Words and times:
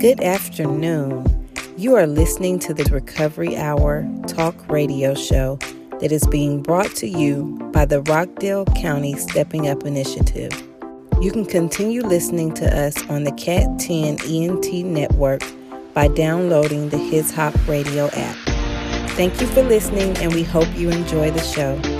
Good 0.00 0.20
afternoon. 0.20 1.48
You 1.76 1.94
are 1.94 2.06
listening 2.06 2.58
to 2.60 2.74
the 2.74 2.84
Recovery 2.84 3.56
Hour 3.56 4.06
talk 4.26 4.54
radio 4.68 5.14
show 5.14 5.56
that 6.00 6.10
is 6.10 6.26
being 6.26 6.62
brought 6.62 6.94
to 6.96 7.06
you 7.06 7.58
by 7.72 7.84
the 7.84 8.02
Rockdale 8.02 8.66
County 8.76 9.14
Stepping 9.16 9.68
Up 9.68 9.84
Initiative. 9.84 10.52
You 11.22 11.30
can 11.30 11.46
continue 11.46 12.02
listening 12.02 12.52
to 12.54 12.78
us 12.78 12.96
on 13.08 13.24
the 13.24 13.32
Cat 13.32 13.78
10 13.78 14.18
ENT 14.26 14.72
network 14.84 15.42
by 15.94 16.08
downloading 16.08 16.88
the 16.88 16.98
His 16.98 17.30
Hop 17.32 17.54
Radio 17.68 18.08
app. 18.12 18.36
Thank 19.12 19.40
you 19.40 19.46
for 19.46 19.62
listening, 19.62 20.16
and 20.18 20.34
we 20.34 20.42
hope 20.42 20.68
you 20.76 20.90
enjoy 20.90 21.30
the 21.30 21.42
show. 21.42 21.93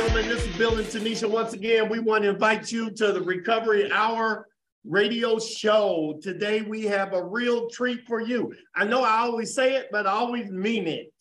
Gentlemen. 0.00 0.30
This 0.30 0.46
is 0.46 0.56
Bill 0.56 0.78
and 0.78 0.86
Tanisha. 0.86 1.28
Once 1.28 1.52
again, 1.52 1.90
we 1.90 1.98
want 1.98 2.22
to 2.22 2.30
invite 2.30 2.72
you 2.72 2.90
to 2.92 3.12
the 3.12 3.20
Recovery 3.20 3.92
Hour 3.92 4.48
radio 4.82 5.38
show. 5.38 6.18
Today, 6.22 6.62
we 6.62 6.84
have 6.84 7.12
a 7.12 7.22
real 7.22 7.68
treat 7.68 8.06
for 8.06 8.18
you. 8.18 8.54
I 8.74 8.86
know 8.86 9.04
I 9.04 9.18
always 9.18 9.54
say 9.54 9.74
it, 9.74 9.88
but 9.92 10.06
I 10.06 10.12
always 10.12 10.50
mean 10.50 10.88
it. 10.88 11.12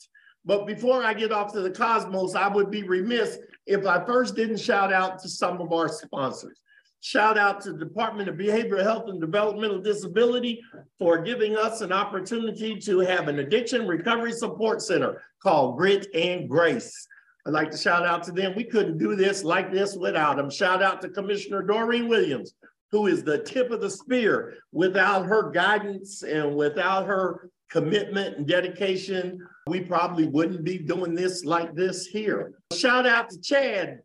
But 0.46 0.66
before 0.66 1.04
I 1.04 1.14
get 1.14 1.34
off 1.34 1.52
to 1.54 1.60
the 1.60 1.72
cosmos, 1.72 2.36
I 2.36 2.48
would 2.48 2.72
be 2.72 2.84
remiss 2.84 3.38
if 3.68 3.86
I 3.86 4.06
first 4.06 4.38
didn't 4.38 4.62
shout 4.62 4.94
out 4.94 5.20
to 5.24 5.30
some 5.30 5.60
of 5.60 5.74
our 5.74 5.90
sponsors. 5.90 6.62
Shout 7.02 7.38
out 7.38 7.60
to 7.64 7.74
the 7.74 7.84
Department 7.84 8.30
of 8.30 8.36
Behavioral 8.36 8.84
Health 8.84 9.10
and 9.10 9.20
Developmental 9.20 9.82
Disability 9.82 10.62
for 10.98 11.22
giving 11.22 11.58
us 11.58 11.82
an 11.82 11.92
opportunity 11.92 12.80
to 12.80 13.00
have 13.00 13.28
an 13.28 13.40
addiction 13.40 13.86
recovery 13.86 14.32
support 14.32 14.82
center 14.82 15.22
called 15.44 15.76
Grit 15.76 16.08
and 16.16 16.48
Grace. 16.48 17.10
I'd 17.50 17.54
like 17.54 17.72
to 17.72 17.78
shout 17.80 18.06
out 18.06 18.22
to 18.26 18.32
them. 18.32 18.54
We 18.56 18.64
couldn't 18.64 19.00
do 19.00 19.16
this 19.16 19.44
like 19.44 19.72
this 19.72 19.96
without 19.96 20.38
them. 20.38 20.52
Shout 20.52 20.84
out 20.84 21.02
to 21.02 21.10
Commissioner 21.10 21.64
Doreen 21.64 22.08
Williams, 22.08 22.54
who 22.92 23.08
is 23.08 23.24
the 23.24 23.40
tip 23.40 23.72
of 23.72 23.82
the 23.82 23.90
spear. 23.90 24.58
Without 24.72 25.26
her 25.26 25.50
guidance 25.50 26.22
and 26.22 26.56
without 26.56 27.08
her 27.08 27.50
commitment 27.72 28.38
and 28.38 28.48
dedication, 28.48 29.40
we 29.66 29.82
probably 29.82 30.28
wouldn't 30.28 30.64
be 30.64 30.78
doing 30.78 31.16
this 31.16 31.44
like 31.44 31.74
this 31.74 32.06
here. 32.06 32.54
Shout 32.72 33.08
out 33.08 33.32
to 33.32 33.42
Chad 33.42 34.02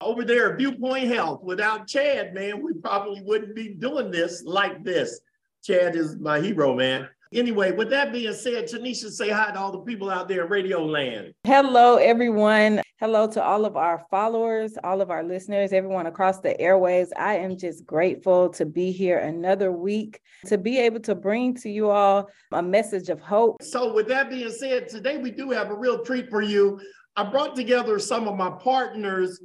over 0.00 0.24
there 0.24 0.50
at 0.50 0.58
Viewpoint 0.58 1.06
Health. 1.06 1.44
Without 1.44 1.86
Chad, 1.86 2.34
man, 2.34 2.60
we 2.60 2.72
probably 2.74 3.22
wouldn't 3.22 3.54
be 3.54 3.68
doing 3.74 4.10
this 4.10 4.42
like 4.42 4.82
this. 4.82 5.20
Chad 5.62 5.94
is 5.94 6.16
my 6.16 6.40
hero, 6.40 6.74
man. 6.74 7.08
Anyway, 7.32 7.72
with 7.72 7.90
that 7.90 8.10
being 8.10 8.32
said, 8.32 8.64
Tanisha, 8.64 9.10
say 9.10 9.28
hi 9.28 9.52
to 9.52 9.58
all 9.58 9.70
the 9.70 9.80
people 9.80 10.08
out 10.08 10.28
there 10.28 10.44
in 10.44 10.50
Radio 10.50 10.82
Land. 10.82 11.34
Hello, 11.44 11.96
everyone. 11.96 12.80
Hello 13.00 13.26
to 13.28 13.42
all 13.42 13.66
of 13.66 13.76
our 13.76 14.02
followers, 14.10 14.78
all 14.82 15.02
of 15.02 15.10
our 15.10 15.22
listeners, 15.22 15.74
everyone 15.74 16.06
across 16.06 16.40
the 16.40 16.58
airways. 16.58 17.12
I 17.18 17.36
am 17.36 17.58
just 17.58 17.84
grateful 17.84 18.48
to 18.50 18.64
be 18.64 18.92
here 18.92 19.18
another 19.18 19.70
week 19.70 20.20
to 20.46 20.56
be 20.56 20.78
able 20.78 21.00
to 21.00 21.14
bring 21.14 21.54
to 21.56 21.68
you 21.68 21.90
all 21.90 22.30
a 22.52 22.62
message 22.62 23.10
of 23.10 23.20
hope. 23.20 23.62
So, 23.62 23.92
with 23.92 24.08
that 24.08 24.30
being 24.30 24.50
said, 24.50 24.88
today 24.88 25.18
we 25.18 25.30
do 25.30 25.50
have 25.50 25.70
a 25.70 25.76
real 25.76 26.02
treat 26.02 26.30
for 26.30 26.40
you. 26.40 26.80
I 27.14 27.24
brought 27.24 27.54
together 27.54 27.98
some 27.98 28.26
of 28.26 28.38
my 28.38 28.50
partners. 28.50 29.38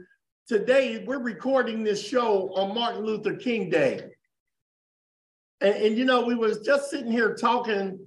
Today, 0.48 1.04
we're 1.06 1.22
recording 1.22 1.84
this 1.84 2.02
show 2.02 2.54
on 2.56 2.73
Martin 2.73 3.04
Luther 3.04 3.36
King 3.36 3.70
Day. 3.70 4.12
And, 5.64 5.75
and, 5.75 5.97
you 5.97 6.03
know, 6.03 6.22
we 6.22 6.36
was 6.36 6.59
just 6.59 6.92
sitting 6.92 7.11
here 7.11 7.36
talking, 7.36 7.97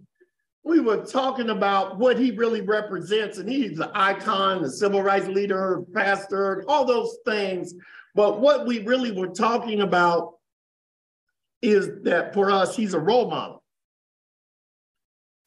we 0.62 0.78
were 0.78 1.04
talking 1.04 1.48
about 1.48 1.98
what 1.98 2.18
he 2.18 2.30
really 2.30 2.60
represents. 2.60 3.38
And 3.38 3.48
he's 3.48 3.80
an 3.80 3.90
icon, 3.94 4.62
the 4.62 4.70
civil 4.70 5.02
rights 5.02 5.26
leader, 5.26 5.82
pastor, 5.94 6.64
all 6.68 6.84
those 6.84 7.16
things. 7.24 7.74
But 8.14 8.40
what 8.40 8.66
we 8.66 8.80
really 8.80 9.10
were 9.10 9.28
talking 9.28 9.80
about 9.80 10.34
is 11.62 12.02
that 12.02 12.34
for 12.34 12.50
us, 12.50 12.76
he's 12.76 12.92
a 12.92 13.00
role 13.00 13.30
model. 13.30 13.62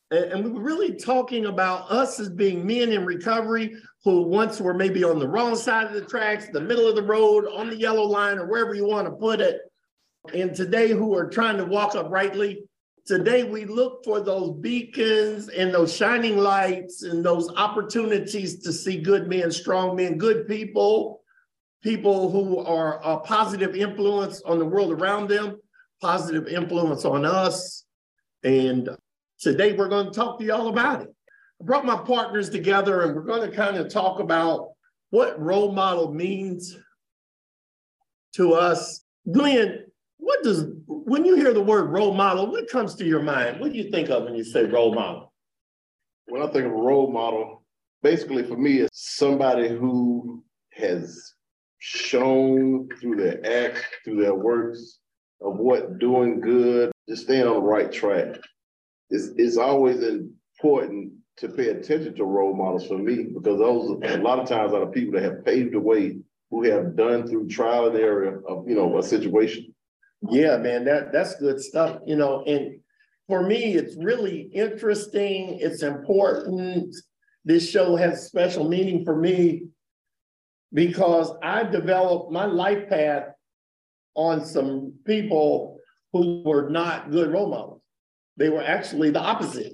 And, 0.09 0.25
and 0.25 0.43
we 0.43 0.49
were 0.49 0.61
really 0.61 0.95
talking 0.95 1.45
about 1.45 1.91
us 1.91 2.19
as 2.19 2.29
being 2.29 2.65
men 2.65 2.91
in 2.91 3.05
recovery 3.05 3.75
who 4.03 4.23
once 4.23 4.59
were 4.59 4.73
maybe 4.73 5.03
on 5.03 5.19
the 5.19 5.27
wrong 5.27 5.55
side 5.55 5.85
of 5.85 5.93
the 5.93 6.01
tracks, 6.01 6.47
the 6.51 6.61
middle 6.61 6.87
of 6.87 6.95
the 6.95 7.03
road, 7.03 7.45
on 7.45 7.69
the 7.69 7.77
yellow 7.77 8.03
line, 8.03 8.39
or 8.39 8.47
wherever 8.47 8.73
you 8.73 8.87
want 8.87 9.05
to 9.05 9.11
put 9.11 9.41
it 9.41 9.68
and 10.33 10.55
today 10.55 10.89
who 10.89 11.15
are 11.15 11.29
trying 11.29 11.57
to 11.57 11.65
walk 11.65 11.95
uprightly. 11.95 12.63
Today, 13.05 13.43
we 13.43 13.65
look 13.65 14.03
for 14.03 14.19
those 14.19 14.55
beacons 14.59 15.49
and 15.49 15.73
those 15.73 15.95
shining 15.95 16.37
lights 16.37 17.01
and 17.01 17.25
those 17.25 17.49
opportunities 17.55 18.61
to 18.61 18.71
see 18.71 19.01
good 19.01 19.27
men, 19.27 19.51
strong 19.51 19.95
men, 19.95 20.17
good 20.17 20.47
people, 20.47 21.21
people 21.81 22.29
who 22.29 22.59
are 22.59 23.01
a 23.03 23.19
positive 23.21 23.75
influence 23.75 24.41
on 24.43 24.59
the 24.59 24.65
world 24.65 24.91
around 24.91 25.27
them, 25.27 25.57
positive 26.01 26.47
influence 26.47 27.03
on 27.03 27.25
us. 27.25 27.85
And 28.43 28.89
today, 29.39 29.73
we're 29.73 29.89
going 29.89 30.07
to 30.07 30.11
talk 30.11 30.37
to 30.37 30.45
you 30.45 30.53
all 30.53 30.67
about 30.67 31.01
it. 31.01 31.09
I 31.59 31.65
brought 31.65 31.85
my 31.85 31.97
partners 31.97 32.49
together 32.49 33.01
and 33.01 33.15
we're 33.15 33.23
going 33.23 33.49
to 33.49 33.55
kind 33.55 33.77
of 33.77 33.91
talk 33.91 34.19
about 34.19 34.69
what 35.09 35.41
role 35.41 35.71
model 35.71 36.13
means 36.13 36.77
to 38.35 38.53
us. 38.53 39.03
Glenn, 39.31 39.85
what 40.29 40.43
does 40.43 40.65
when 40.85 41.25
you 41.25 41.35
hear 41.35 41.55
the 41.55 41.61
word 41.61 41.89
role 41.89 42.13
model, 42.13 42.51
what 42.51 42.69
comes 42.69 42.93
to 42.93 43.03
your 43.03 43.23
mind? 43.23 43.59
What 43.59 43.71
do 43.71 43.79
you 43.79 43.89
think 43.89 44.11
of 44.11 44.25
when 44.25 44.35
you 44.35 44.43
say 44.43 44.63
role 44.63 44.93
model? 44.93 45.33
When 46.27 46.43
I 46.43 46.47
think 46.51 46.67
of 46.67 46.71
role 46.71 47.11
model, 47.11 47.63
basically 48.03 48.43
for 48.43 48.55
me, 48.55 48.81
it's 48.81 49.15
somebody 49.17 49.69
who 49.69 50.43
has 50.73 51.33
shown 51.79 52.89
through 53.01 53.15
their 53.15 53.39
acts, 53.43 53.81
through 54.05 54.21
their 54.21 54.35
works, 54.35 54.99
of 55.41 55.57
what 55.57 55.97
doing 55.97 56.41
good, 56.41 56.91
just 57.09 57.23
staying 57.23 57.47
on 57.47 57.55
the 57.55 57.61
right 57.61 57.91
track. 57.91 58.37
It's, 59.09 59.29
it's 59.35 59.57
always 59.57 60.03
important 60.03 61.11
to 61.37 61.49
pay 61.49 61.69
attention 61.69 62.15
to 62.17 62.23
role 62.23 62.53
models 62.53 62.85
for 62.85 62.99
me 62.99 63.29
because 63.33 63.57
those 63.57 63.99
a 64.03 64.17
lot 64.17 64.37
of 64.37 64.47
times 64.47 64.73
are 64.73 64.81
the 64.81 64.91
people 64.91 65.13
that 65.13 65.23
have 65.23 65.43
paved 65.43 65.73
the 65.73 65.79
way, 65.79 66.19
who 66.51 66.69
have 66.69 66.95
done 66.95 67.27
through 67.27 67.47
trial 67.47 67.87
and 67.87 67.97
error 67.97 68.43
of 68.47 68.69
you 68.69 68.75
know 68.75 68.99
a 68.99 69.01
situation 69.01 69.73
yeah, 70.27 70.57
man, 70.57 70.85
that 70.85 71.11
that's 71.11 71.35
good 71.35 71.59
stuff. 71.61 71.99
You 72.05 72.15
know, 72.15 72.43
and 72.45 72.79
for 73.27 73.43
me, 73.43 73.75
it's 73.75 73.95
really 73.95 74.49
interesting. 74.53 75.59
It's 75.61 75.83
important. 75.83 76.95
This 77.45 77.69
show 77.69 77.95
has 77.95 78.27
special 78.27 78.67
meaning 78.67 79.05
for 79.05 79.15
me 79.15 79.67
because 80.73 81.31
I 81.41 81.63
developed 81.63 82.31
my 82.31 82.45
life 82.45 82.89
path 82.89 83.27
on 84.15 84.45
some 84.45 84.93
people 85.05 85.77
who 86.11 86.43
were 86.43 86.69
not 86.69 87.11
good 87.11 87.31
role 87.31 87.49
models. 87.49 87.81
They 88.37 88.49
were 88.49 88.63
actually 88.63 89.11
the 89.11 89.19
opposite. 89.19 89.73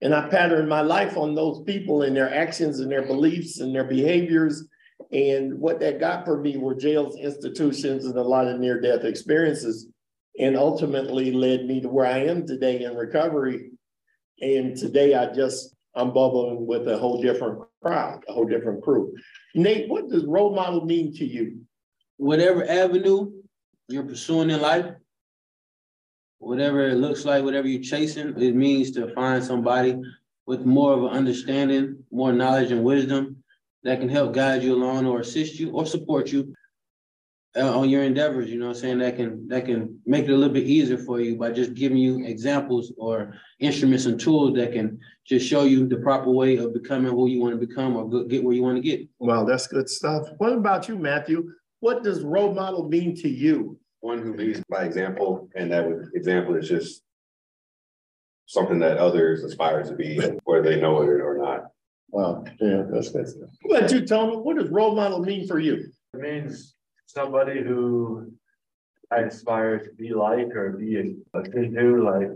And 0.00 0.14
I 0.14 0.28
patterned 0.28 0.68
my 0.68 0.80
life 0.80 1.16
on 1.16 1.34
those 1.34 1.62
people 1.62 2.02
and 2.02 2.16
their 2.16 2.32
actions 2.32 2.80
and 2.80 2.90
their 2.90 3.06
beliefs 3.06 3.60
and 3.60 3.74
their 3.74 3.84
behaviors 3.84 4.64
and 5.10 5.58
what 5.58 5.80
that 5.80 6.00
got 6.00 6.24
for 6.24 6.38
me 6.38 6.56
were 6.56 6.74
jails, 6.74 7.16
institutions, 7.16 8.04
and 8.04 8.16
a 8.16 8.22
lot 8.22 8.46
of 8.46 8.60
near 8.60 8.80
death 8.80 9.04
experiences, 9.04 9.86
and 10.38 10.56
ultimately 10.56 11.32
led 11.32 11.66
me 11.66 11.80
to 11.80 11.88
where 11.88 12.06
I 12.06 12.24
am 12.24 12.46
today 12.46 12.84
in 12.84 12.94
recovery. 12.94 13.70
And 14.40 14.76
today 14.76 15.14
I 15.14 15.32
just, 15.32 15.74
I'm 15.94 16.12
bubbling 16.12 16.66
with 16.66 16.88
a 16.88 16.98
whole 16.98 17.20
different 17.20 17.62
crowd, 17.82 18.24
a 18.28 18.32
whole 18.32 18.46
different 18.46 18.82
crew. 18.82 19.14
Nate, 19.54 19.88
what 19.88 20.08
does 20.08 20.24
role 20.24 20.54
model 20.54 20.84
mean 20.84 21.14
to 21.14 21.24
you? 21.24 21.60
Whatever 22.16 22.68
avenue 22.68 23.32
you're 23.88 24.04
pursuing 24.04 24.50
in 24.50 24.60
life, 24.60 24.86
whatever 26.38 26.88
it 26.88 26.94
looks 26.94 27.24
like, 27.24 27.44
whatever 27.44 27.68
you're 27.68 27.82
chasing, 27.82 28.40
it 28.40 28.54
means 28.54 28.90
to 28.92 29.12
find 29.14 29.44
somebody 29.44 30.00
with 30.46 30.64
more 30.64 30.92
of 30.94 31.04
an 31.04 31.10
understanding, 31.10 32.02
more 32.10 32.32
knowledge 32.32 32.72
and 32.72 32.82
wisdom 32.82 33.41
that 33.84 34.00
can 34.00 34.08
help 34.08 34.32
guide 34.32 34.62
you 34.62 34.74
along 34.74 35.06
or 35.06 35.20
assist 35.20 35.58
you 35.58 35.70
or 35.70 35.86
support 35.86 36.30
you 36.30 36.54
uh, 37.56 37.78
on 37.78 37.90
your 37.90 38.02
endeavors, 38.02 38.48
you 38.48 38.58
know 38.58 38.68
I'm 38.68 38.74
saying? 38.74 38.98
That 38.98 39.16
can 39.16 39.46
that 39.48 39.66
can 39.66 40.00
make 40.06 40.24
it 40.24 40.30
a 40.30 40.36
little 40.36 40.54
bit 40.54 40.64
easier 40.64 40.96
for 40.96 41.20
you 41.20 41.36
by 41.36 41.50
just 41.50 41.74
giving 41.74 41.98
you 41.98 42.24
examples 42.24 42.92
or 42.96 43.34
instruments 43.60 44.06
and 44.06 44.18
tools 44.18 44.56
that 44.56 44.72
can 44.72 44.98
just 45.26 45.46
show 45.46 45.64
you 45.64 45.86
the 45.86 45.98
proper 45.98 46.30
way 46.30 46.56
of 46.56 46.72
becoming 46.72 47.12
who 47.12 47.28
you 47.28 47.40
want 47.40 47.58
to 47.58 47.66
become 47.66 47.96
or 47.96 48.24
get 48.24 48.42
where 48.42 48.54
you 48.54 48.62
want 48.62 48.76
to 48.76 48.82
get. 48.82 49.06
Well, 49.18 49.44
that's 49.44 49.66
good 49.66 49.88
stuff. 49.88 50.28
What 50.38 50.52
about 50.52 50.88
you, 50.88 50.96
Matthew? 50.96 51.52
What 51.80 52.02
does 52.02 52.22
role 52.22 52.54
model 52.54 52.88
mean 52.88 53.14
to 53.16 53.28
you? 53.28 53.78
One 54.00 54.22
who 54.22 54.34
leads 54.34 54.62
by 54.68 54.84
example, 54.84 55.48
and 55.54 55.70
that 55.72 55.86
example 56.14 56.56
is 56.56 56.68
just 56.68 57.02
something 58.46 58.78
that 58.80 58.98
others 58.98 59.44
aspire 59.44 59.82
to 59.84 59.94
be, 59.94 60.18
whether 60.44 60.62
they 60.62 60.80
know 60.80 61.02
it 61.02 61.08
or 61.08 61.31
not. 61.31 61.31
Wow, 62.12 62.44
yeah, 62.60 62.82
that's 62.90 63.10
good. 63.10 63.26
About 63.64 63.90
you, 63.90 64.06
Tony? 64.06 64.36
What 64.36 64.58
does 64.58 64.68
role 64.68 64.94
model 64.94 65.20
mean 65.20 65.48
for 65.48 65.58
you? 65.58 65.90
It 66.12 66.20
means 66.20 66.74
somebody 67.06 67.62
who 67.62 68.30
I 69.10 69.20
aspire 69.20 69.78
to 69.78 69.90
be 69.94 70.12
like 70.12 70.54
or 70.54 70.76
be 70.78 71.16
akin 71.32 71.74
to, 71.74 72.04
like 72.04 72.28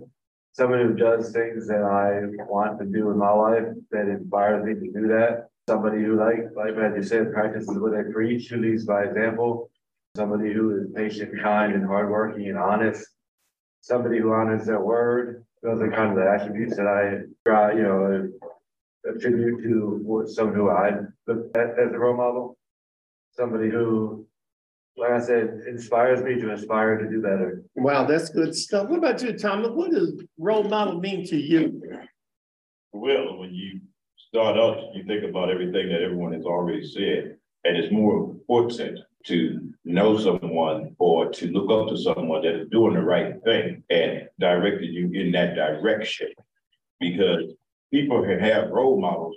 somebody 0.53 0.85
who 0.85 0.95
does 0.95 1.31
things 1.31 1.69
that 1.69 1.83
I 1.83 2.45
want 2.45 2.79
to 2.79 2.87
do 2.87 3.11
in 3.11 3.19
my 3.19 3.31
life 3.31 3.67
that 3.91 4.09
inspires 4.09 4.65
me 4.65 4.75
to 4.75 4.93
do 4.99 5.09
that. 5.09 5.49
Somebody 5.69 6.03
who 6.03 6.17
like, 6.17 6.39
like 6.57 6.75
as 6.83 6.97
you 6.97 7.03
said, 7.03 7.35
practices 7.35 7.79
what 7.79 7.93
they 7.93 8.11
preach, 8.11 8.49
who 8.49 8.57
leads 8.57 8.87
by 8.87 9.05
example. 9.05 9.71
Somebody 10.17 10.55
who 10.55 10.81
is 10.81 10.87
patient, 10.95 11.39
kind, 11.43 11.75
and 11.75 11.85
hardworking 11.85 12.49
and 12.49 12.57
honest. 12.57 13.07
Somebody 13.83 14.21
who 14.21 14.33
honors 14.33 14.65
their 14.65 14.81
word. 14.81 15.45
Those 15.63 15.81
are 15.81 15.91
kind 15.91 16.11
of 16.11 16.17
the 16.17 16.31
attributes 16.31 16.77
that 16.77 16.87
I 16.87 17.27
try, 17.47 17.73
you 17.73 17.83
know, 17.83 18.31
attribute 19.09 19.63
to 19.63 20.27
someone 20.29 20.55
who 20.55 20.71
I 20.71 20.93
look 21.27 21.57
at 21.57 21.79
as 21.79 21.93
a 21.93 21.99
role 21.99 22.17
model. 22.17 22.59
Somebody 23.33 23.69
who, 23.71 24.27
like 24.97 25.13
I 25.13 25.21
said, 25.21 25.63
inspires 25.69 26.23
me 26.23 26.41
to 26.41 26.53
aspire 26.53 26.99
to 26.99 27.09
do 27.09 27.21
better. 27.21 27.63
Wow, 27.75 28.05
that's 28.05 28.31
good 28.31 28.55
stuff. 28.55 28.89
What 28.89 28.99
about 28.99 29.23
you, 29.23 29.39
Thomas? 29.39 29.71
What 29.73 29.91
does 29.91 30.23
role 30.39 30.65
model 30.65 31.01
mean 31.01 31.27
to 31.27 31.37
you? 31.37 31.83
Well, 32.93 33.39
when 33.39 33.53
you 33.55 33.81
start 34.17 34.57
out, 34.57 34.95
you 34.95 35.05
think 35.05 35.25
about 35.25 35.51
everything 35.51 35.89
that 35.91 36.03
everyone 36.03 36.33
has 36.33 36.45
already 36.45 36.87
said, 36.87 37.37
and 37.65 37.77
it's 37.77 37.93
more 37.93 38.31
important 38.31 39.01
to 39.27 39.73
know 39.85 40.17
someone 40.19 40.95
or 40.99 41.31
to 41.31 41.51
look 41.51 41.71
up 41.71 41.89
to 41.89 42.01
someone 42.01 42.43
that 42.43 42.61
is 42.61 42.69
doing 42.71 42.95
the 42.95 43.03
right 43.03 43.35
thing 43.45 43.83
and 43.91 44.29
directed 44.39 44.87
you 44.87 45.11
in 45.13 45.33
that 45.33 45.55
direction. 45.55 46.29
Because 47.01 47.53
people 47.97 48.23
can 48.23 48.39
have 48.39 48.69
role 48.71 49.01
models 49.01 49.37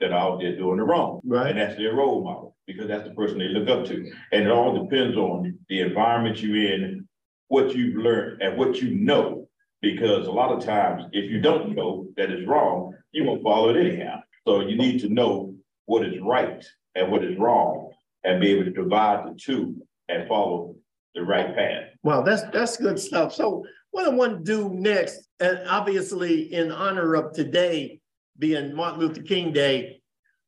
that 0.00 0.12
are 0.12 0.32
out 0.32 0.40
there 0.40 0.56
doing 0.56 0.78
the 0.78 0.82
wrong. 0.82 1.20
Right. 1.24 1.50
And 1.50 1.58
that's 1.58 1.76
their 1.76 1.94
role 1.94 2.24
model 2.24 2.56
because 2.66 2.88
that's 2.88 3.06
the 3.06 3.14
person 3.14 3.38
they 3.38 3.48
look 3.48 3.68
up 3.68 3.84
to. 3.86 4.10
And 4.32 4.44
it 4.44 4.50
all 4.50 4.82
depends 4.82 5.16
on 5.16 5.58
the 5.68 5.80
environment 5.80 6.42
you're 6.42 6.72
in, 6.72 7.06
what 7.48 7.74
you've 7.74 7.96
learned 7.96 8.40
and 8.40 8.56
what 8.56 8.80
you 8.80 8.94
know. 8.94 9.48
Because 9.82 10.26
a 10.26 10.30
lot 10.30 10.52
of 10.52 10.64
times, 10.64 11.04
if 11.12 11.30
you 11.30 11.40
don't 11.40 11.74
know 11.74 12.06
that 12.16 12.30
it's 12.30 12.48
wrong, 12.48 12.94
you 13.10 13.24
won't 13.24 13.42
follow 13.42 13.68
it 13.70 13.76
anyhow. 13.76 14.20
So 14.46 14.60
you 14.60 14.76
need 14.76 15.00
to 15.00 15.08
know 15.08 15.54
what 15.86 16.06
is 16.06 16.14
right 16.22 16.64
and 16.94 17.10
what 17.10 17.24
is 17.24 17.36
wrong 17.38 17.90
and 18.24 18.40
be 18.40 18.52
able 18.52 18.64
to 18.64 18.70
divide 18.70 19.26
the 19.26 19.38
two 19.38 19.76
and 20.08 20.28
follow 20.28 20.76
the 21.14 21.22
right 21.22 21.54
path. 21.54 21.88
Well, 22.02 22.22
that's 22.22 22.42
that's 22.52 22.76
good 22.76 22.98
stuff. 22.98 23.34
So 23.34 23.64
what 23.90 24.06
I 24.06 24.10
want 24.10 24.38
to 24.38 24.44
do 24.44 24.70
next, 24.72 25.28
and 25.42 25.68
obviously 25.68 26.52
in 26.54 26.70
honor 26.70 27.14
of 27.14 27.32
today 27.34 28.00
being 28.38 28.74
Martin 28.74 29.00
Luther 29.00 29.22
King 29.22 29.52
Day, 29.52 30.00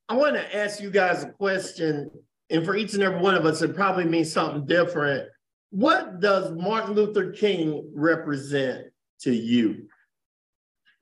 I 0.08 0.14
want 0.14 0.36
to 0.36 0.56
ask 0.56 0.80
you 0.80 0.90
guys 0.90 1.24
a 1.24 1.30
question, 1.30 2.10
and 2.48 2.64
for 2.64 2.76
each 2.76 2.94
and 2.94 3.02
every 3.02 3.18
one 3.18 3.34
of 3.34 3.44
us, 3.44 3.60
it 3.60 3.74
probably 3.74 4.04
means 4.04 4.32
something 4.32 4.66
different. 4.66 5.28
What 5.70 6.20
does 6.20 6.52
Martin 6.52 6.94
Luther 6.94 7.32
King 7.32 7.90
represent 7.92 8.86
to 9.22 9.34
you? 9.34 9.88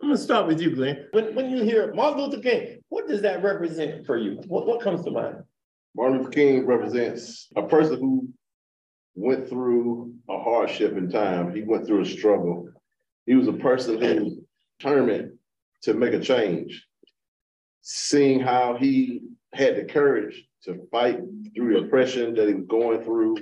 I'm 0.01 0.09
gonna 0.09 0.19
start 0.19 0.47
with 0.47 0.61
you, 0.61 0.75
Glenn. 0.75 1.07
When, 1.13 1.35
when 1.35 1.51
you 1.51 1.63
hear 1.63 1.93
Martin 1.95 2.23
Luther 2.23 2.41
King, 2.41 2.79
what 2.89 3.07
does 3.07 3.21
that 3.23 3.43
represent 3.43 4.07
for 4.07 4.17
you? 4.17 4.41
What, 4.47 4.67
what 4.67 4.81
comes 4.81 5.05
to 5.05 5.11
mind? 5.11 5.43
Martin 5.95 6.19
Luther 6.19 6.31
King 6.31 6.67
represents 6.67 7.49
a 7.55 7.63
person 7.63 8.01
who 8.01 8.29
went 9.15 9.49
through 9.49 10.15
a 10.31 10.43
hardship 10.43 10.97
in 10.97 11.11
time. 11.11 11.55
He 11.55 11.63
went 11.63 11.87
through 11.87 12.01
a 12.01 12.07
struggle. 12.07 12.71
He 13.27 13.35
was 13.35 13.49
a 13.49 13.53
person 13.53 14.01
who 14.01 14.43
determined 14.79 15.39
to 15.83 15.95
make 15.95 16.13
a 16.13 16.21
change. 16.21 16.87
Seeing 17.83 18.41
how 18.41 18.77
he 18.77 19.23
had 19.53 19.77
the 19.77 19.85
courage 19.85 20.45
to 20.65 20.87
fight 20.91 21.21
through 21.55 21.75
the 21.75 21.87
oppression 21.87 22.35
that 22.35 22.49
he 22.49 22.55
was 22.55 22.67
going 22.67 23.03
through, 23.03 23.37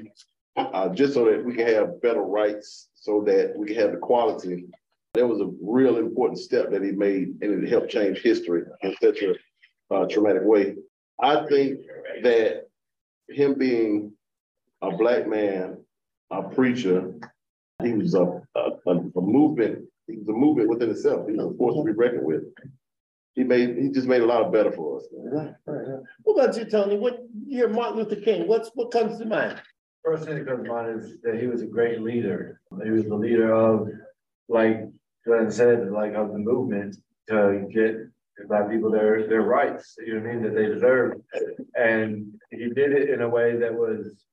uh, 0.57 0.89
just 0.91 1.15
so 1.15 1.27
that 1.27 1.45
we 1.45 1.55
can 1.55 1.67
have 1.67 2.01
better 2.01 2.23
rights, 2.23 2.89
so 2.95 3.23
that 3.27 3.55
we 3.57 3.67
can 3.67 3.77
have 3.77 3.95
equality. 3.95 4.67
That 5.15 5.27
was 5.27 5.41
a 5.41 5.51
real 5.63 5.99
important 5.99 6.39
step 6.39 6.71
that 6.71 6.83
he 6.83 6.93
made, 6.93 7.37
and 7.43 7.65
it 7.65 7.69
helped 7.69 7.91
change 7.91 8.19
history 8.19 8.63
in 8.83 8.95
such 9.03 9.23
a 9.23 9.35
uh, 9.95 10.07
traumatic 10.07 10.43
way. 10.45 10.77
I 11.21 11.47
think 11.49 11.81
that 12.23 12.69
him 13.29 13.55
being 13.59 14.13
a 14.83 14.91
black 14.93 15.29
man, 15.29 15.79
a 16.31 16.43
preacher, 16.43 17.13
he 17.85 17.93
was 17.93 18.15
a, 18.15 18.41
a, 18.57 18.71
a 18.87 19.21
movement. 19.21 19.85
He 20.07 20.17
was 20.17 20.29
a 20.29 20.33
movement 20.33 20.69
within 20.69 20.91
itself. 20.91 21.27
He 21.29 21.37
was 21.37 21.53
a 21.53 21.57
force 21.57 21.77
to 21.77 21.85
be 21.85 21.93
reckoned 21.93 22.25
with. 22.25 22.43
He 23.35 23.45
made 23.45 23.77
he 23.77 23.91
just 23.91 24.09
made 24.09 24.23
a 24.23 24.27
lot 24.27 24.43
of 24.43 24.53
better 24.53 24.73
for 24.73 24.99
us. 24.99 25.07
Right, 25.13 25.55
right, 25.67 25.89
right. 25.89 26.03
What 26.23 26.43
about 26.43 26.57
you, 26.57 26.65
Tony? 26.65 26.99
What 26.99 27.21
you 27.47 27.59
hear 27.59 27.69
Martin 27.69 27.99
Luther 27.99 28.17
King? 28.17 28.49
What's 28.49 28.71
what 28.75 28.91
comes 28.91 29.19
to 29.19 29.25
mind? 29.25 29.61
First 30.05 30.25
thing 30.25 30.37
that 30.37 30.47
comes 30.47 30.65
to 30.65 30.73
mind 30.73 31.01
is 31.01 31.21
that 31.23 31.41
he 31.41 31.47
was 31.47 31.63
a 31.63 31.67
great 31.67 32.01
leader. 32.01 32.61
He 32.83 32.91
was 32.91 33.05
the 33.05 33.15
leader 33.15 33.55
of, 33.55 33.89
like 34.49 34.89
Glenn 35.27 35.51
said, 35.51 35.91
like 35.91 36.15
of 36.15 36.33
the 36.33 36.39
movement 36.39 36.97
to 37.29 37.69
get 37.73 37.97
black 38.49 38.71
people 38.71 38.91
their 38.91 39.29
their 39.29 39.43
rights, 39.43 39.97
you 39.99 40.15
know 40.15 40.21
what 40.21 40.31
I 40.31 40.33
mean, 40.33 40.43
that 40.43 40.55
they 40.55 40.67
deserve. 40.67 41.21
And 41.77 42.33
he 42.51 42.71
did 42.71 42.93
it 42.93 43.11
in 43.11 43.23
a 43.23 43.29
way 43.29 43.57
that 43.57 43.73
was 43.73 44.25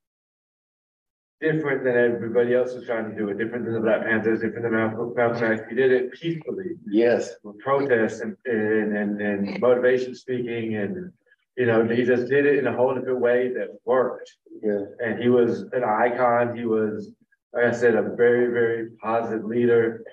different 1.40 1.84
than 1.84 1.96
everybody 1.96 2.54
else 2.54 2.74
was 2.74 2.84
trying 2.84 3.10
to 3.10 3.16
do 3.16 3.28
it, 3.28 3.38
different 3.38 3.64
than 3.64 3.74
the 3.74 3.80
Black 3.80 4.02
Panthers, 4.02 4.40
different 4.40 4.62
than 4.64 4.72
Malcolm 4.72 5.14
X. 5.52 5.62
He 5.68 5.74
did 5.74 5.92
it 5.92 6.12
peacefully 6.12 6.76
Yes. 6.90 7.34
with 7.44 7.58
protests 7.58 8.20
and, 8.20 8.36
and, 8.44 8.96
and, 8.96 9.20
and 9.20 9.60
motivation 9.60 10.14
speaking 10.14 10.76
and, 10.76 11.12
you 11.56 11.66
know, 11.66 11.86
he 11.86 12.04
just 12.04 12.28
did 12.28 12.46
it 12.46 12.58
in 12.58 12.66
a 12.66 12.72
whole 12.76 12.94
different 12.94 13.20
way 13.20 13.52
that 13.52 13.68
worked. 13.84 14.32
Yeah. 14.62 14.82
And 15.04 15.20
he 15.20 15.28
was 15.28 15.62
an 15.72 15.84
icon. 15.84 16.56
He 16.56 16.64
was, 16.64 17.10
like 17.52 17.64
I 17.64 17.72
said, 17.72 17.94
a 17.94 18.02
very, 18.02 18.46
very 18.52 18.90
positive 19.02 19.44
leader. 19.44 20.04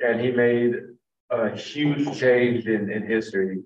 And 0.00 0.20
he 0.20 0.30
made 0.30 0.74
a 1.30 1.56
huge 1.56 2.18
change 2.18 2.66
in, 2.66 2.90
in 2.90 3.06
history. 3.06 3.62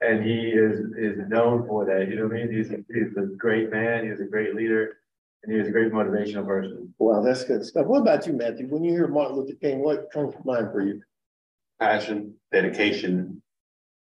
And 0.00 0.24
he 0.24 0.48
is, 0.48 0.80
is 0.98 1.28
known 1.28 1.66
for 1.68 1.84
that. 1.84 2.08
You 2.08 2.16
know 2.16 2.24
what 2.24 2.32
I 2.36 2.44
mean? 2.46 2.52
He's, 2.52 2.70
he's 2.70 3.16
a 3.16 3.26
great 3.36 3.70
man. 3.70 4.08
He's 4.08 4.20
a 4.20 4.24
great 4.24 4.56
leader. 4.56 4.98
And 5.42 5.52
he 5.52 5.58
was 5.58 5.68
a 5.68 5.72
great 5.72 5.92
motivational 5.92 6.46
person. 6.46 6.94
Wow, 6.98 7.22
that's 7.22 7.44
good 7.44 7.64
stuff. 7.64 7.86
What 7.86 8.02
about 8.02 8.26
you, 8.26 8.32
Matthew? 8.34 8.68
When 8.68 8.84
you 8.84 8.92
hear 8.92 9.08
Martin 9.08 9.36
Luther 9.36 9.54
King, 9.60 9.80
what 9.82 10.10
comes 10.12 10.34
to 10.34 10.40
mind 10.44 10.68
for 10.70 10.82
you? 10.82 11.02
Passion, 11.80 12.34
dedication, 12.52 13.42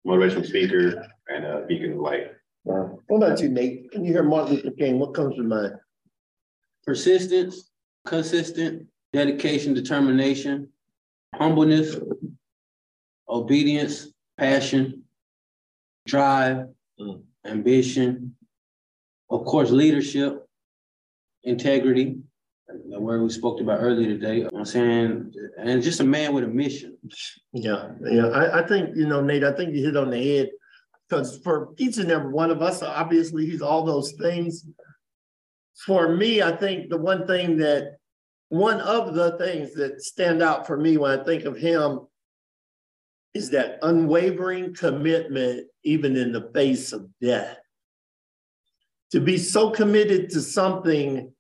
motivational 0.07 0.47
speaker, 0.47 1.07
and 1.29 1.45
a 1.45 1.65
beacon 1.67 1.93
of 1.93 1.99
light. 1.99 2.33
Wow. 2.65 2.99
What 3.07 3.17
about 3.19 3.41
you, 3.41 3.49
Nate? 3.49 3.87
When 3.95 4.05
you 4.05 4.13
hear 4.13 4.23
Martin 4.23 4.57
Luther 4.57 4.71
King, 4.73 4.99
what 4.99 5.15
comes 5.15 5.37
to 5.37 5.43
mind? 5.43 5.75
persistence, 6.85 7.71
consistent, 8.07 8.87
dedication, 9.13 9.75
determination, 9.75 10.69
humbleness, 11.35 11.97
obedience, 13.29 14.09
passion, 14.39 15.03
drive, 16.07 16.67
mm. 16.99 17.23
ambition, 17.47 18.35
of 19.31 19.45
course, 19.45 19.71
leadership, 19.71 20.40
integrity, 21.45 22.19
the 22.89 23.01
word 23.01 23.23
we 23.23 23.31
spoke 23.31 23.61
about 23.61 23.81
earlier 23.81 24.09
today. 24.09 24.39
You 24.39 24.45
know 24.45 24.59
I'm 24.59 24.65
saying, 24.65 25.33
and 25.59 25.83
just 25.83 26.01
a 26.01 26.05
man 26.05 26.35
with 26.35 26.45
a 26.45 26.49
mission. 26.49 26.97
Yeah, 27.53 27.91
yeah. 28.03 28.27
I, 28.29 28.61
I 28.61 28.67
think, 28.67 28.97
you 28.97 29.07
know, 29.07 29.21
Nate, 29.21 29.45
I 29.45 29.53
think 29.53 29.75
you 29.75 29.85
hit 29.85 29.97
on 29.97 30.11
the 30.11 30.23
head. 30.23 30.51
Because 31.09 31.39
for 31.39 31.71
each 31.77 31.99
and 31.99 32.09
every 32.09 32.33
one 32.33 32.53
of 32.53 32.63
us, 32.63 32.83
obviously 32.83 33.45
he's 33.45 33.63
all 33.63 33.85
those 33.85 34.13
things. 34.13 34.65
For 35.85 36.15
me, 36.15 36.41
I 36.41 36.55
think 36.55 36.89
the 36.89 36.99
one 36.99 37.27
thing 37.27 37.57
that 37.57 37.97
one 38.49 38.81
of 38.81 39.15
the 39.15 39.37
things 39.37 39.75
that 39.75 40.03
stand 40.03 40.41
out 40.41 40.69
for 40.69 40.77
me 40.77 40.99
when 40.99 41.19
I 41.19 41.25
think 41.25 41.47
of 41.47 41.57
him 41.57 42.07
is 43.35 43.51
that 43.51 43.79
unwavering 43.83 44.75
commitment, 44.75 45.67
even 45.83 46.17
in 46.17 46.31
the 46.31 46.51
face 46.55 46.93
of 46.93 47.09
death. 47.21 47.59
To 49.13 49.21
be 49.21 49.39
so 49.39 49.71
committed 49.71 50.31
to 50.31 50.41
something 50.41 51.33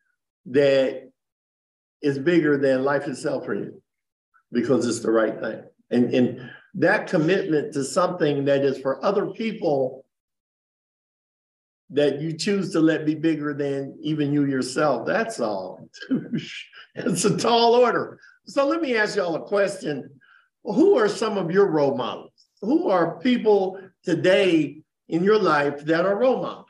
that 0.46 1.10
is 2.02 2.18
bigger 2.18 2.56
than 2.56 2.84
life 2.84 3.06
itself 3.06 3.44
for 3.44 3.54
you 3.54 3.80
because 4.52 4.86
it's 4.86 5.00
the 5.00 5.10
right 5.10 5.38
thing. 5.38 5.62
And, 5.90 6.14
and 6.14 6.50
that 6.74 7.08
commitment 7.08 7.72
to 7.74 7.84
something 7.84 8.44
that 8.46 8.64
is 8.64 8.78
for 8.78 9.04
other 9.04 9.26
people 9.26 10.04
that 11.90 12.20
you 12.20 12.32
choose 12.32 12.72
to 12.72 12.80
let 12.80 13.04
be 13.04 13.14
bigger 13.14 13.52
than 13.52 13.98
even 14.00 14.32
you 14.32 14.46
yourself. 14.46 15.06
That's 15.06 15.40
all. 15.40 15.88
it's 16.94 17.24
a 17.24 17.36
tall 17.36 17.74
order. 17.74 18.18
So 18.46 18.66
let 18.66 18.80
me 18.80 18.96
ask 18.96 19.16
y'all 19.16 19.34
a 19.34 19.42
question. 19.42 20.08
Who 20.62 20.96
are 20.96 21.08
some 21.08 21.36
of 21.36 21.50
your 21.50 21.70
role 21.70 21.96
models? 21.96 22.32
Who 22.62 22.88
are 22.88 23.18
people 23.18 23.80
today 24.04 24.82
in 25.08 25.24
your 25.24 25.38
life 25.38 25.84
that 25.86 26.06
are 26.06 26.16
role 26.16 26.42
models? 26.42 26.69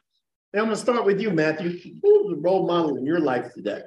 And 0.52 0.61
I'm 0.61 0.66
gonna 0.66 0.76
start 0.76 1.04
with 1.04 1.21
you, 1.21 1.30
Matthew. 1.30 1.71
Who's 2.02 2.30
the 2.30 2.40
role 2.40 2.66
model 2.66 2.97
in 2.97 3.04
your 3.04 3.21
life 3.21 3.52
today? 3.54 3.83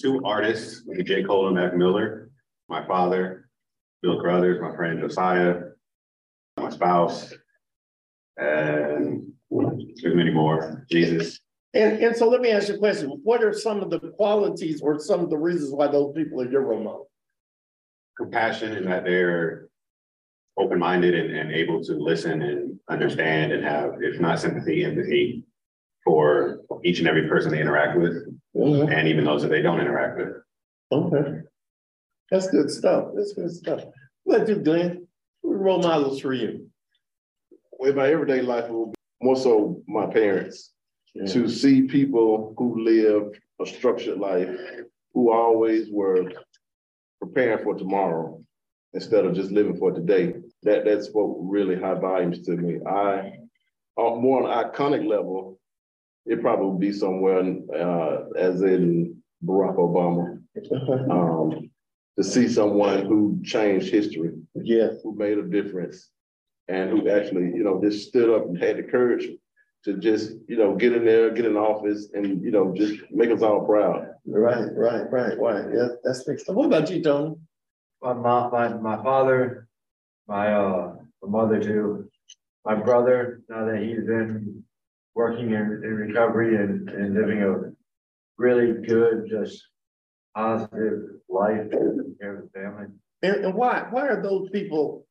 Two 0.00 0.22
artists, 0.24 0.82
J. 1.04 1.22
Cole 1.22 1.48
and 1.48 1.56
Mac 1.56 1.76
Miller, 1.76 2.30
my 2.68 2.86
father, 2.86 3.48
Bill 4.02 4.20
Crothers, 4.20 4.60
my 4.60 4.74
friend 4.74 5.00
Josiah, 5.00 5.60
my 6.58 6.70
spouse, 6.70 7.34
and 8.36 9.32
there's 9.50 10.14
many 10.14 10.30
more, 10.30 10.86
Jesus. 10.90 11.40
And, 11.74 11.98
and 12.02 12.16
so 12.16 12.28
let 12.28 12.40
me 12.40 12.50
ask 12.50 12.68
you 12.68 12.76
a 12.76 12.78
question. 12.78 13.20
What 13.22 13.42
are 13.42 13.52
some 13.52 13.82
of 13.82 13.90
the 13.90 14.00
qualities 14.00 14.80
or 14.80 14.98
some 14.98 15.20
of 15.20 15.30
the 15.30 15.36
reasons 15.36 15.72
why 15.72 15.88
those 15.88 16.14
people 16.14 16.40
are 16.40 16.50
your 16.50 16.62
role 16.62 16.82
models? 16.82 17.08
compassion 18.16 18.72
and 18.72 18.86
that 18.86 19.04
they're 19.04 19.68
open-minded 20.58 21.14
and, 21.14 21.36
and 21.36 21.52
able 21.52 21.84
to 21.84 21.92
listen 21.92 22.42
and 22.42 22.78
understand 22.88 23.52
and 23.52 23.62
have, 23.62 23.90
if 24.00 24.18
not 24.20 24.40
sympathy, 24.40 24.84
empathy 24.84 25.44
for 26.06 26.60
each 26.84 27.00
and 27.00 27.08
every 27.08 27.28
person 27.28 27.50
they 27.50 27.60
interact 27.60 27.98
with, 27.98 28.32
Mhm. 28.54 28.90
and 28.90 29.08
even 29.08 29.24
those 29.24 29.42
that 29.42 29.48
they 29.48 29.60
don't 29.60 29.80
interact 29.80 30.16
with. 30.18 30.34
Okay. 30.92 31.42
That's 32.30 32.48
good 32.48 32.70
stuff. 32.70 33.12
That's 33.14 33.32
good 33.34 33.50
stuff. 33.50 33.84
What 34.22 34.36
about 34.36 34.48
you, 34.48 34.56
Glenn? 34.62 35.08
Who 35.42 35.52
are 35.52 35.58
role 35.58 35.80
models 35.82 36.20
for 36.20 36.32
you? 36.32 36.70
In 37.80 37.94
my 37.96 38.08
everyday 38.10 38.40
life, 38.40 38.64
it 38.66 38.72
will 38.72 38.86
be 38.86 38.94
more 39.20 39.36
so 39.36 39.82
my 39.88 40.06
parents, 40.06 40.72
to 41.26 41.48
see 41.48 41.82
people 41.82 42.54
who 42.56 42.82
live 42.84 43.38
a 43.60 43.66
structured 43.66 44.18
life, 44.18 44.48
who 45.12 45.32
always 45.32 45.90
were 45.90 46.30
preparing 47.20 47.64
for 47.64 47.74
tomorrow 47.74 48.40
instead 48.94 49.24
of 49.24 49.34
just 49.34 49.50
living 49.50 49.76
for 49.76 49.90
today. 49.92 50.34
That 50.62 50.84
that 50.84 51.02
spoke 51.04 51.38
really 51.40 51.74
high 51.76 51.94
volumes 51.94 52.42
to 52.42 52.52
me. 52.56 52.80
I, 52.84 53.38
on 53.96 54.20
more 54.20 54.42
on 54.42 54.50
an 54.50 54.70
iconic 54.70 55.06
level, 55.06 55.58
it 56.26 56.40
probably 56.40 56.66
would 56.66 56.80
be 56.80 56.92
somewhere 56.92 57.38
uh, 57.74 58.24
as 58.36 58.62
in 58.62 59.16
Barack 59.44 59.76
Obama. 59.76 60.42
Um, 61.10 61.70
to 62.16 62.24
see 62.24 62.48
someone 62.48 63.04
who 63.04 63.38
changed 63.44 63.90
history, 63.90 64.32
Yeah, 64.54 64.88
who 65.02 65.14
made 65.14 65.36
a 65.36 65.42
difference, 65.42 66.08
and 66.66 66.88
who 66.90 67.10
actually, 67.10 67.52
you 67.54 67.62
know, 67.62 67.80
just 67.82 68.08
stood 68.08 68.30
up 68.34 68.46
and 68.46 68.58
had 68.58 68.78
the 68.78 68.84
courage 68.84 69.28
to 69.84 69.98
just, 69.98 70.32
you 70.48 70.56
know, 70.56 70.74
get 70.74 70.94
in 70.94 71.04
there, 71.04 71.30
get 71.30 71.44
in 71.44 71.56
office, 71.56 72.08
and 72.14 72.42
you 72.42 72.50
know, 72.50 72.72
just 72.74 73.02
make 73.10 73.30
us 73.30 73.42
all 73.42 73.66
proud. 73.66 74.08
right, 74.26 74.68
right, 74.72 75.04
right, 75.12 75.38
right. 75.38 75.66
Yeah, 75.74 75.88
that's 76.02 76.24
big 76.24 76.40
stuff. 76.40 76.56
What 76.56 76.66
about 76.66 76.90
you, 76.90 77.02
Tony? 77.02 77.36
My 78.02 78.14
mom, 78.14 78.50
my, 78.50 78.68
my 78.68 79.02
father, 79.02 79.68
my, 80.26 80.52
uh, 80.54 80.94
my 81.22 81.28
mother 81.28 81.62
too, 81.62 82.08
my 82.64 82.74
brother, 82.74 83.42
now 83.48 83.66
that 83.66 83.82
he's 83.82 84.04
been 84.04 84.64
working 85.16 85.50
in, 85.52 85.80
in 85.82 85.94
recovery 85.94 86.56
and, 86.56 86.88
and 86.90 87.14
living 87.14 87.42
a 87.42 87.54
really 88.36 88.86
good, 88.86 89.26
just 89.28 89.66
positive 90.36 90.98
life, 91.30 91.62
taking 91.70 92.14
care 92.20 92.36
of 92.36 92.42
his 92.42 92.50
family. 92.52 92.86
And, 93.22 93.46
and 93.46 93.54
why, 93.54 93.86
why 93.90 94.06
are 94.08 94.22
those 94.22 94.50
people, 94.50 95.06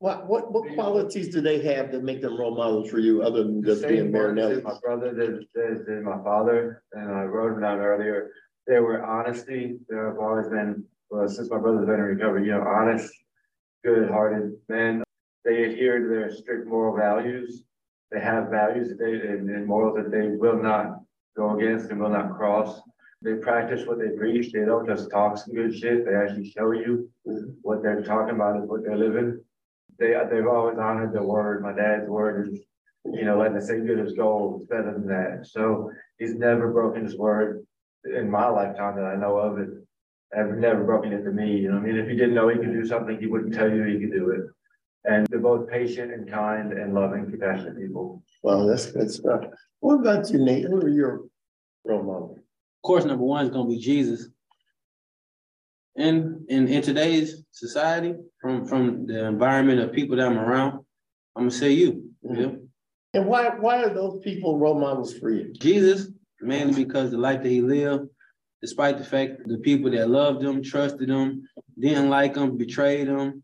what, 0.00 0.26
what, 0.26 0.52
what 0.52 0.74
qualities 0.74 1.28
do 1.28 1.40
they 1.40 1.62
have 1.62 1.92
that 1.92 2.02
make 2.02 2.20
them 2.20 2.36
role 2.36 2.56
models 2.56 2.90
for 2.90 2.98
you 2.98 3.22
other 3.22 3.44
than 3.44 3.64
just 3.64 3.86
being 3.86 4.10
Marinelli? 4.10 4.60
My 4.60 4.76
brother 4.82 5.14
did, 5.14 5.46
did, 5.54 5.86
did 5.86 6.02
my 6.02 6.20
father, 6.24 6.82
and 6.92 7.12
I 7.12 7.22
wrote 7.22 7.52
them 7.52 7.62
down 7.62 7.78
earlier. 7.78 8.32
They 8.66 8.80
were 8.80 9.04
honesty. 9.04 9.78
There 9.88 10.08
have 10.08 10.18
always 10.18 10.48
been, 10.48 10.84
well, 11.10 11.28
since 11.28 11.48
my 11.48 11.58
brother's 11.58 11.86
been 11.86 11.94
in 11.94 12.02
recovery, 12.02 12.44
you 12.44 12.50
know, 12.50 12.62
honest, 12.62 13.10
good-hearted 13.84 14.56
men. 14.68 15.04
They 15.44 15.62
adhere 15.62 16.00
to 16.00 16.08
their 16.08 16.34
strict 16.34 16.66
moral 16.66 16.96
values. 16.96 17.62
They 18.10 18.20
have 18.20 18.48
values 18.50 18.88
that 18.88 18.98
they, 18.98 19.12
and, 19.12 19.50
and 19.50 19.66
morals 19.66 19.96
that 19.96 20.10
they 20.10 20.28
will 20.28 20.60
not 20.62 21.00
go 21.36 21.56
against 21.56 21.90
and 21.90 22.00
will 22.00 22.08
not 22.10 22.36
cross. 22.36 22.80
They 23.20 23.34
practice 23.34 23.86
what 23.86 23.98
they 23.98 24.16
preach. 24.16 24.52
They 24.52 24.64
don't 24.64 24.86
just 24.86 25.10
talk 25.10 25.36
some 25.36 25.54
good 25.54 25.76
shit. 25.76 26.04
They 26.04 26.14
actually 26.14 26.50
show 26.50 26.72
you 26.72 27.10
what 27.62 27.82
they're 27.82 28.02
talking 28.02 28.34
about 28.34 28.62
is 28.62 28.68
what 28.68 28.84
they're 28.84 28.96
living. 28.96 29.40
They, 29.98 30.14
they've 30.30 30.46
always 30.46 30.78
honored 30.78 31.12
the 31.12 31.22
word. 31.22 31.62
My 31.62 31.72
dad's 31.72 32.08
word 32.08 32.48
is, 32.48 32.60
you 33.04 33.24
know, 33.24 33.38
letting 33.38 33.54
the 33.54 33.60
say 33.60 33.80
good 33.80 33.98
as 33.98 34.12
gold, 34.12 34.60
it's 34.60 34.70
better 34.70 34.92
than 34.92 35.06
that. 35.08 35.48
So 35.50 35.90
he's 36.18 36.34
never 36.34 36.72
broken 36.72 37.04
his 37.04 37.16
word 37.16 37.66
in 38.04 38.30
my 38.30 38.48
lifetime 38.48 38.96
that 38.96 39.04
I 39.04 39.16
know 39.16 39.36
of 39.36 39.58
it. 39.58 39.68
I've 40.36 40.56
never 40.56 40.84
broken 40.84 41.12
it 41.12 41.24
to 41.24 41.30
me, 41.30 41.56
you 41.56 41.70
know, 41.70 41.78
I 41.78 41.80
mean, 41.80 41.96
if 41.96 42.06
he 42.06 42.14
didn't 42.14 42.34
know 42.34 42.48
he 42.48 42.58
could 42.58 42.72
do 42.72 42.84
something, 42.84 43.18
he 43.18 43.26
wouldn't 43.26 43.54
tell 43.54 43.68
you 43.68 43.82
he 43.84 43.98
could 43.98 44.12
do 44.12 44.30
it. 44.30 44.42
And 45.04 45.26
they're 45.28 45.40
both 45.40 45.68
patient 45.68 46.12
and 46.12 46.28
kind 46.28 46.72
and 46.72 46.92
loving, 46.92 47.30
compassionate 47.30 47.78
people. 47.78 48.22
Wow, 48.42 48.66
that's 48.66 48.90
good 48.92 49.10
stuff. 49.10 49.44
What 49.80 50.00
about 50.00 50.30
you, 50.30 50.44
Nate? 50.44 50.64
Who 50.64 50.80
are 50.80 50.88
your 50.88 51.24
role 51.84 52.02
models? 52.02 52.38
Of 52.38 52.82
course, 52.82 53.04
number 53.04 53.24
one 53.24 53.44
is 53.44 53.50
gonna 53.50 53.68
be 53.68 53.78
Jesus. 53.78 54.28
And 55.96 56.44
in, 56.48 56.68
in 56.68 56.82
today's 56.82 57.42
society, 57.50 58.14
from, 58.40 58.66
from 58.66 59.06
the 59.06 59.26
environment 59.26 59.80
of 59.80 59.92
people 59.92 60.16
that 60.16 60.26
I'm 60.26 60.38
around, 60.38 60.84
I'm 61.34 61.42
gonna 61.42 61.50
say 61.50 61.72
you, 61.72 62.10
you 62.22 62.36
know? 62.36 62.58
And 63.14 63.26
why, 63.26 63.48
why 63.48 63.82
are 63.82 63.92
those 63.92 64.20
people 64.20 64.58
role 64.58 64.78
models 64.78 65.18
for 65.18 65.30
you? 65.30 65.52
Jesus, 65.54 66.08
mainly 66.40 66.84
because 66.84 67.10
the 67.10 67.18
life 67.18 67.42
that 67.42 67.48
he 67.48 67.62
lived, 67.62 68.08
despite 68.60 68.98
the 68.98 69.04
fact 69.04 69.46
the 69.46 69.58
people 69.58 69.90
that 69.90 70.10
loved 70.10 70.42
him, 70.42 70.62
trusted 70.62 71.08
him, 71.08 71.48
didn't 71.78 72.10
like 72.10 72.36
him, 72.36 72.56
betrayed 72.56 73.08
him, 73.08 73.42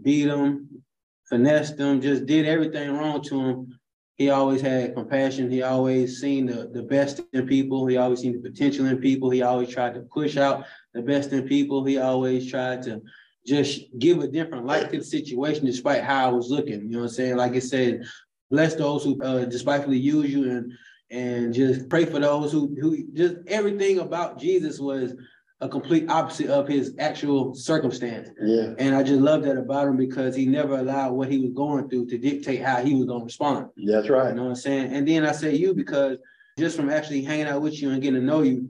beat 0.00 0.28
him, 0.28 0.82
finessed 1.30 1.78
them, 1.78 2.00
just 2.00 2.26
did 2.26 2.44
everything 2.44 2.92
wrong 2.92 3.22
to 3.22 3.40
him. 3.40 3.78
He 4.16 4.28
always 4.28 4.60
had 4.60 4.94
compassion. 4.94 5.50
He 5.50 5.62
always 5.62 6.20
seen 6.20 6.44
the, 6.44 6.68
the 6.70 6.82
best 6.82 7.22
in 7.32 7.46
people. 7.46 7.86
He 7.86 7.96
always 7.96 8.20
seen 8.20 8.34
the 8.34 8.50
potential 8.50 8.84
in 8.84 8.98
people. 8.98 9.30
He 9.30 9.40
always 9.40 9.70
tried 9.70 9.94
to 9.94 10.00
push 10.00 10.36
out 10.36 10.66
the 10.92 11.00
best 11.00 11.32
in 11.32 11.48
people. 11.48 11.82
He 11.84 11.96
always 11.96 12.50
tried 12.50 12.82
to 12.82 13.00
just 13.46 13.84
give 13.98 14.18
a 14.18 14.28
different 14.28 14.66
light 14.66 14.90
to 14.90 14.98
the 14.98 15.04
situation 15.04 15.64
despite 15.64 16.04
how 16.04 16.28
I 16.28 16.32
was 16.32 16.50
looking. 16.50 16.82
You 16.82 16.88
know 16.90 16.98
what 16.98 17.04
I'm 17.04 17.10
saying? 17.10 17.36
Like 17.36 17.54
I 17.54 17.60
said, 17.60 18.02
bless 18.50 18.74
those 18.74 19.04
who 19.04 19.22
uh, 19.22 19.46
despitefully 19.46 19.98
use 19.98 20.30
you 20.30 20.50
and 20.50 20.72
and 21.12 21.52
just 21.52 21.88
pray 21.88 22.04
for 22.04 22.20
those 22.20 22.52
who 22.52 22.76
who 22.80 23.04
just 23.14 23.36
everything 23.46 23.98
about 23.98 24.38
Jesus 24.38 24.78
was 24.78 25.14
a 25.62 25.68
complete 25.68 26.08
opposite 26.08 26.48
of 26.48 26.66
his 26.66 26.94
actual 26.98 27.54
circumstance. 27.54 28.30
Yeah, 28.40 28.72
And 28.78 28.94
I 28.94 29.02
just 29.02 29.20
love 29.20 29.42
that 29.42 29.58
about 29.58 29.88
him 29.88 29.96
because 29.96 30.34
he 30.34 30.46
never 30.46 30.78
allowed 30.78 31.12
what 31.12 31.30
he 31.30 31.38
was 31.38 31.52
going 31.52 31.88
through 31.88 32.06
to 32.06 32.18
dictate 32.18 32.62
how 32.62 32.82
he 32.82 32.94
was 32.94 33.04
going 33.04 33.20
to 33.20 33.24
respond. 33.26 33.66
that's 33.86 34.08
right. 34.08 34.30
You 34.30 34.36
know 34.36 34.44
what 34.44 34.48
I'm 34.50 34.56
saying? 34.56 34.92
And 34.94 35.06
then 35.06 35.26
I 35.26 35.32
say 35.32 35.54
you 35.54 35.74
because 35.74 36.16
just 36.58 36.76
from 36.76 36.88
actually 36.88 37.22
hanging 37.22 37.46
out 37.46 37.60
with 37.60 37.80
you 37.80 37.90
and 37.90 38.00
getting 38.00 38.20
to 38.20 38.26
know 38.26 38.40
you, 38.42 38.68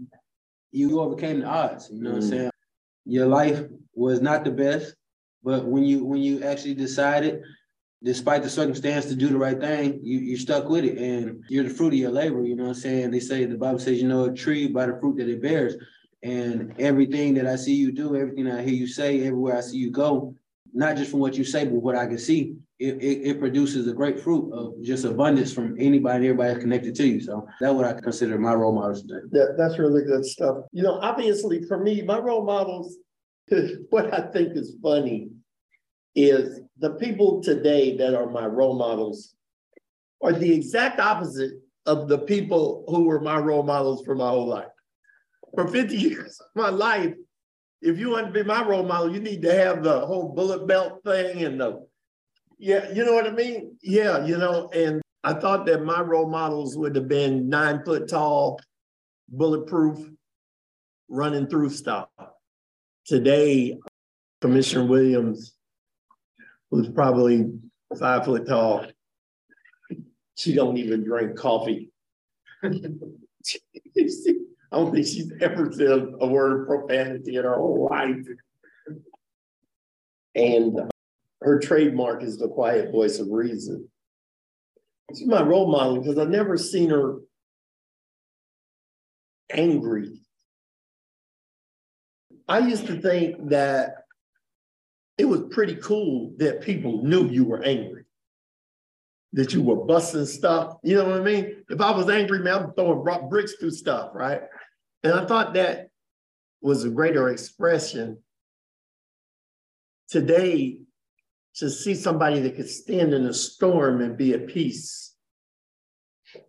you 0.73 1.01
overcame 1.01 1.41
the 1.41 1.47
odds. 1.47 1.89
You 1.93 2.03
know 2.03 2.11
what 2.11 2.17
I'm 2.17 2.23
Mm. 2.23 2.29
saying? 2.31 2.51
Your 3.07 3.27
life 3.27 3.63
was 3.95 4.21
not 4.21 4.45
the 4.45 4.51
best, 4.51 4.95
but 5.45 5.65
when 5.65 5.85
you 5.85 6.05
when 6.05 6.21
you 6.21 6.43
actually 6.43 6.75
decided, 6.75 7.43
despite 8.03 8.43
the 8.43 8.51
circumstance, 8.51 9.07
to 9.07 9.15
do 9.17 9.29
the 9.29 9.39
right 9.39 9.59
thing, 9.61 10.01
you 10.03 10.19
you 10.19 10.37
stuck 10.37 10.69
with 10.69 10.85
it, 10.85 10.99
and 10.99 11.43
you're 11.49 11.65
the 11.65 11.71
fruit 11.71 11.93
of 11.95 11.99
your 11.99 12.11
labor. 12.11 12.45
You 12.45 12.57
know 12.57 12.65
what 12.65 12.69
I'm 12.77 12.83
saying? 12.83 13.11
They 13.11 13.21
say 13.21 13.45
the 13.47 13.57
Bible 13.57 13.79
says 13.79 14.01
you 14.03 14.09
know 14.09 14.25
a 14.25 14.33
tree 14.35 14.69
by 14.69 14.87
the 14.87 14.99
fruit 15.01 15.17
that 15.17 15.29
it 15.29 15.41
bears, 15.43 15.75
and 16.23 16.75
everything 16.79 17.35
that 17.35 17.47
I 17.47 17.57
see 17.57 17.75
you 17.75 17.93
do, 17.93 18.17
everything 18.17 18.51
I 18.51 18.63
hear 18.63 18.75
you 18.75 18.87
say, 18.87 19.21
everywhere 19.21 19.57
I 19.57 19.61
see 19.61 19.79
you 19.79 19.91
go, 19.91 20.35
not 20.73 20.97
just 20.97 21.11
from 21.11 21.21
what 21.21 21.35
you 21.35 21.45
say, 21.45 21.65
but 21.65 21.75
what 21.75 21.97
I 21.97 22.07
can 22.07 22.19
see, 22.19 22.57
it, 22.79 23.03
it, 23.03 23.27
it 23.27 23.41
produces 23.41 23.87
a 23.89 23.93
great 23.93 24.21
fruit 24.21 24.53
of 24.53 24.83
just 24.83 25.05
abundance 25.05 25.53
from 25.53 25.77
anybody 25.79 26.27
and 26.29 26.41
everybody 26.41 26.61
connected 26.61 26.95
to 26.97 27.07
you. 27.07 27.21
So 27.21 27.47
that's 27.61 27.75
what 27.75 27.87
I 27.87 27.99
consider 28.01 28.39
my 28.39 28.55
role 28.55 28.75
models 28.75 29.03
today. 29.03 29.27
That, 29.33 29.55
that's 29.57 29.79
really 29.79 30.05
good 30.05 30.25
stuff. 30.25 30.59
You 30.73 30.83
know, 30.83 30.99
obviously 31.01 31.63
for 31.65 31.79
me, 31.79 32.03
my 32.03 32.19
role 32.19 32.45
models, 32.45 32.97
what 33.91 34.13
I 34.13 34.31
think 34.31 34.57
is 34.57 34.77
funny 34.83 35.31
is 36.15 36.61
the 36.79 36.91
people 36.95 37.43
today 37.43 37.97
that 37.97 38.15
are 38.15 38.31
my 38.31 38.47
role 38.47 38.77
models 38.77 39.35
are 40.23 40.33
the 40.33 40.53
exact 40.53 41.01
opposite 41.01 41.53
of 41.87 42.09
the 42.09 42.19
people 42.19 42.85
who 42.89 43.05
were 43.05 43.21
my 43.21 43.39
role 43.39 43.63
models 43.63 44.05
for 44.05 44.15
my 44.15 44.29
whole 44.29 44.47
life. 44.47 44.67
For 45.55 45.67
50 45.67 45.97
years 45.97 46.41
of 46.41 46.47
my 46.55 46.71
life, 46.71 47.15
if 47.83 47.99
you 47.99 48.11
want 48.11 48.27
to 48.27 48.33
be 48.33 48.43
my 48.43 48.63
role 48.65 48.85
model, 48.85 49.13
you 49.13 49.21
need 49.21 49.43
to 49.43 49.55
have 49.55 49.83
the 49.83 50.01
whole 50.01 50.29
bullet 50.29 50.67
belt 50.67 51.03
thing 51.05 51.45
and 51.45 51.61
the, 51.61 51.87
yeah, 52.59 52.91
you 52.93 53.05
know 53.05 53.15
what 53.15 53.27
I 53.27 53.31
mean? 53.31 53.77
Yeah, 53.83 54.25
you 54.25 54.37
know, 54.37 54.69
and 54.75 55.01
I 55.25 55.35
thought 55.35 55.67
that 55.67 55.85
my 55.85 56.01
role 56.01 56.29
models 56.29 56.77
would 56.77 56.95
have 56.95 57.09
been 57.09 57.49
nine 57.49 57.83
foot 57.85 58.09
tall, 58.09 58.61
bulletproof, 59.29 59.99
running 61.09 61.47
through 61.47 61.71
stuff. 61.71 62.09
Today, 63.07 63.79
Commissioner 64.41 64.87
Williams, 64.87 65.55
who's 66.71 66.89
probably 66.89 67.51
five 67.99 68.25
foot 68.25 68.47
tall, 68.47 68.87
she 70.37 70.55
don't 70.55 70.77
even 70.77 71.03
drink 71.05 71.37
coffee. 71.37 71.91
I 74.73 74.77
don't 74.77 74.93
think 74.93 75.07
she's 75.07 75.33
ever 75.41 75.73
said 75.73 76.15
a 76.21 76.27
word 76.27 76.61
of 76.61 76.67
profanity 76.69 77.37
in 77.37 77.45
her 77.45 77.57
whole 77.57 77.89
life. 77.91 78.27
And 80.35 80.79
uh, 80.79 80.89
her 81.41 81.59
trademark 81.59 82.23
is 82.23 82.39
the 82.39 82.49
quiet 82.49 82.93
voice 82.93 83.19
of 83.19 83.29
reason. 83.31 83.89
She's 85.17 85.27
my 85.27 85.43
role 85.43 85.71
model 85.71 86.01
because 86.01 86.19
I've 86.19 86.29
never 86.29 86.57
seen 86.57 86.91
her 86.91 87.17
angry. 89.51 90.21
I 92.49 92.59
used 92.59 92.87
to 92.87 93.01
think 93.01 93.49
that 93.49 93.95
it 95.19 95.25
was 95.25 95.43
pretty 95.51 95.77
cool 95.77 96.33
that 96.39 96.63
people 96.63 97.03
knew 97.03 97.29
you 97.29 97.45
were 97.45 97.63
angry, 97.63 98.05
that 99.33 99.53
you 99.53 99.63
were 99.63 99.85
busting 99.85 100.27
stuff. 100.27 100.77
You 100.83 100.97
know 100.97 101.09
what 101.09 101.21
I 101.21 101.25
mean? 101.25 101.65
If 101.69 101.81
I 101.81 101.91
was 101.91 102.09
angry, 102.09 102.39
man, 102.39 102.55
I'm 102.55 102.73
throwing 102.75 103.29
bricks 103.29 103.55
through 103.55 103.73
stuff, 103.73 104.11
right? 104.15 104.43
And 105.03 105.15
I 105.15 105.25
thought 105.25 105.55
that 105.55 105.89
was 106.61 106.85
a 106.85 106.91
greater 106.91 107.29
expression 107.31 108.19
today 110.09 110.81
to 111.57 111.71
see 111.71 111.95
somebody 111.95 112.41
that 112.41 112.57
could 112.57 112.69
stand 112.69 113.15
in 113.15 113.27
a 113.27 113.33
storm 113.33 114.03
and 114.03 114.17
be 114.17 114.35
at 114.35 114.47
peace. 114.47 115.15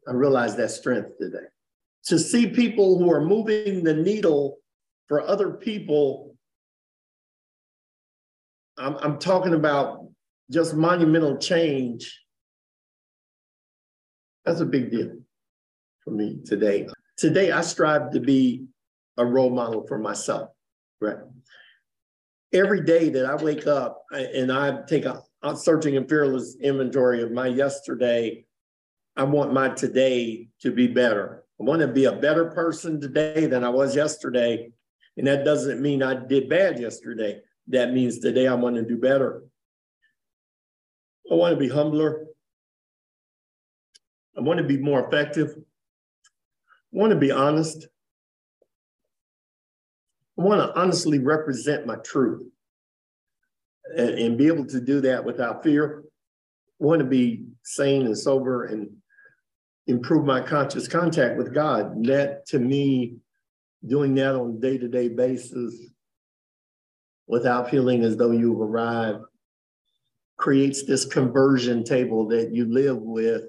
I 0.08 0.12
realize 0.12 0.56
that 0.58 0.72
strength 0.72 1.18
today. 1.20 1.46
To 2.06 2.20
see 2.20 2.48
people 2.48 2.98
who 3.00 3.12
are 3.12 3.22
moving 3.22 3.84
the 3.84 3.94
needle 3.94 4.58
for 5.08 5.22
other 5.22 5.52
people, 5.52 6.36
I'm, 8.78 8.96
I'm 8.98 9.20
talking 9.20 9.54
about 9.54 10.08
just 10.52 10.76
monumental 10.76 11.38
change. 11.38 12.20
That's 14.46 14.60
a 14.60 14.66
big 14.66 14.92
deal 14.92 15.20
for 16.04 16.12
me 16.12 16.40
today. 16.46 16.88
Today, 17.22 17.52
I 17.52 17.62
strive 17.62 18.10
to 18.14 18.20
be 18.20 18.66
a 19.16 19.24
role 19.24 19.52
model 19.52 19.86
for 19.86 20.00
myself, 20.00 20.50
right? 21.00 21.18
Every 22.52 22.82
day 22.82 23.10
that 23.10 23.28
I 23.28 23.36
wake 23.36 23.68
up 23.68 24.02
and 24.12 24.52
I 24.52 24.82
take 24.88 25.06
a, 25.06 25.22
searching 25.56 25.98
and 25.98 26.10
fearless 26.10 26.58
inventory 26.60 27.22
of 27.22 27.32
my 27.32 27.46
yesterday, 27.46 28.44
I 29.16 29.26
want 29.26 29.54
my 29.54 29.70
today 29.70 30.48
to 30.62 30.72
be 30.72 30.88
better. 30.88 31.44
I 31.60 31.64
want 31.64 31.82
to 31.82 31.88
be 31.88 32.06
a 32.06 32.12
better 32.12 32.46
person 32.46 33.00
today 33.00 33.46
than 33.46 33.64
I 33.64 33.70
was 33.70 33.96
yesterday. 33.96 34.72
And 35.16 35.28
that 35.28 35.46
doesn't 35.46 35.80
mean 35.80 36.02
I 36.02 36.16
did 36.26 36.50
bad 36.50 36.80
yesterday. 36.80 37.42
That 37.68 37.94
means 37.94 38.18
today 38.18 38.48
I 38.48 38.56
want 38.56 38.78
to 38.78 38.82
do 38.82 38.98
better. 38.98 39.44
I 41.32 41.36
want 41.36 41.54
to 41.54 41.60
be 41.60 41.70
humbler. 41.70 42.26
I 44.36 44.42
want 44.42 44.58
to 44.58 44.64
be 44.64 44.78
more 44.78 45.06
effective. 45.06 45.56
Want 46.92 47.12
to 47.12 47.18
be 47.18 47.32
honest. 47.32 47.88
I 50.38 50.44
want 50.44 50.62
to 50.62 50.80
honestly 50.80 51.20
represent 51.20 51.86
my 51.86 51.96
truth 51.98 52.44
and, 53.96 54.10
and 54.10 54.38
be 54.38 54.48
able 54.48 54.66
to 54.66 54.82
do 54.82 55.02
that 55.02 55.24
without 55.24 55.64
fear. 55.64 56.04
I 56.82 56.84
want 56.84 57.00
to 57.00 57.06
be 57.06 57.46
sane 57.64 58.06
and 58.06 58.18
sober 58.18 58.66
and 58.66 58.90
improve 59.88 60.26
my 60.26 60.42
conscious 60.42 60.88
contact 60.88 61.38
with 61.38 61.54
God. 61.54 62.04
That 62.06 62.46
to 62.48 62.60
me, 62.60 63.18
doing 63.86 64.16
that 64.16 64.36
on 64.36 64.58
a 64.58 64.60
day 64.60 64.78
to 64.78 64.88
day 64.88 65.10
basis 65.10 65.76
without 67.28 67.70
feeling 67.70 68.04
as 68.04 68.18
though 68.18 68.32
you've 68.32 68.60
arrived 68.60 69.24
creates 70.38 70.84
this 70.84 71.06
conversion 71.06 71.84
table 71.84 72.28
that 72.28 72.54
you 72.54 72.66
live 72.66 72.98
with 72.98 73.44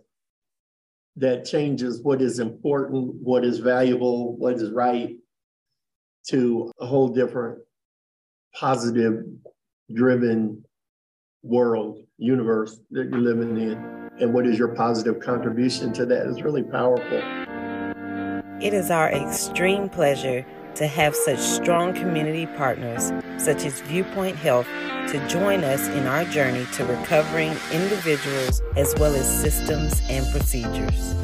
that 1.16 1.44
changes 1.44 2.00
what 2.02 2.22
is 2.22 2.38
important, 2.38 3.14
what 3.22 3.44
is 3.44 3.58
valuable, 3.58 4.36
what 4.36 4.54
is 4.54 4.70
right 4.70 5.16
to 6.28 6.72
a 6.80 6.86
whole 6.86 7.08
different 7.08 7.58
positive 8.54 9.24
driven 9.92 10.64
world, 11.42 11.98
universe 12.18 12.80
that 12.90 13.08
you're 13.10 13.20
living 13.20 13.56
in. 13.58 13.72
And 14.20 14.32
what 14.32 14.46
is 14.46 14.58
your 14.58 14.68
positive 14.68 15.20
contribution 15.20 15.92
to 15.94 16.06
that 16.06 16.26
is 16.26 16.42
really 16.42 16.62
powerful. 16.62 17.22
It 18.60 18.72
is 18.72 18.90
our 18.90 19.10
extreme 19.10 19.88
pleasure 19.88 20.46
to 20.76 20.86
have 20.86 21.14
such 21.14 21.38
strong 21.38 21.94
community 21.94 22.46
partners, 22.46 23.12
such 23.38 23.64
as 23.64 23.80
Viewpoint 23.82 24.36
Health, 24.36 24.66
to 25.10 25.28
join 25.28 25.64
us 25.64 25.88
in 25.88 26.06
our 26.06 26.24
journey 26.24 26.66
to 26.72 26.84
recovering 26.84 27.56
individuals 27.72 28.62
as 28.76 28.94
well 28.98 29.14
as 29.14 29.40
systems 29.40 30.00
and 30.08 30.26
procedures. 30.32 31.14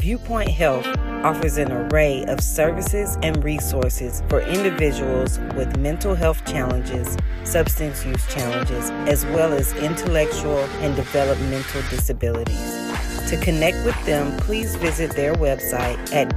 Viewpoint 0.00 0.50
Health 0.50 0.86
offers 1.24 1.56
an 1.56 1.72
array 1.72 2.24
of 2.26 2.40
services 2.40 3.18
and 3.22 3.42
resources 3.42 4.22
for 4.28 4.40
individuals 4.40 5.40
with 5.56 5.76
mental 5.78 6.14
health 6.14 6.44
challenges, 6.44 7.16
substance 7.42 8.04
use 8.06 8.24
challenges, 8.28 8.90
as 9.08 9.24
well 9.26 9.52
as 9.52 9.72
intellectual 9.74 10.58
and 10.80 10.94
developmental 10.94 11.82
disabilities. 11.90 12.86
To 13.30 13.36
connect 13.42 13.84
with 13.84 14.06
them, 14.06 14.36
please 14.38 14.76
visit 14.76 15.10
their 15.16 15.34
website 15.34 15.98
at 16.12 16.36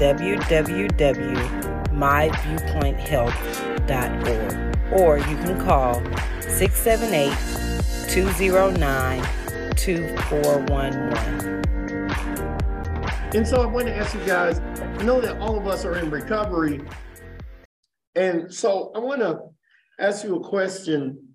www.myviewpointhealth.org 2.00 4.92
or 4.92 5.18
you 5.18 5.38
can 5.38 5.60
call 5.64 5.96
678 6.42 7.32
209 8.10 9.24
2411. 9.76 11.60
And 13.36 13.48
so 13.48 13.62
I 13.62 13.68
want 13.68 13.86
to 13.88 13.96
ask 13.96 14.14
you 14.16 14.26
guys, 14.26 14.60
I 14.60 15.04
know 15.04 15.22
that 15.22 15.40
all 15.40 15.58
of 15.58 15.68
us 15.68 15.86
are 15.86 15.98
in 15.98 16.10
recovery. 16.10 16.82
And 18.16 18.52
so 18.52 18.92
I 18.96 19.00
want 19.00 19.22
to 19.22 19.42
ask 20.00 20.24
you 20.24 20.38
a 20.38 20.44
question. 20.44 21.28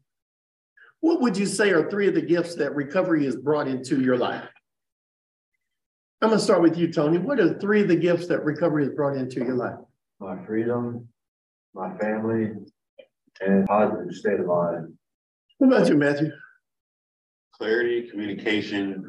What 1.00 1.20
would 1.20 1.36
you 1.36 1.46
say 1.46 1.70
are 1.70 1.88
three 1.88 2.08
of 2.08 2.14
the 2.14 2.22
gifts 2.22 2.56
that 2.56 2.74
recovery 2.74 3.24
has 3.26 3.36
brought 3.36 3.68
into 3.68 4.00
your 4.00 4.16
life? 4.16 4.48
I'm 6.20 6.30
going 6.30 6.38
to 6.38 6.44
start 6.44 6.62
with 6.62 6.76
you, 6.76 6.90
Tony. 6.90 7.18
What 7.18 7.38
are 7.38 7.56
three 7.58 7.82
of 7.82 7.88
the 7.88 7.96
gifts 7.96 8.26
that 8.28 8.44
recovery 8.44 8.84
has 8.84 8.94
brought 8.94 9.16
into 9.16 9.44
your 9.44 9.54
life? 9.54 9.78
My 10.24 10.42
freedom, 10.46 11.06
my 11.74 11.94
family, 11.98 12.52
and 13.42 13.66
positive 13.66 14.10
state 14.14 14.40
of 14.40 14.46
mind. 14.46 14.94
What 15.58 15.66
about 15.66 15.86
you, 15.86 15.98
Matthew? 15.98 16.30
Clarity, 17.54 18.08
communication, 18.08 19.04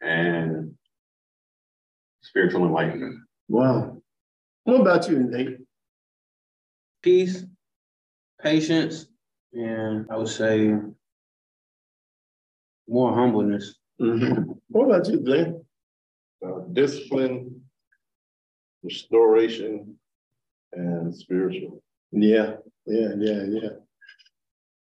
and 0.00 0.72
spiritual 2.22 2.64
enlightenment. 2.64 3.18
Wow. 3.48 4.00
What 4.64 4.80
about 4.80 5.06
you, 5.10 5.18
Nate? 5.24 5.58
Peace, 7.02 7.44
patience, 8.42 9.08
and 9.52 10.06
I 10.10 10.16
would 10.16 10.28
say 10.28 10.72
more 12.88 13.14
humbleness. 13.14 13.74
Mm-hmm. 14.00 14.52
What 14.68 14.86
about 14.86 15.06
you, 15.06 15.20
Glenn? 15.20 15.62
Uh, 16.42 16.60
discipline, 16.72 17.60
restoration, 18.82 19.98
and 20.76 21.14
spiritual. 21.14 21.82
Yeah, 22.12 22.54
yeah, 22.86 23.08
yeah, 23.18 23.42
yeah. 23.48 23.68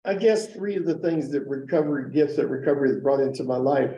I 0.05 0.15
guess 0.15 0.53
three 0.53 0.77
of 0.77 0.87
the 0.87 0.99
things 0.99 1.31
that 1.31 1.47
recovery 1.47 2.11
gifts 2.13 2.37
that 2.37 2.47
recovery 2.47 2.91
has 2.91 3.01
brought 3.01 3.21
into 3.21 3.45
my 3.45 3.57
life. 3.57 3.95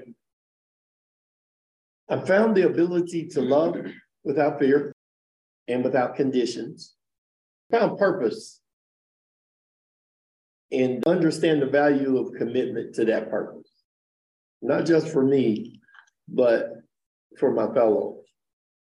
I 2.08 2.20
found 2.20 2.56
the 2.56 2.66
ability 2.66 3.28
to 3.28 3.40
love 3.40 3.76
without 4.24 4.58
fear 4.58 4.92
and 5.68 5.84
without 5.84 6.16
conditions. 6.16 6.94
Found 7.70 7.98
purpose 7.98 8.60
and 10.70 11.06
understand 11.06 11.62
the 11.62 11.66
value 11.66 12.18
of 12.18 12.34
commitment 12.34 12.94
to 12.96 13.04
that 13.04 13.30
purpose. 13.30 13.70
Not 14.60 14.86
just 14.86 15.08
for 15.08 15.22
me, 15.22 15.80
but 16.28 16.70
for 17.38 17.52
my 17.52 17.72
fellow. 17.72 18.20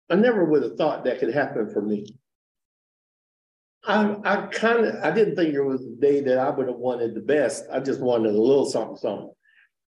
I 0.10 0.16
never 0.16 0.46
would 0.46 0.64
have 0.64 0.76
thought 0.76 1.04
that 1.06 1.20
could 1.20 1.34
happen 1.34 1.70
for 1.72 1.82
me. 1.82 2.06
I, 3.90 4.16
I 4.24 4.46
kind 4.48 4.86
of, 4.86 5.04
I 5.04 5.10
didn't 5.10 5.36
think 5.36 5.52
there 5.52 5.64
was 5.64 5.84
a 5.84 6.00
day 6.00 6.22
that 6.22 6.38
I 6.38 6.52
would 6.52 6.68
have 6.68 6.78
wanted 6.78 7.16
the 7.16 7.22
best. 7.22 7.66
I 7.72 7.80
just 7.80 8.00
wanted 8.00 8.36
a 8.36 8.42
little 8.42 8.68
something, 8.68 8.98
something. 8.98 9.32